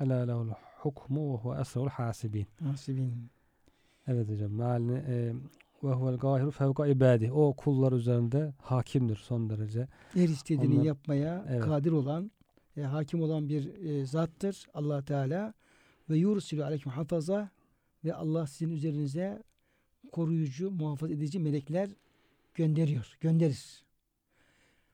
Ela 0.00 0.26
lehul 0.26 0.50
hukmu 0.78 1.32
ve 1.32 1.36
huve 1.38 1.60
esrul 1.60 1.88
hasibin. 1.88 2.46
Hasibin. 2.62 3.30
Evet 4.06 4.28
hocam. 4.28 4.52
Mealini 4.52 5.02
e, 5.08 5.32
ve 5.84 5.92
huvel 5.92 6.16
gahiru 6.16 6.50
fevka 6.50 6.86
ibadi. 6.86 7.32
O 7.32 7.54
kullar 7.56 7.92
üzerinde 7.92 8.54
hakimdir 8.58 9.16
son 9.16 9.50
derece. 9.50 9.88
Her 10.14 10.28
istediğini 10.28 10.74
Onlar- 10.74 10.84
yapmaya 10.84 11.44
Evet. 11.48 11.60
kadir 11.64 11.92
olan, 11.92 12.30
e, 12.76 12.82
hakim 12.82 13.22
olan 13.22 13.48
bir 13.48 13.84
e, 13.84 14.06
zattır 14.06 14.66
allah 14.74 15.02
Teala. 15.04 15.54
Ve 16.10 16.16
yursilü 16.16 16.64
aleyküm 16.64 16.92
hafaza 16.92 17.50
ve 18.04 18.14
Allah 18.14 18.46
sizin 18.46 18.72
üzerinize 18.72 19.42
koruyucu, 20.12 20.70
muhafaza 20.70 21.12
edici 21.14 21.38
melekler 21.38 21.88
gönderiyor, 22.54 23.16
gönderir. 23.20 23.84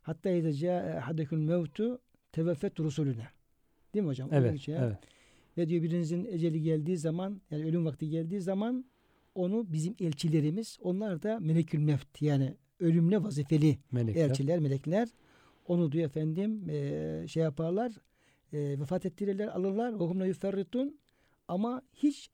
Hatta 0.02 0.30
izâ 0.30 0.52
câe 0.52 0.98
ahadekul 0.98 1.36
mevtu 1.38 1.98
teveffet 2.32 2.80
rusulüne. 2.80 3.28
Değil 3.94 4.02
mi 4.04 4.08
hocam? 4.08 4.28
Evet. 4.32 4.60
şey. 4.60 4.76
evet. 4.76 4.98
Ve 5.56 5.68
diyor 5.68 5.82
birinizin 5.82 6.24
eceli 6.24 6.62
geldiği 6.62 6.96
zaman 6.96 7.40
yani 7.50 7.64
ölüm 7.64 7.84
vakti 7.84 8.08
geldiği 8.08 8.40
zaman 8.40 8.84
onu 9.40 9.72
bizim 9.72 9.94
elçilerimiz 10.00 10.78
onlar 10.82 11.22
da 11.22 11.38
melekül 11.40 11.78
mevt 11.78 12.22
yani 12.22 12.54
ölümle 12.80 13.22
vazifeli 13.22 13.78
Melekler. 13.92 14.28
elçiler, 14.28 14.58
melekler 14.58 15.08
onu 15.66 15.92
diyor 15.92 16.04
efendim 16.06 16.70
e, 16.70 17.24
şey 17.28 17.42
yaparlar 17.42 17.92
e, 18.52 18.80
vefat 18.80 19.06
ettirirler, 19.06 19.48
alırlar. 19.48 19.92
Vahumla 19.92 20.26
yuferritun 20.26 20.98
ama 21.48 21.82
hiç 21.94 22.30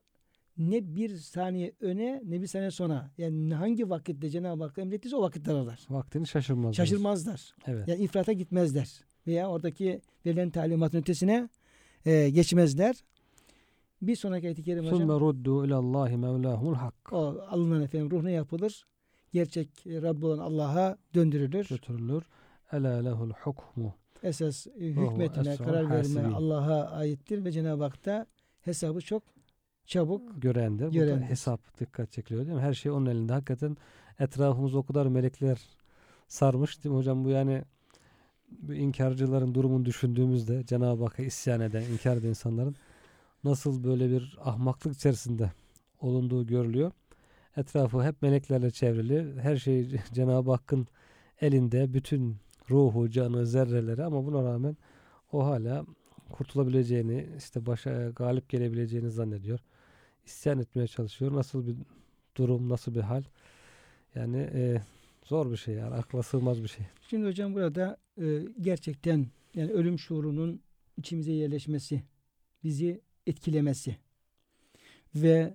ne 0.58 0.96
bir 0.96 1.16
saniye 1.16 1.72
öne 1.80 2.22
ne 2.24 2.42
bir 2.42 2.46
saniye 2.46 2.70
sonra 2.70 3.10
yani 3.18 3.54
hangi 3.54 3.90
vakitte 3.90 4.30
Cenab-ı 4.30 4.62
Hak 4.62 4.78
emrettiyse 4.78 5.16
o 5.16 5.22
vakitte 5.22 5.50
alırlar. 5.52 5.86
Vaktini 5.90 6.26
şaşırmazlar. 6.26 6.72
Şaşırmazlar. 6.74 7.54
Evet. 7.66 7.88
Yani 7.88 8.02
ifrata 8.04 8.32
gitmezler. 8.32 9.00
Veya 9.26 9.50
oradaki 9.50 10.00
verilen 10.26 10.50
talimatın 10.50 10.98
ötesine 10.98 11.48
e, 12.06 12.30
geçmezler. 12.30 12.96
Bir 14.02 14.16
sonraki 14.16 14.46
ayet-i 14.46 14.62
kerime 14.62 14.86
hocam. 14.86 14.98
Sümme 14.98 15.14
ruddu 15.14 15.66
ilallahi 15.66 16.16
mevlahumul 16.16 16.74
hak. 16.74 17.12
O 17.12 17.16
alınan 17.50 17.82
efendim 17.82 18.10
ruh 18.10 18.22
ne 18.22 18.32
yapılır? 18.32 18.86
Gerçek 19.32 19.86
e, 19.86 20.02
Rabb 20.02 20.22
olan 20.22 20.38
Allah'a 20.38 20.98
döndürülür. 21.14 21.68
Götürülür. 21.68 22.22
Ela 22.72 23.02
lehul 23.02 23.30
hukmu. 23.30 23.94
Esas 24.22 24.66
e, 24.66 24.86
esrarul 24.86 25.56
karar 25.56 25.90
verme. 25.90 26.34
Allah'a 26.34 26.90
aittir 26.90 27.44
ve 27.44 27.52
Cenab-ı 27.52 27.82
Hak 27.82 28.04
da 28.04 28.26
hesabı 28.60 29.00
çok 29.00 29.22
çabuk 29.86 30.42
görendir. 30.42 30.84
Burada 30.84 30.98
Görendir. 30.98 31.26
hesap 31.26 31.80
dikkat 31.80 32.12
çekiliyor 32.12 32.46
değil 32.46 32.56
mi? 32.56 32.62
Her 32.62 32.74
şey 32.74 32.92
onun 32.92 33.06
elinde. 33.06 33.32
Hakikaten 33.32 33.76
etrafımız 34.18 34.74
o 34.74 34.82
kadar 34.82 35.06
melekler 35.06 35.60
sarmış 36.28 36.84
değil 36.84 36.92
mi 36.92 36.98
hocam? 36.98 37.24
Bu 37.24 37.28
yani 37.28 37.62
bu 38.50 38.74
inkarcıların 38.74 39.54
durumunu 39.54 39.84
düşündüğümüzde 39.84 40.66
Cenab-ı 40.66 41.04
Hakk'a 41.04 41.22
isyan 41.22 41.60
eden, 41.60 41.82
inkar 41.82 42.16
eden 42.16 42.28
insanların 42.28 42.76
nasıl 43.46 43.84
böyle 43.84 44.10
bir 44.10 44.38
ahmaklık 44.40 44.96
içerisinde 44.96 45.52
olunduğu 46.00 46.46
görülüyor. 46.46 46.92
Etrafı 47.56 48.02
hep 48.02 48.22
meleklerle 48.22 48.70
çevrili. 48.70 49.40
Her 49.40 49.56
şey 49.56 49.88
Cenab-ı 50.12 50.50
Hakk'ın 50.50 50.86
elinde. 51.40 51.94
Bütün 51.94 52.36
ruhu, 52.70 53.10
canı, 53.10 53.46
zerreleri 53.46 54.04
ama 54.04 54.26
buna 54.26 54.44
rağmen 54.44 54.76
o 55.32 55.46
hala 55.46 55.86
kurtulabileceğini, 56.32 57.26
işte 57.38 57.66
başa 57.66 58.10
galip 58.10 58.48
gelebileceğini 58.48 59.10
zannediyor. 59.10 59.60
İsyan 60.26 60.58
etmeye 60.58 60.86
çalışıyor. 60.86 61.34
Nasıl 61.34 61.66
bir 61.66 61.76
durum, 62.36 62.68
nasıl 62.68 62.94
bir 62.94 63.00
hal? 63.00 63.22
Yani 64.14 64.50
e, 64.54 64.82
zor 65.24 65.50
bir 65.50 65.56
şey 65.56 65.74
yani. 65.74 65.94
Akla 65.94 66.22
sığmaz 66.22 66.62
bir 66.62 66.68
şey. 66.68 66.86
Şimdi 67.10 67.26
hocam 67.26 67.54
burada 67.54 67.96
e, 68.20 68.42
gerçekten 68.60 69.26
yani 69.54 69.72
ölüm 69.72 69.98
şuurunun 69.98 70.60
içimize 70.96 71.32
yerleşmesi, 71.32 72.02
bizi 72.64 73.00
etkilemesi 73.26 73.96
ve 75.14 75.54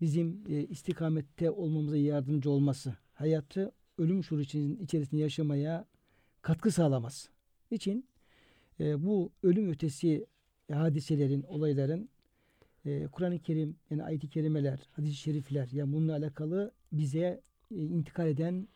bizim 0.00 0.44
e, 0.48 0.64
istikamette 0.64 1.50
olmamıza 1.50 1.96
yardımcı 1.96 2.50
olması, 2.50 2.96
hayatı 3.14 3.72
ölüm 3.98 4.24
şuuru 4.24 4.40
için, 4.40 4.76
içerisinde 4.76 5.20
yaşamaya 5.20 5.84
katkı 6.42 6.70
sağlaması 6.70 7.28
için 7.70 8.06
e, 8.80 9.04
bu 9.04 9.32
ölüm 9.42 9.70
ötesi 9.70 10.26
hadiselerin, 10.72 11.42
olayların 11.42 12.08
e, 12.86 13.06
Kur'an-ı 13.06 13.38
Kerim, 13.38 13.76
yani 13.90 14.04
ayet-i 14.04 14.28
kerimeler, 14.28 14.88
hadis-i 14.92 15.14
şerifler, 15.14 15.68
yani 15.72 15.92
bununla 15.92 16.12
alakalı 16.12 16.72
bize 16.92 17.40
e, 17.70 17.84
intikal 17.84 18.28
eden 18.28 18.68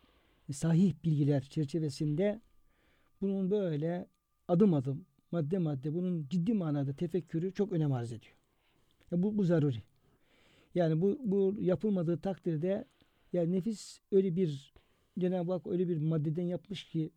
sahih 0.53 0.95
bilgiler 1.05 1.43
çerçevesinde 1.43 2.41
bunun 3.21 3.51
böyle 3.51 4.07
adım 4.49 4.75
adım, 4.75 5.07
madde 5.35 5.59
madde 5.59 5.95
bunun 5.95 6.27
ciddi 6.31 6.55
manada 6.55 6.93
tefekkürü 6.93 7.53
çok 7.53 7.73
önem 7.73 7.93
arz 7.93 8.13
ediyor. 8.13 8.37
Ya 9.11 9.23
bu, 9.23 9.39
bu 9.39 9.45
zaruri. 9.45 9.83
Yani 10.75 11.01
bu, 11.01 11.19
bu 11.25 11.57
yapılmadığı 11.61 12.19
takdirde 12.19 12.85
Yani 13.33 13.53
nefis 13.53 14.01
öyle 14.13 14.37
bir 14.37 14.75
Cenab-ı 15.19 15.53
Hak 15.53 15.67
öyle 15.67 15.89
bir 15.89 15.99
maddeden 15.99 16.43
yapmış 16.43 16.85
ki 16.85 17.11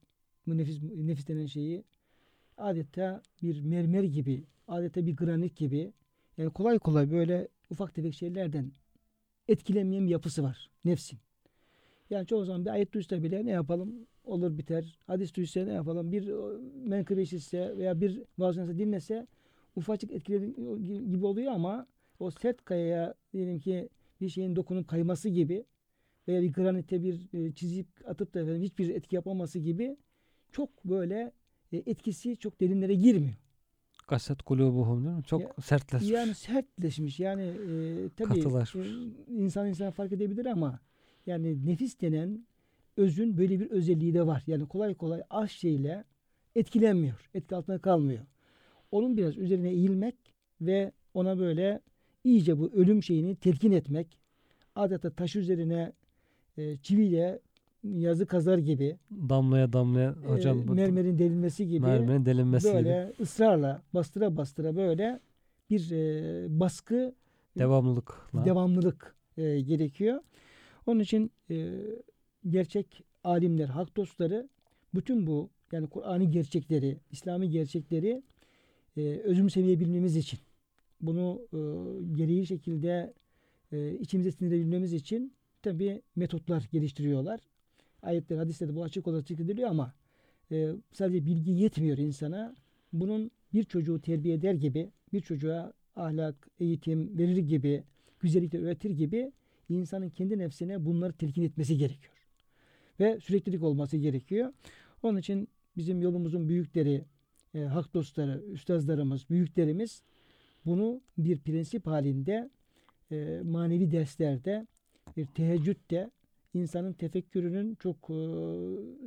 bu 0.48 0.58
nefis 0.58 0.84
nefis 0.84 1.28
denen 1.28 1.46
şeyi 1.46 1.84
adeta 2.58 3.22
bir 3.42 3.62
mermer 3.62 4.04
gibi, 4.04 4.44
adeta 4.68 5.06
bir 5.06 5.16
granit 5.16 5.58
gibi 5.58 5.94
yani 6.38 6.50
kolay 6.50 6.80
kolay 6.80 7.12
böyle 7.12 7.48
ufak 7.70 7.96
tefek 7.96 8.14
şeylerden 8.14 8.72
etkilenmeyen 9.48 10.06
bir 10.06 10.12
yapısı 10.12 10.44
var 10.44 10.70
nefsin. 10.86 11.20
Yani 12.10 12.28
çoğu 12.28 12.46
zaman 12.46 12.66
bir 12.66 12.70
ayet 12.70 12.94
duysa 12.94 13.24
bile 13.24 13.46
ne 13.46 13.52
yapalım 13.52 14.08
olur 14.28 14.58
biter. 14.58 14.98
Hadis 15.08 15.36
duysa 15.36 15.66
ne 15.66 15.74
yapalım 15.74 16.12
bir 16.12 16.32
menkıbe 16.88 17.22
işitse 17.22 17.78
veya 17.78 18.02
bir 18.02 18.22
vaazınsa 18.38 18.78
dinlese 18.78 19.28
ufacık 19.76 20.12
etkileri 20.12 20.56
gibi 21.12 21.26
oluyor 21.26 21.52
ama 21.52 21.88
o 22.20 22.32
sert 22.32 22.66
kayaya 22.66 23.14
diyelim 23.34 23.60
ki 23.60 23.90
bir 24.22 24.30
şeyin 24.30 24.56
dokunup 24.56 24.88
kayması 24.88 25.30
gibi 25.30 25.66
veya 26.28 26.42
bir 26.42 26.54
granite 26.54 27.04
bir 27.04 27.28
e, 27.34 27.52
çizik 27.52 27.88
atıp 28.06 28.34
da 28.34 28.40
efendim 28.40 28.62
hiçbir 28.64 28.90
etki 28.90 29.16
yapmaması 29.16 29.60
gibi 29.60 29.98
çok 30.52 30.86
böyle 30.86 31.32
e, 31.72 31.78
etkisi 31.78 32.38
çok 32.38 32.62
derinlere 32.62 32.96
girmiyor. 32.96 33.36
Kaset 34.08 34.42
kulubuhum 34.42 35.06
değil 35.06 35.16
mi? 35.18 35.24
Çok 35.24 35.42
Ya- 35.42 35.54
sertleşmiş. 35.64 36.12
Yani 36.12 36.34
sertleşmiş. 36.36 37.20
Yani 37.20 37.44
e, 37.44 38.10
tabii 38.18 38.28
Katılaşmış. 38.30 38.88
e, 38.88 39.34
insan 39.34 39.68
insan 39.68 39.92
fark 39.92 40.12
edebilir 40.12 40.46
ama 40.46 40.80
yani 41.26 41.66
nefis 41.66 42.02
denen 42.02 42.46
özün 42.98 43.38
böyle 43.38 43.60
bir 43.60 43.72
özelliği 43.72 44.14
de 44.14 44.28
var. 44.28 44.44
Yani 44.48 44.68
kolay 44.68 44.96
kolay 44.96 45.22
az 45.30 45.50
şeyle 45.52 46.04
etkilenmiyor. 46.56 47.30
Etki 47.34 47.56
altında 47.56 47.80
kalmıyor. 47.80 48.26
Onun 48.92 49.18
biraz 49.18 49.38
üzerine 49.38 49.70
eğilmek 49.70 50.16
ve 50.62 50.92
ona 51.14 51.40
böyle 51.40 51.82
iyice 52.24 52.60
bu 52.60 52.72
ölüm 52.74 53.04
şeyini 53.04 53.36
telkin 53.36 53.72
etmek. 53.72 54.18
Adeta 54.76 55.10
taş 55.10 55.36
üzerine 55.36 55.94
e, 56.58 56.78
çiviyle 56.78 57.40
yazı 57.84 58.26
kazar 58.26 58.58
gibi 58.58 58.98
damlaya 59.12 59.74
damlaya 59.74 60.16
e, 60.26 60.28
hocam 60.28 60.68
bu 60.68 60.74
mermerin 60.74 61.20
delinmesi 61.20 61.68
gibi 61.68 61.86
mermerin 61.86 62.26
delinmesi 62.26 62.68
gibi 62.68 62.76
böyle 62.76 63.14
ısrarla 63.20 63.82
bastıra 63.94 64.38
bastıra 64.38 64.76
böyle 64.76 65.20
bir 65.70 65.92
e, 65.92 66.60
baskı 66.60 67.16
devamlılıkla. 67.58 68.46
devamlılık 68.46 69.16
e, 69.38 69.62
gerekiyor. 69.62 70.22
Onun 70.86 71.00
için 71.00 71.32
e, 71.50 71.74
gerçek 72.50 73.04
alimler, 73.24 73.68
hak 73.68 73.98
dostları 73.98 74.50
bütün 74.96 75.28
bu 75.28 75.50
yani 75.72 75.88
Kur'an'ı 75.88 76.24
gerçekleri, 76.24 76.98
İslami 77.12 77.50
gerçekleri 77.50 78.24
e, 78.98 79.02
özümseyebilmemiz 79.02 80.16
için 80.16 80.40
bunu 81.02 81.42
e, 81.54 81.60
gereği 82.16 82.48
şekilde 82.48 83.14
e, 83.72 83.94
içimize 83.94 84.32
sindirebilmemiz 84.32 84.94
için 84.94 85.34
tabi 85.62 86.02
metotlar 86.16 86.68
geliştiriyorlar. 86.72 87.40
Ayetler, 88.02 88.38
hadislerde 88.38 88.76
bu 88.76 88.84
açık 88.84 89.08
olarak 89.08 89.28
zikrediliyor 89.28 89.70
ama 89.70 89.94
e, 90.52 90.72
sadece 90.94 91.26
bilgi 91.26 91.52
yetmiyor 91.52 91.98
insana. 91.98 92.56
Bunun 92.94 93.32
bir 93.54 93.64
çocuğu 93.64 94.02
terbiye 94.02 94.36
eder 94.36 94.54
gibi, 94.54 94.90
bir 95.14 95.22
çocuğa 95.22 95.74
ahlak, 95.96 96.48
eğitim 96.60 97.18
verir 97.18 97.38
gibi, 97.38 97.84
güzellikler 98.20 98.60
öğretir 98.60 98.90
gibi 98.90 99.32
insanın 99.70 100.10
kendi 100.10 100.38
nefsine 100.38 100.86
bunları 100.86 101.14
telkin 101.14 101.44
etmesi 101.44 101.78
gerekiyor. 101.78 102.17
Ve 103.00 103.20
süreklilik 103.20 103.64
olması 103.64 103.98
gerekiyor. 103.98 104.54
Onun 105.04 105.18
için 105.18 105.48
bizim 105.78 106.02
yolumuzun 106.02 106.50
büyükleri, 106.50 107.06
e, 107.56 107.60
hak 107.60 107.94
dostları, 107.94 108.44
üstazlarımız, 108.52 109.30
büyüklerimiz 109.30 110.04
bunu 110.66 111.02
bir 111.18 111.40
prensip 111.40 111.88
halinde 111.88 112.50
e, 113.12 113.42
manevi 113.44 113.92
derslerde, 113.92 114.68
bir 115.18 115.26
teheccüde 115.26 116.12
insanın 116.54 116.94
tefekkürünün 116.94 117.76
çok 117.76 117.96
e, 118.10 118.18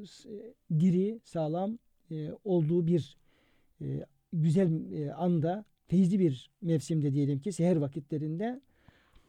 s- 0.06 0.28
diri, 0.80 1.20
sağlam 1.24 1.78
e, 2.10 2.30
olduğu 2.44 2.86
bir 2.86 3.16
e, 3.82 4.04
güzel 4.32 4.92
e, 4.92 5.12
anda, 5.12 5.64
feyizli 5.86 6.18
bir 6.18 6.50
mevsimde 6.62 7.12
diyelim 7.12 7.40
ki 7.40 7.52
seher 7.52 7.76
vakitlerinde 7.76 8.60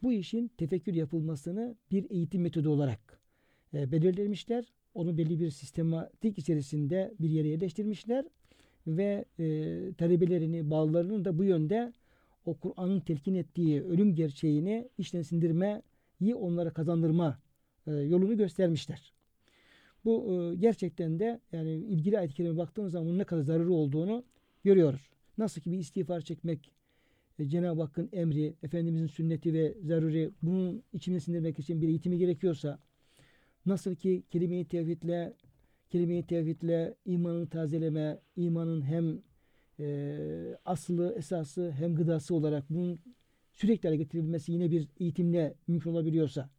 bu 0.04 0.14
işin 0.14 0.48
tefekkür 0.48 0.94
yapılmasını 0.94 1.76
bir 1.92 2.12
eğitim 2.12 2.42
metodu 2.42 2.70
olarak 2.70 3.21
e, 3.74 3.92
belirlemişler. 3.92 4.66
Onu 4.94 5.18
belli 5.18 5.40
bir 5.40 5.50
sistematik 5.50 6.38
içerisinde 6.38 7.14
bir 7.20 7.30
yere 7.30 7.48
yerleştirmişler 7.48 8.26
ve 8.88 9.26
e, 9.40 9.46
talebelerini, 9.98 10.70
bağlılarını 10.70 11.26
da 11.26 11.38
bu 11.38 11.44
yönde 11.44 11.94
o 12.46 12.54
Kur'an'ın 12.54 13.00
telkin 13.00 13.36
ettiği 13.36 13.84
ölüm 13.84 14.16
gerçeğini 14.16 14.90
işten 14.98 15.22
sindirmeyi 15.22 16.36
onlara 16.36 16.70
kazandırma 16.74 17.40
e, 17.88 17.92
yolunu 17.92 18.38
göstermişler. 18.38 19.14
Bu 20.06 20.34
e, 20.34 20.56
gerçekten 20.56 21.20
de 21.20 21.40
yani 21.52 21.72
ilgili 21.74 22.20
ayet-i 22.20 22.36
kerime 22.36 22.58
baktığımız 22.58 22.92
zaman 22.92 23.08
bunun 23.08 23.20
ne 23.20 23.24
kadar 23.24 23.42
zararı 23.42 23.74
olduğunu 23.74 24.24
görüyoruz. 24.64 25.10
Nasıl 25.38 25.62
ki 25.62 25.72
bir 25.72 25.78
istiğfar 25.78 26.22
çekmek 26.22 26.72
e, 27.40 27.50
Cenab-ı 27.50 27.82
Hakk'ın 27.82 28.10
emri, 28.14 28.54
Efendimizin 28.64 29.08
sünneti 29.08 29.54
ve 29.54 29.78
zaruri 29.82 30.32
bunun 30.42 30.84
içine 30.94 31.20
sindirmek 31.20 31.60
için 31.60 31.82
bir 31.82 31.88
eğitimi 31.88 32.18
gerekiyorsa 32.18 32.80
nasıl 33.66 33.96
ki 33.96 34.24
kelime-i 34.30 34.66
tevhidle 34.66 35.34
kelime-i 35.90 36.28
tevhidle 36.28 36.96
imanını 37.06 37.50
tazeleme, 37.50 38.20
imanın 38.36 38.82
hem 38.82 39.22
e, 39.80 40.58
aslı, 40.66 41.16
esası 41.18 41.72
hem 41.72 41.96
gıdası 41.96 42.36
olarak 42.36 42.70
bunun 42.70 43.00
sürekli 43.54 43.88
hale 43.88 43.98
getirilmesi 43.98 44.52
yine 44.52 44.72
bir 44.72 44.88
eğitimle 45.00 45.54
mümkün 45.68 45.92
olabiliyorsa 45.92 46.50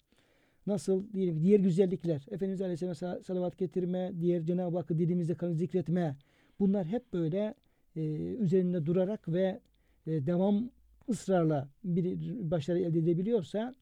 nasıl 0.66 1.12
diyelim 1.12 1.42
diğer 1.42 1.60
güzellikler 1.60 2.26
Efendimiz 2.30 2.60
Aleyhisselam'a 2.60 2.94
sal- 2.94 3.22
salavat 3.22 3.58
getirme, 3.58 4.12
diğer 4.20 4.42
Cenab-ı 4.42 4.76
Hakk'ı 4.76 4.98
dilimizde 4.98 5.34
kanı 5.34 5.54
zikretme 5.54 6.16
bunlar 6.60 6.86
hep 6.86 7.12
böyle 7.12 7.54
e, 7.96 8.00
üzerinde 8.16 8.86
durarak 8.86 9.28
ve 9.28 9.60
e, 10.06 10.26
devam 10.26 10.70
ısrarla 11.08 11.68
bir 11.84 12.34
başarı 12.50 12.78
elde 12.78 12.98
edebiliyorsa 12.98 13.74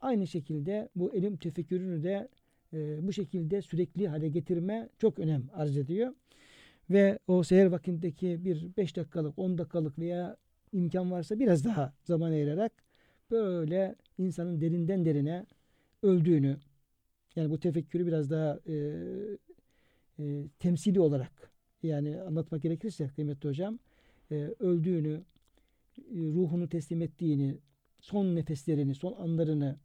aynı 0.00 0.26
şekilde 0.26 0.88
bu 0.96 1.14
elim 1.14 1.36
tefekkürünü 1.36 2.02
de 2.02 2.28
e, 2.72 3.06
bu 3.06 3.12
şekilde 3.12 3.62
sürekli 3.62 4.08
hale 4.08 4.28
getirme 4.28 4.88
çok 4.98 5.18
önem 5.18 5.42
arz 5.52 5.76
ediyor. 5.76 6.14
Ve 6.90 7.18
o 7.26 7.42
seher 7.42 7.66
vakitindeki 7.66 8.44
bir 8.44 8.76
5 8.76 8.96
dakikalık 8.96 9.38
10 9.38 9.58
dakikalık 9.58 9.98
veya 9.98 10.36
imkan 10.72 11.10
varsa 11.10 11.38
biraz 11.38 11.64
daha 11.64 11.92
zaman 12.04 12.30
ayırarak 12.30 12.72
böyle 13.30 13.96
insanın 14.18 14.60
derinden 14.60 15.04
derine 15.04 15.46
öldüğünü 16.02 16.56
yani 17.36 17.50
bu 17.50 17.60
tefekkürü 17.60 18.06
biraz 18.06 18.30
daha 18.30 18.60
e, 18.66 18.74
e, 20.18 20.48
temsili 20.58 21.00
olarak 21.00 21.50
yani 21.82 22.20
anlatmak 22.20 22.62
gerekirse 22.62 23.08
kıymetli 23.08 23.48
hocam 23.48 23.78
e, 24.30 24.34
öldüğünü 24.58 25.22
e, 25.98 26.02
ruhunu 26.14 26.68
teslim 26.68 27.02
ettiğini 27.02 27.58
son 28.00 28.34
nefeslerini 28.34 28.94
son 28.94 29.12
anlarını 29.12 29.76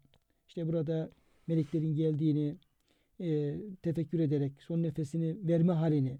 işte 0.48 0.68
burada 0.68 1.10
meleklerin 1.48 1.96
geldiğini 1.96 2.56
e, 3.22 3.58
tefekkür 3.82 4.20
ederek 4.20 4.52
son 4.62 4.84
nefesini 4.84 5.38
verme 5.48 5.74
halini 5.74 6.18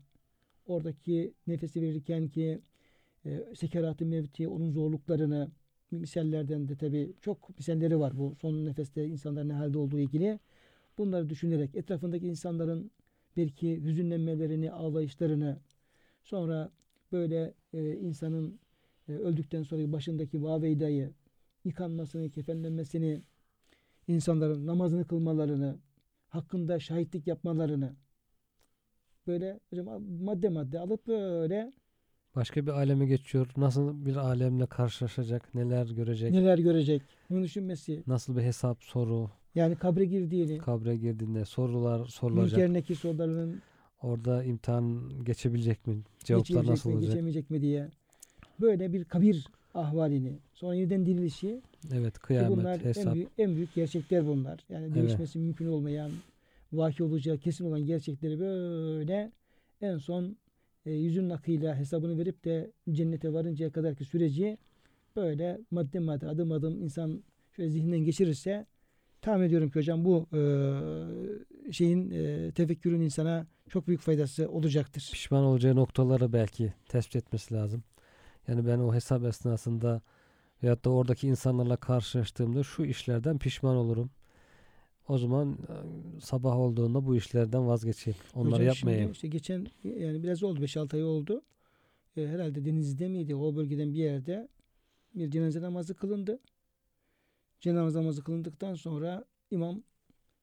oradaki 0.66 1.34
nefesi 1.48 1.82
verirken 1.82 2.28
ki 2.28 2.62
e, 3.26 3.44
sekerat-ı 3.56 4.06
mevti 4.06 4.48
onun 4.48 4.72
zorluklarını 4.72 5.52
misallerden 5.92 6.68
de 6.68 6.76
tabi 6.76 7.14
çok 7.22 7.58
misalleri 7.58 8.00
var 8.00 8.18
bu 8.18 8.36
son 8.42 8.66
nefeste 8.66 9.08
insanların 9.08 9.50
ne 9.50 9.54
halde 9.54 9.78
olduğu 9.78 10.00
ilgili. 10.00 10.40
Bunları 10.98 11.30
düşünerek 11.30 11.76
etrafındaki 11.76 12.28
insanların 12.28 12.92
belki 13.38 13.84
hüzünlenmelerini, 13.84 14.72
ağlayışlarını 14.72 15.60
sonra 16.24 16.72
böyle 17.12 17.54
e, 17.74 17.96
insanın 17.96 18.60
e, 19.10 19.12
öldükten 19.12 19.64
sonra 19.64 19.92
başındaki 19.92 20.44
vaveydayı 20.44 21.12
yıkanmasını, 21.66 22.30
kefenlenmesini, 22.30 23.22
insanların 24.08 24.68
namazını 24.68 25.08
kılmalarını, 25.08 25.78
hakkında 26.32 26.80
şahitlik 26.80 27.28
yapmalarını 27.28 27.96
böyle 29.28 29.60
hocam 29.70 30.04
madde 30.22 30.50
madde 30.50 30.80
alıp 30.80 31.08
böyle 31.08 31.72
Başka 32.36 32.66
bir 32.66 32.72
aleme 32.72 33.06
geçiyor. 33.06 33.48
Nasıl 33.58 34.06
bir 34.06 34.16
alemle 34.16 34.66
karşılaşacak, 34.66 35.56
neler 35.56 35.86
görecek, 35.86 36.32
neler 36.32 36.58
görecek 36.58 37.02
bunu 37.30 37.44
düşünmesi. 37.44 38.04
nasıl 38.08 38.38
bir 38.38 38.42
hesap, 38.42 38.84
soru, 38.84 39.30
Yani 39.56 39.76
kabre 39.76 40.06
girdiğini, 40.06 40.58
kabre 40.58 40.98
girdiğinde 40.98 41.46
sorular 41.46 42.06
sorulacak. 42.06 42.58
Münker 42.60 42.74
Nekir 42.74 42.96
sorularının 42.96 43.62
Orada 44.02 44.44
imtihan 44.44 45.10
geçebilecek 45.24 45.88
mi? 45.88 46.04
Cevaplar 46.24 46.66
nasıl 46.66 46.90
mi, 46.90 46.96
olacak? 46.96 47.10
geçemeyecek 47.14 47.50
mi 47.50 47.62
diye 47.62 47.90
böyle 48.62 48.94
bir 48.94 49.06
kabir 49.06 49.48
ahvalini, 49.74 50.40
sonra 50.54 50.76
yeniden 50.76 51.06
dirilişi 51.06 51.62
Evet, 51.94 52.20
kıyamet, 52.20 52.58
bunlar 52.58 52.80
en 52.80 52.84
hesap. 52.84 53.16
büyük, 53.16 53.30
en 53.38 53.56
büyük 53.56 53.74
gerçekler 53.74 54.28
bunlar. 54.28 54.60
Yani 54.70 54.86
Evet. 54.86 54.96
değişmesi 54.96 55.40
mümkün 55.40 55.68
olmayan, 55.68 56.12
vaki 56.74 57.04
olacağı 57.04 57.38
kesin 57.38 57.66
olan 57.66 57.86
gerçekleri 57.86 58.40
böyle 58.40 59.32
en 59.82 59.98
son 59.98 60.36
e, 60.86 60.92
yüzün 60.92 61.30
akıyla 61.30 61.76
hesabını 61.76 62.18
verip 62.18 62.46
de 62.46 62.72
cennete 62.92 63.34
varıncaya 63.34 63.72
kadar 63.72 63.96
ki 63.96 64.06
süreci 64.06 64.58
böyle 65.16 65.60
madde 65.72 66.00
madde 66.00 66.28
adım 66.28 66.52
adım 66.52 66.82
insan 66.82 67.24
şöyle 67.52 67.70
zihninden 67.70 68.00
geçirirse 68.00 68.66
tahmin 69.22 69.46
ediyorum 69.46 69.70
ki 69.70 69.80
hocam 69.80 70.06
bu 70.06 70.28
e, 70.34 70.42
şeyin 71.72 72.12
e, 72.12 72.52
tefekkürün 72.52 73.02
insana 73.02 73.48
çok 73.70 73.88
büyük 73.88 74.02
faydası 74.02 74.50
olacaktır. 74.50 75.10
Pişman 75.14 75.44
olacağı 75.44 75.76
noktaları 75.76 76.34
belki 76.34 76.74
tespit 76.88 77.16
etmesi 77.16 77.54
lazım. 77.54 77.84
Yani 78.48 78.68
ben 78.68 78.80
o 78.80 78.94
hesap 78.94 79.24
esnasında 79.24 80.02
veyahut 80.64 80.86
da 80.86 80.90
oradaki 80.90 81.28
insanlarla 81.28 81.78
karşılaştığımda 81.78 82.64
şu 82.64 82.84
işlerden 82.84 83.38
pişman 83.38 83.76
olurum. 83.76 84.10
O 85.08 85.18
zaman 85.18 85.54
e, 85.54 85.76
sabah 86.22 86.58
olduğunda 86.58 87.06
bu 87.06 87.16
işlerden 87.16 87.68
vazgeçeyim. 87.68 88.20
Onları 88.36 88.54
Hocam 88.54 88.68
yapmayayım. 88.68 89.12
İşte 89.12 89.28
geçen 89.28 89.68
yani 89.84 90.24
biraz 90.24 90.44
oldu 90.44 90.60
5-6 90.60 90.96
ay 90.96 91.04
oldu. 91.04 91.42
E, 92.18 92.28
herhalde 92.28 92.66
Denizli'de 92.66 93.08
miydi 93.08 93.36
o 93.36 93.56
bölgeden 93.56 93.94
bir 93.94 94.00
yerde 94.00 94.48
bir 95.16 95.32
cenaze 95.32 95.62
namazı 95.62 95.96
kılındı. 95.96 96.40
Cenaze 97.60 98.00
namazı 98.00 98.24
kılındıktan 98.24 98.76
sonra 98.76 99.26
imam 99.52 99.84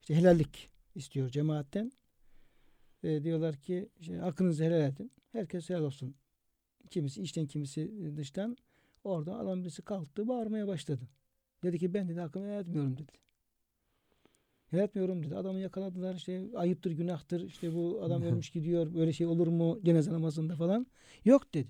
işte 0.01 0.15
helallik 0.17 0.71
istiyor 0.95 1.29
cemaatten. 1.29 1.93
E, 3.03 3.23
diyorlar 3.23 3.57
ki 3.57 3.89
işte, 4.01 4.17
hakkınızı 4.17 4.65
helal 4.65 4.81
edin. 4.81 5.13
Herkes 5.33 5.71
helal 5.71 5.83
olsun. 5.83 6.15
Kimisi 6.91 7.23
içten 7.23 7.47
kimisi 7.47 7.93
dıştan. 8.17 8.57
Orada 9.05 9.39
adam 9.39 9.61
birisi 9.63 9.83
kalktı 9.83 10.29
bağırmaya 10.29 10.67
başladı. 10.67 11.09
Dedi 11.63 11.79
ki 11.79 11.95
ben 11.95 12.09
dedi 12.09 12.21
hakkımı 12.21 12.47
helal 12.47 12.61
etmiyorum 12.61 12.97
dedi. 12.99 13.13
Helal 14.71 14.85
etmiyorum 14.85 15.23
dedi. 15.23 15.37
Adamı 15.37 15.61
yakaladılar 15.61 16.15
işte 16.15 16.45
ayıptır 16.55 16.91
günahtır 16.91 17.47
işte 17.47 17.75
bu 17.75 18.01
adam 18.03 18.23
ölmüş 18.29 18.51
gidiyor 18.51 18.95
böyle 18.95 19.13
şey 19.13 19.27
olur 19.27 19.47
mu 19.47 19.81
cenaze 19.85 20.13
namazında 20.13 20.57
falan. 20.57 20.87
Yok 21.25 21.55
dedi. 21.55 21.69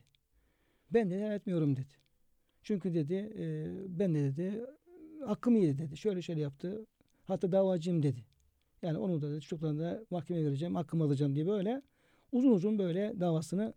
Ben 0.91 1.11
de 1.11 1.17
helal 1.17 1.33
etmiyorum 1.33 1.77
dedi. 1.77 1.93
Çünkü 2.63 2.95
dedi 2.95 3.15
e, 3.39 3.67
ben 3.89 4.15
de 4.15 4.23
dedi 4.23 4.65
hakkım 5.27 5.57
yedi 5.57 5.79
dedi. 5.79 5.97
Şöyle 5.97 6.23
şöyle 6.23 6.41
yaptı. 6.41 6.87
Hatta 7.25 7.53
davacıyım 7.53 8.03
dedi. 8.03 8.25
Yani 8.83 8.99
onu 8.99 9.23
da 9.23 9.31
dedi, 9.31 9.41
çocuklarını 9.41 9.81
da 9.81 10.05
mahkemeye 10.11 10.47
vereceğim, 10.47 10.75
hakkımı 10.75 11.05
alacağım 11.05 11.35
diye 11.35 11.47
böyle 11.47 11.83
uzun 12.33 12.51
uzun 12.51 12.79
böyle 12.79 13.21
davasını 13.21 13.75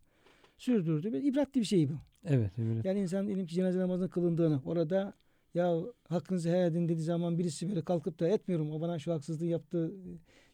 sürdürdü. 0.62 1.14
Bir 1.14 1.24
ibretli 1.24 1.60
bir 1.60 1.66
şey 1.66 1.90
bu. 1.90 1.94
Evet. 2.26 2.60
eminim. 2.60 2.82
Yani 2.84 3.00
insan 3.00 3.28
diyelim 3.28 3.46
ki 3.46 3.56
cenaze 3.56 3.80
namazının 3.80 4.08
kılındığını 4.08 4.62
orada 4.66 5.14
ya 5.54 5.78
hakkınızı 6.10 6.50
helal 6.50 6.68
edin 6.68 6.90
dediği 6.90 7.04
zaman 7.04 7.40
birisi 7.40 7.70
böyle 7.70 7.82
kalkıp 7.82 8.20
da 8.20 8.28
etmiyorum 8.28 8.72
o 8.72 8.82
bana 8.82 9.00
şu 9.00 9.14
haksızlığı 9.14 9.46
yaptı 9.46 9.92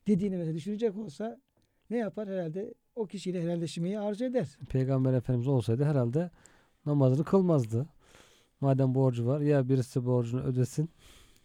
dediğini 0.07 0.37
mesela 0.37 0.55
düşünecek 0.55 0.97
olsa 0.97 1.41
ne 1.89 1.97
yapar 1.97 2.29
herhalde 2.29 2.73
o 2.95 3.05
kişiyle 3.05 3.41
helalleşmeyi 3.41 3.99
arzu 3.99 4.25
eder. 4.25 4.57
Peygamber 4.69 5.13
Efendimiz 5.13 5.47
olsaydı 5.47 5.83
herhalde 5.83 6.31
namazını 6.85 7.25
kılmazdı. 7.25 7.89
Madem 8.61 8.95
borcu 8.95 9.27
var 9.27 9.41
ya 9.41 9.69
birisi 9.69 10.05
borcunu 10.05 10.41
ödesin. 10.43 10.89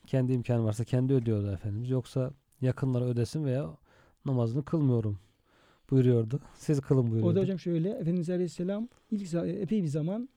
Kendi 0.06 0.32
imkanı 0.32 0.64
varsa 0.64 0.84
kendi 0.84 1.12
ödüyordu 1.12 1.52
Efendimiz. 1.52 1.90
Yoksa 1.90 2.30
yakınları 2.60 3.04
ödesin 3.04 3.44
veya 3.44 3.76
namazını 4.24 4.64
kılmıyorum 4.64 5.18
buyuruyordu. 5.93 6.40
Siz 6.55 6.80
kılın 6.80 7.11
buyuruyordu. 7.11 7.28
O 7.28 7.34
da 7.34 7.40
hocam 7.40 7.59
şöyle 7.59 7.90
Efendimiz 7.90 8.30
Aleyhisselam 8.30 8.88
ilk 9.11 9.34
epey 9.34 9.82
bir 9.82 9.88
zaman 9.88 10.28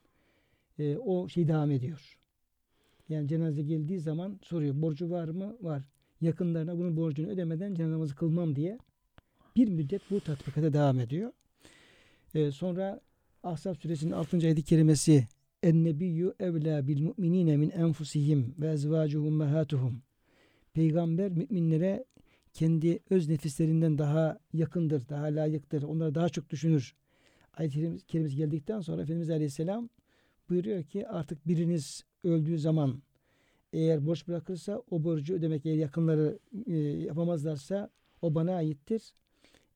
e, 0.80 0.98
o 0.98 1.30
şey 1.30 1.48
devam 1.48 1.72
ediyor. 1.72 2.20
Yani 3.10 3.28
cenaze 3.28 3.62
geldiği 3.62 4.00
zaman 4.00 4.40
soruyor 4.42 4.82
borcu 4.82 5.10
var 5.10 5.28
mı? 5.28 5.58
Var. 5.62 5.84
Yakınlarına 6.22 6.78
bunun 6.78 6.98
borcunu 6.98 7.28
ödemeden 7.28 7.76
cenaze 7.76 8.16
kılmam 8.16 8.56
diye 8.56 8.78
bir 9.56 9.68
müddet 9.68 10.02
bu 10.12 10.20
tatbikata 10.20 10.74
devam 10.74 11.00
ediyor. 11.00 11.32
E, 12.36 12.52
sonra 12.52 13.02
Ahzab 13.44 13.76
suresinin 13.76 14.12
6. 14.12 14.38
ayet-i 14.38 14.64
kerimesi 14.64 15.28
En-nebiyyü 15.64 16.34
evlâ 16.40 16.88
bil 16.88 17.02
mu'minîne 17.02 17.58
min 17.58 17.70
enfusihim 17.70 18.56
ve 18.60 18.72
ezvâcuhum 18.72 19.28
ummehâtuhum 19.28 20.02
Peygamber 20.74 21.32
müminlere 21.32 22.06
kendi 22.56 23.00
öz 23.10 23.30
nefislerinden 23.30 23.98
daha 23.98 24.40
yakındır, 24.54 25.10
daha 25.10 25.26
layıktır. 25.26 25.84
Onlara 25.84 26.16
daha 26.16 26.30
çok 26.30 26.50
düşünür. 26.50 26.96
Ayet-i 27.54 27.98
kerimesi 28.08 28.36
geldikten 28.36 28.82
sonra 28.82 29.02
Efendimiz 29.02 29.30
Aleyhisselam 29.30 29.90
buyuruyor 30.50 30.84
ki 30.84 31.08
artık 31.08 31.48
biriniz 31.48 32.04
öldüğü 32.24 32.60
zaman 32.60 33.02
eğer 33.74 34.06
borç 34.06 34.28
bırakırsa 34.28 34.82
o 34.92 35.04
borcu 35.04 35.34
ödemek 35.34 35.66
eğer 35.66 35.76
yakınları 35.76 36.40
e, 36.66 36.76
yapamazlarsa 36.78 37.90
o 38.22 38.36
bana 38.36 38.56
aittir. 38.56 39.14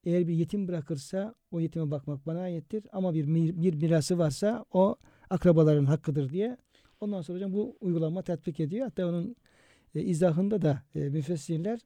Eğer 0.03 0.27
bir 0.27 0.33
yetim 0.33 0.67
bırakırsa 0.67 1.35
o 1.51 1.59
yetime 1.59 1.91
bakmak 1.91 2.27
bana 2.27 2.39
aittir. 2.39 2.83
Ama 2.91 3.13
bir, 3.13 3.27
bir 3.61 3.73
mirası 3.73 4.17
varsa 4.17 4.65
o 4.73 4.95
akrabaların 5.29 5.85
hakkıdır 5.85 6.29
diye. 6.29 6.57
Ondan 7.01 7.21
sonra 7.21 7.35
hocam 7.35 7.53
bu 7.53 7.77
uygulama 7.81 8.21
tatbik 8.21 8.59
ediyor. 8.59 8.85
Hatta 8.85 9.07
onun 9.07 9.35
e, 9.95 10.01
izahında 10.01 10.61
da 10.61 10.83
e, 10.95 10.99
müfessirler 10.99 11.79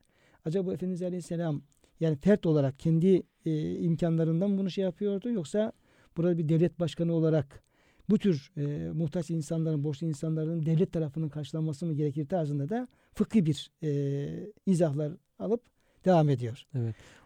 acaba 0.46 0.74
Efendimiz 0.74 1.02
Aleyhisselam 1.02 1.62
yani 2.00 2.16
fert 2.16 2.46
olarak 2.46 2.80
kendi 2.80 3.24
e, 3.46 3.76
imkanlarından 3.76 4.58
bunu 4.58 4.70
şey 4.70 4.84
yapıyordu 4.84 5.30
yoksa 5.30 5.72
burada 6.18 6.38
bir 6.38 6.50
devlet 6.50 6.80
başkanı 6.80 7.14
olarak 7.14 7.64
bu 8.10 8.18
tür 8.18 8.52
e, 8.58 8.92
muhtaç 8.92 9.30
insanların, 9.30 9.84
borçlu 9.84 10.08
insanların 10.08 10.66
devlet 10.66 10.92
tarafının 10.92 11.30
karşılanması 11.30 11.86
mı 11.86 11.94
gerekir 11.94 12.28
tarzında 12.28 12.70
da 12.70 12.88
fıkhi 13.14 13.46
bir 13.46 13.72
e, 13.84 14.52
izahlar 14.66 15.14
alıp 15.40 15.62
devam 16.06 16.30
ediyor. 16.30 16.68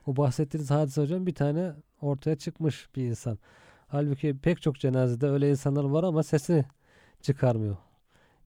O 0.07 0.15
bahsettiğiniz 0.15 0.71
hadise 0.71 1.01
hocam 1.01 1.25
bir 1.25 1.35
tane 1.35 1.73
ortaya 2.01 2.35
çıkmış 2.35 2.89
bir 2.95 3.03
insan. 3.03 3.37
Halbuki 3.87 4.37
pek 4.37 4.61
çok 4.61 4.79
cenazede 4.79 5.27
öyle 5.27 5.49
insanlar 5.49 5.83
var 5.83 6.03
ama 6.03 6.23
sesini 6.23 6.65
çıkarmıyor. 7.21 7.77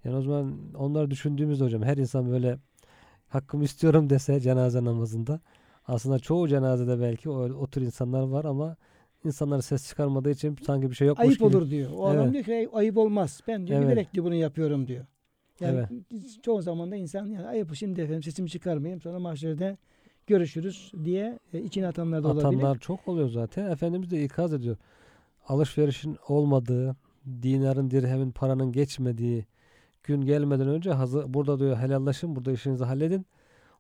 Yani 0.04 0.16
o 0.16 0.22
zaman 0.22 0.74
onları 0.76 1.12
düşündüğümüzde 1.12 1.64
hocam 1.64 1.84
her 1.84 1.98
insan 1.98 2.32
böyle 2.32 2.58
hakkımı 3.32 3.64
istiyorum 3.64 4.10
dese 4.10 4.40
cenaze 4.40 4.84
namazında 4.84 5.40
aslında 5.88 6.20
çoğu 6.20 6.48
cenazede 6.48 7.02
belki 7.02 7.30
o, 7.30 7.34
o 7.34 7.68
tür 7.68 7.82
insanlar 7.82 8.22
var 8.24 8.46
ama 8.46 8.76
insanlar 9.26 9.62
ses 9.62 9.88
çıkarmadığı 9.90 10.32
için 10.32 10.58
sanki 10.66 10.90
bir 10.90 10.96
şey 10.96 11.08
yokmuş 11.08 11.28
ayıp 11.28 11.40
gibi. 11.40 11.44
olur 11.46 11.70
diyor. 11.70 11.92
O 11.96 12.06
adam 12.08 12.22
Evet. 12.24 12.34
diyor 12.34 12.44
ki 12.44 12.52
"Ay- 12.54 12.70
ayıp 12.74 12.98
olmaz. 12.98 13.42
Ben 13.48 13.68
diyor 13.68 13.80
Evet. 13.80 13.92
bilerek 13.92 14.14
diyor 14.14 14.26
bunu 14.26 14.36
yapıyorum 14.36 14.88
diyor. 14.88 15.06
Yani 15.60 15.78
Evet. 16.12 16.44
çoğu 16.44 16.62
zaman 16.62 16.92
da 16.92 16.96
insan 16.96 17.26
yani 17.28 17.48
ayıp 17.48 17.76
şimdi 17.76 18.02
efendim 18.02 18.24
sesimi 18.24 18.50
çıkarmayayım 18.50 19.02
sonra 19.02 19.20
mahşerde 19.20 19.78
görüşürüz 20.28 20.92
diye 21.04 21.40
e, 21.54 21.62
içine 21.62 21.88
atanlar 21.88 22.24
da 22.24 22.28
olabilir. 22.28 22.46
Atanlar 22.48 22.78
çok 22.80 23.08
oluyor 23.08 23.30
zaten. 23.30 23.72
Efendimiz 23.72 24.12
de 24.12 24.24
ikaz 24.24 24.54
ediyor. 24.54 24.78
Alışverişin 25.48 26.18
olmadığı, 26.28 26.96
dinarın, 27.42 27.92
dirhemin, 27.92 28.32
paranın 28.32 28.72
geçmediği 28.72 29.46
gün 30.04 30.22
gelmeden 30.22 30.68
önce 30.68 30.92
hazır, 30.92 31.34
burada 31.34 31.60
diyor 31.60 31.78
helallaşın, 31.78 32.36
burada 32.36 32.52
işinizi 32.52 32.84
halledin. 32.84 33.26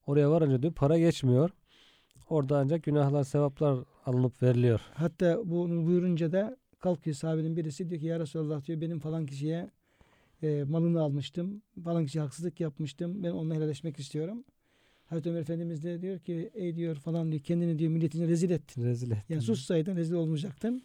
Oraya 0.07 0.31
varınca 0.31 0.61
diyor 0.61 0.73
para 0.73 0.97
geçmiyor. 0.99 1.49
Orada 2.29 2.57
ancak 2.57 2.83
günahlar, 2.83 3.23
sevaplar 3.23 3.79
alınıp 4.05 4.43
veriliyor. 4.43 4.81
Hatta 4.93 5.41
bunu 5.45 5.85
buyurunca 5.85 6.31
da 6.31 6.57
kalkıyor 6.79 7.15
sahabenin 7.15 7.57
birisi 7.57 7.89
diyor 7.89 8.01
ki 8.01 8.07
ya 8.07 8.19
Resulallah 8.19 8.65
diyor 8.65 8.81
benim 8.81 8.99
falan 8.99 9.25
kişiye 9.25 9.69
e, 10.43 10.63
malını 10.63 11.01
almıştım. 11.01 11.61
Falan 11.83 12.05
kişiye 12.05 12.21
haksızlık 12.21 12.59
yapmıştım. 12.59 13.23
Ben 13.23 13.31
onunla 13.31 13.55
helalleşmek 13.55 13.99
istiyorum. 13.99 14.43
Hazreti 15.05 15.29
Ömer 15.29 15.41
Efendimiz 15.41 15.83
de 15.83 16.01
diyor 16.01 16.19
ki 16.19 16.51
ey 16.53 16.75
diyor 16.75 16.95
falan 16.95 17.31
diyor 17.31 17.43
kendini 17.43 17.79
diyor 17.79 17.91
milletine 17.91 18.27
rezil 18.27 18.49
ettin. 18.49 18.83
Rezil 18.83 19.11
ettin. 19.11 19.33
Yani 19.33 19.41
sussaydın 19.41 19.95
rezil 19.95 20.13
olmayacaktın. 20.13 20.83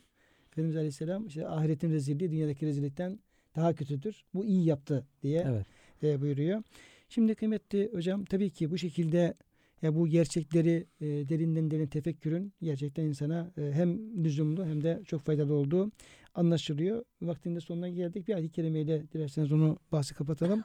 Efendimiz 0.53 0.77
Aleyhisselam 0.77 1.27
işte 1.27 1.49
ahiretin 1.49 1.91
rezilliği 1.91 2.31
dünyadaki 2.31 2.67
rezillikten 2.67 3.19
daha 3.57 3.75
kötüdür. 3.75 4.25
Bu 4.35 4.45
iyi 4.45 4.65
yaptı 4.65 5.07
diye 5.23 5.47
Evet. 5.49 5.67
e, 6.03 6.21
buyuruyor. 6.21 6.63
Şimdi 7.09 7.35
kıymetli 7.35 7.91
hocam 7.93 8.25
tabii 8.25 8.51
ki 8.51 8.71
bu 8.71 8.79
şekilde 8.79 9.35
ya 9.83 9.95
bu 9.95 10.09
gerçekleri 10.09 10.87
e, 11.01 11.07
derinden 11.07 11.71
derin 11.71 11.87
tefekkürün 11.87 12.53
gerçekten 12.63 13.05
insana 13.05 13.51
e, 13.59 13.73
hem 13.73 14.25
lüzumlu 14.25 14.67
hem 14.67 14.83
de 14.83 15.03
çok 15.07 15.23
faydalı 15.23 15.55
olduğu 15.55 15.91
anlaşılıyor. 16.35 17.05
Vaktinde 17.23 17.61
sonuna 17.61 17.89
geldik. 17.89 18.29
Bir 18.29 18.35
ayet-i 18.35 18.53
kerimeyle 18.53 19.03
dilerseniz 19.13 19.53
onu 19.53 19.79
bahsi 19.93 20.15
kapatalım. 20.15 20.63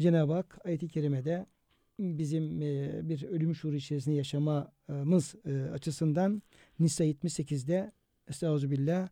Cenab-ı 0.00 0.32
Hak 0.32 0.58
ayet-i 0.64 0.88
kerimede 0.88 1.46
bizim 1.98 2.62
e, 2.62 3.00
bir 3.08 3.22
ölüm 3.22 3.54
şuuru 3.54 3.76
içerisinde 3.76 4.14
yaşamamız 4.14 5.34
e, 5.46 5.70
açısından 5.72 6.42
Nisa 6.78 7.04
78'de 7.04 7.92
Estağfirullah 8.28 9.08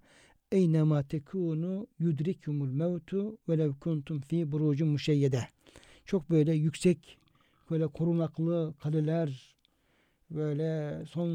Eynema 0.53 1.03
tekunu 1.03 1.87
yudrikumul 1.99 2.69
mevtu 2.69 3.39
velev 3.49 3.73
kuntum 3.81 4.21
fi 4.21 4.53
burucun 4.53 4.89
müşeyyede. 4.89 5.41
Çok 6.05 6.31
böyle 6.31 6.53
yüksek, 6.55 7.19
böyle 7.71 7.87
korunaklı 7.87 8.75
kaleler, 8.81 9.57
böyle 10.31 11.03
son 11.07 11.29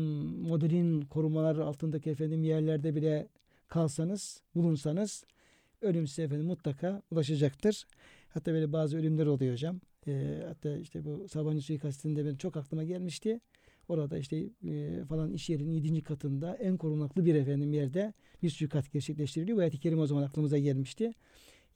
modelin 0.48 1.02
korumalar 1.02 1.58
altındaki 1.58 2.10
efendim 2.10 2.44
yerlerde 2.44 2.96
bile 2.96 3.28
kalsanız, 3.68 4.42
bulunsanız 4.56 5.24
ölüm 5.82 6.08
size 6.08 6.24
efendim 6.24 6.46
mutlaka 6.46 7.02
ulaşacaktır. 7.12 7.86
Hatta 8.30 8.54
böyle 8.54 8.74
bazı 8.74 8.98
ölümler 8.98 9.26
oluyor 9.26 9.54
hocam. 9.54 9.80
Ee, 10.08 10.44
hatta 10.48 10.78
işte 10.78 11.06
bu 11.06 11.28
Sabancı 11.30 11.62
suikastinde 11.62 12.26
benim 12.26 12.38
çok 12.38 12.58
aklıma 12.58 12.84
gelmişti. 12.84 13.40
Orada 13.92 14.18
işte 14.18 14.38
e, 14.68 15.06
falan 15.10 15.34
iş 15.34 15.50
yerinin 15.50 15.72
7. 15.72 16.02
katında 16.02 16.56
en 16.56 16.78
korunaklı 16.78 17.26
bir 17.26 17.36
efendim 17.36 17.74
yerde 17.74 18.14
bir 18.44 18.50
suikast 18.50 18.92
gerçekleştiriliyor. 18.94 19.58
Bu 19.58 19.62
ayet-i 19.62 19.80
kerime 19.80 20.02
o 20.02 20.08
zaman 20.08 20.24
aklımıza 20.24 20.58
gelmişti. 20.58 21.14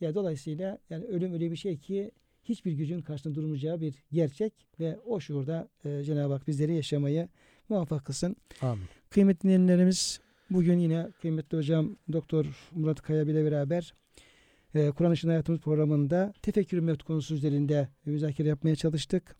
Ya 0.01 0.15
dolayısıyla 0.15 0.77
yani 0.89 1.05
ölüm 1.05 1.33
öyle 1.33 1.51
bir 1.51 1.55
şey 1.55 1.77
ki 1.77 2.11
hiçbir 2.43 2.71
gücün 2.71 3.01
karşısında 3.01 3.35
durmayacağı 3.35 3.81
bir 3.81 3.95
gerçek 4.11 4.53
ve 4.79 4.99
o 5.05 5.19
şuurda 5.19 5.69
e, 5.85 6.03
Cenab-ı 6.03 6.33
Hak 6.33 6.47
bizleri 6.47 6.75
yaşamayı 6.75 7.29
muvaffak 7.69 8.05
kılsın. 8.05 8.35
Amin. 8.61 8.85
Kıymetli 9.09 9.43
dinleyenlerimiz 9.43 10.19
bugün 10.49 10.77
yine 10.77 11.07
kıymetli 11.21 11.57
hocam 11.57 11.95
Doktor 12.11 12.45
Murat 12.71 13.01
Kaya 13.01 13.23
ile 13.23 13.45
beraber 13.45 13.93
e, 14.75 14.91
Kur'an 14.91 15.13
Işın 15.13 15.29
Hayatımız 15.29 15.61
programında 15.61 16.33
tefekkür 16.41 16.79
mevt 16.79 17.03
konusu 17.03 17.35
üzerinde 17.35 17.87
müzakere 18.05 18.47
yapmaya 18.47 18.75
çalıştık. 18.75 19.35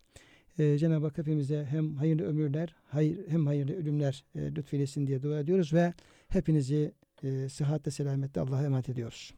E, 0.58 0.78
Cenab-ı 0.78 1.06
Hak 1.06 1.18
hepimize 1.18 1.64
hem 1.70 1.94
hayırlı 1.94 2.24
ömürler 2.24 2.74
hayır, 2.84 3.28
hem 3.28 3.46
hayırlı 3.46 3.74
ölümler 3.74 4.24
e, 4.34 4.54
lütfeylesin 4.54 5.06
diye 5.06 5.22
dua 5.22 5.38
ediyoruz 5.38 5.72
ve 5.72 5.94
hepinizi 6.28 6.92
e, 7.22 7.48
sıhhatle 7.48 7.90
selamette 7.90 8.40
Allah'a 8.40 8.64
emanet 8.64 8.88
ediyoruz. 8.88 9.34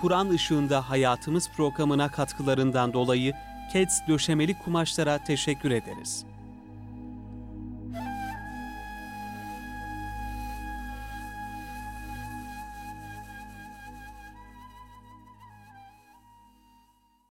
Kur'an 0.00 0.30
ışığında 0.30 0.90
hayatımız 0.90 1.50
programına 1.56 2.10
katkılarından 2.10 2.92
dolayı 2.92 3.32
KEDS 3.72 4.00
döşemeli 4.08 4.58
kumaşlara 4.58 5.24
teşekkür 5.24 5.70
ederiz. 5.70 6.29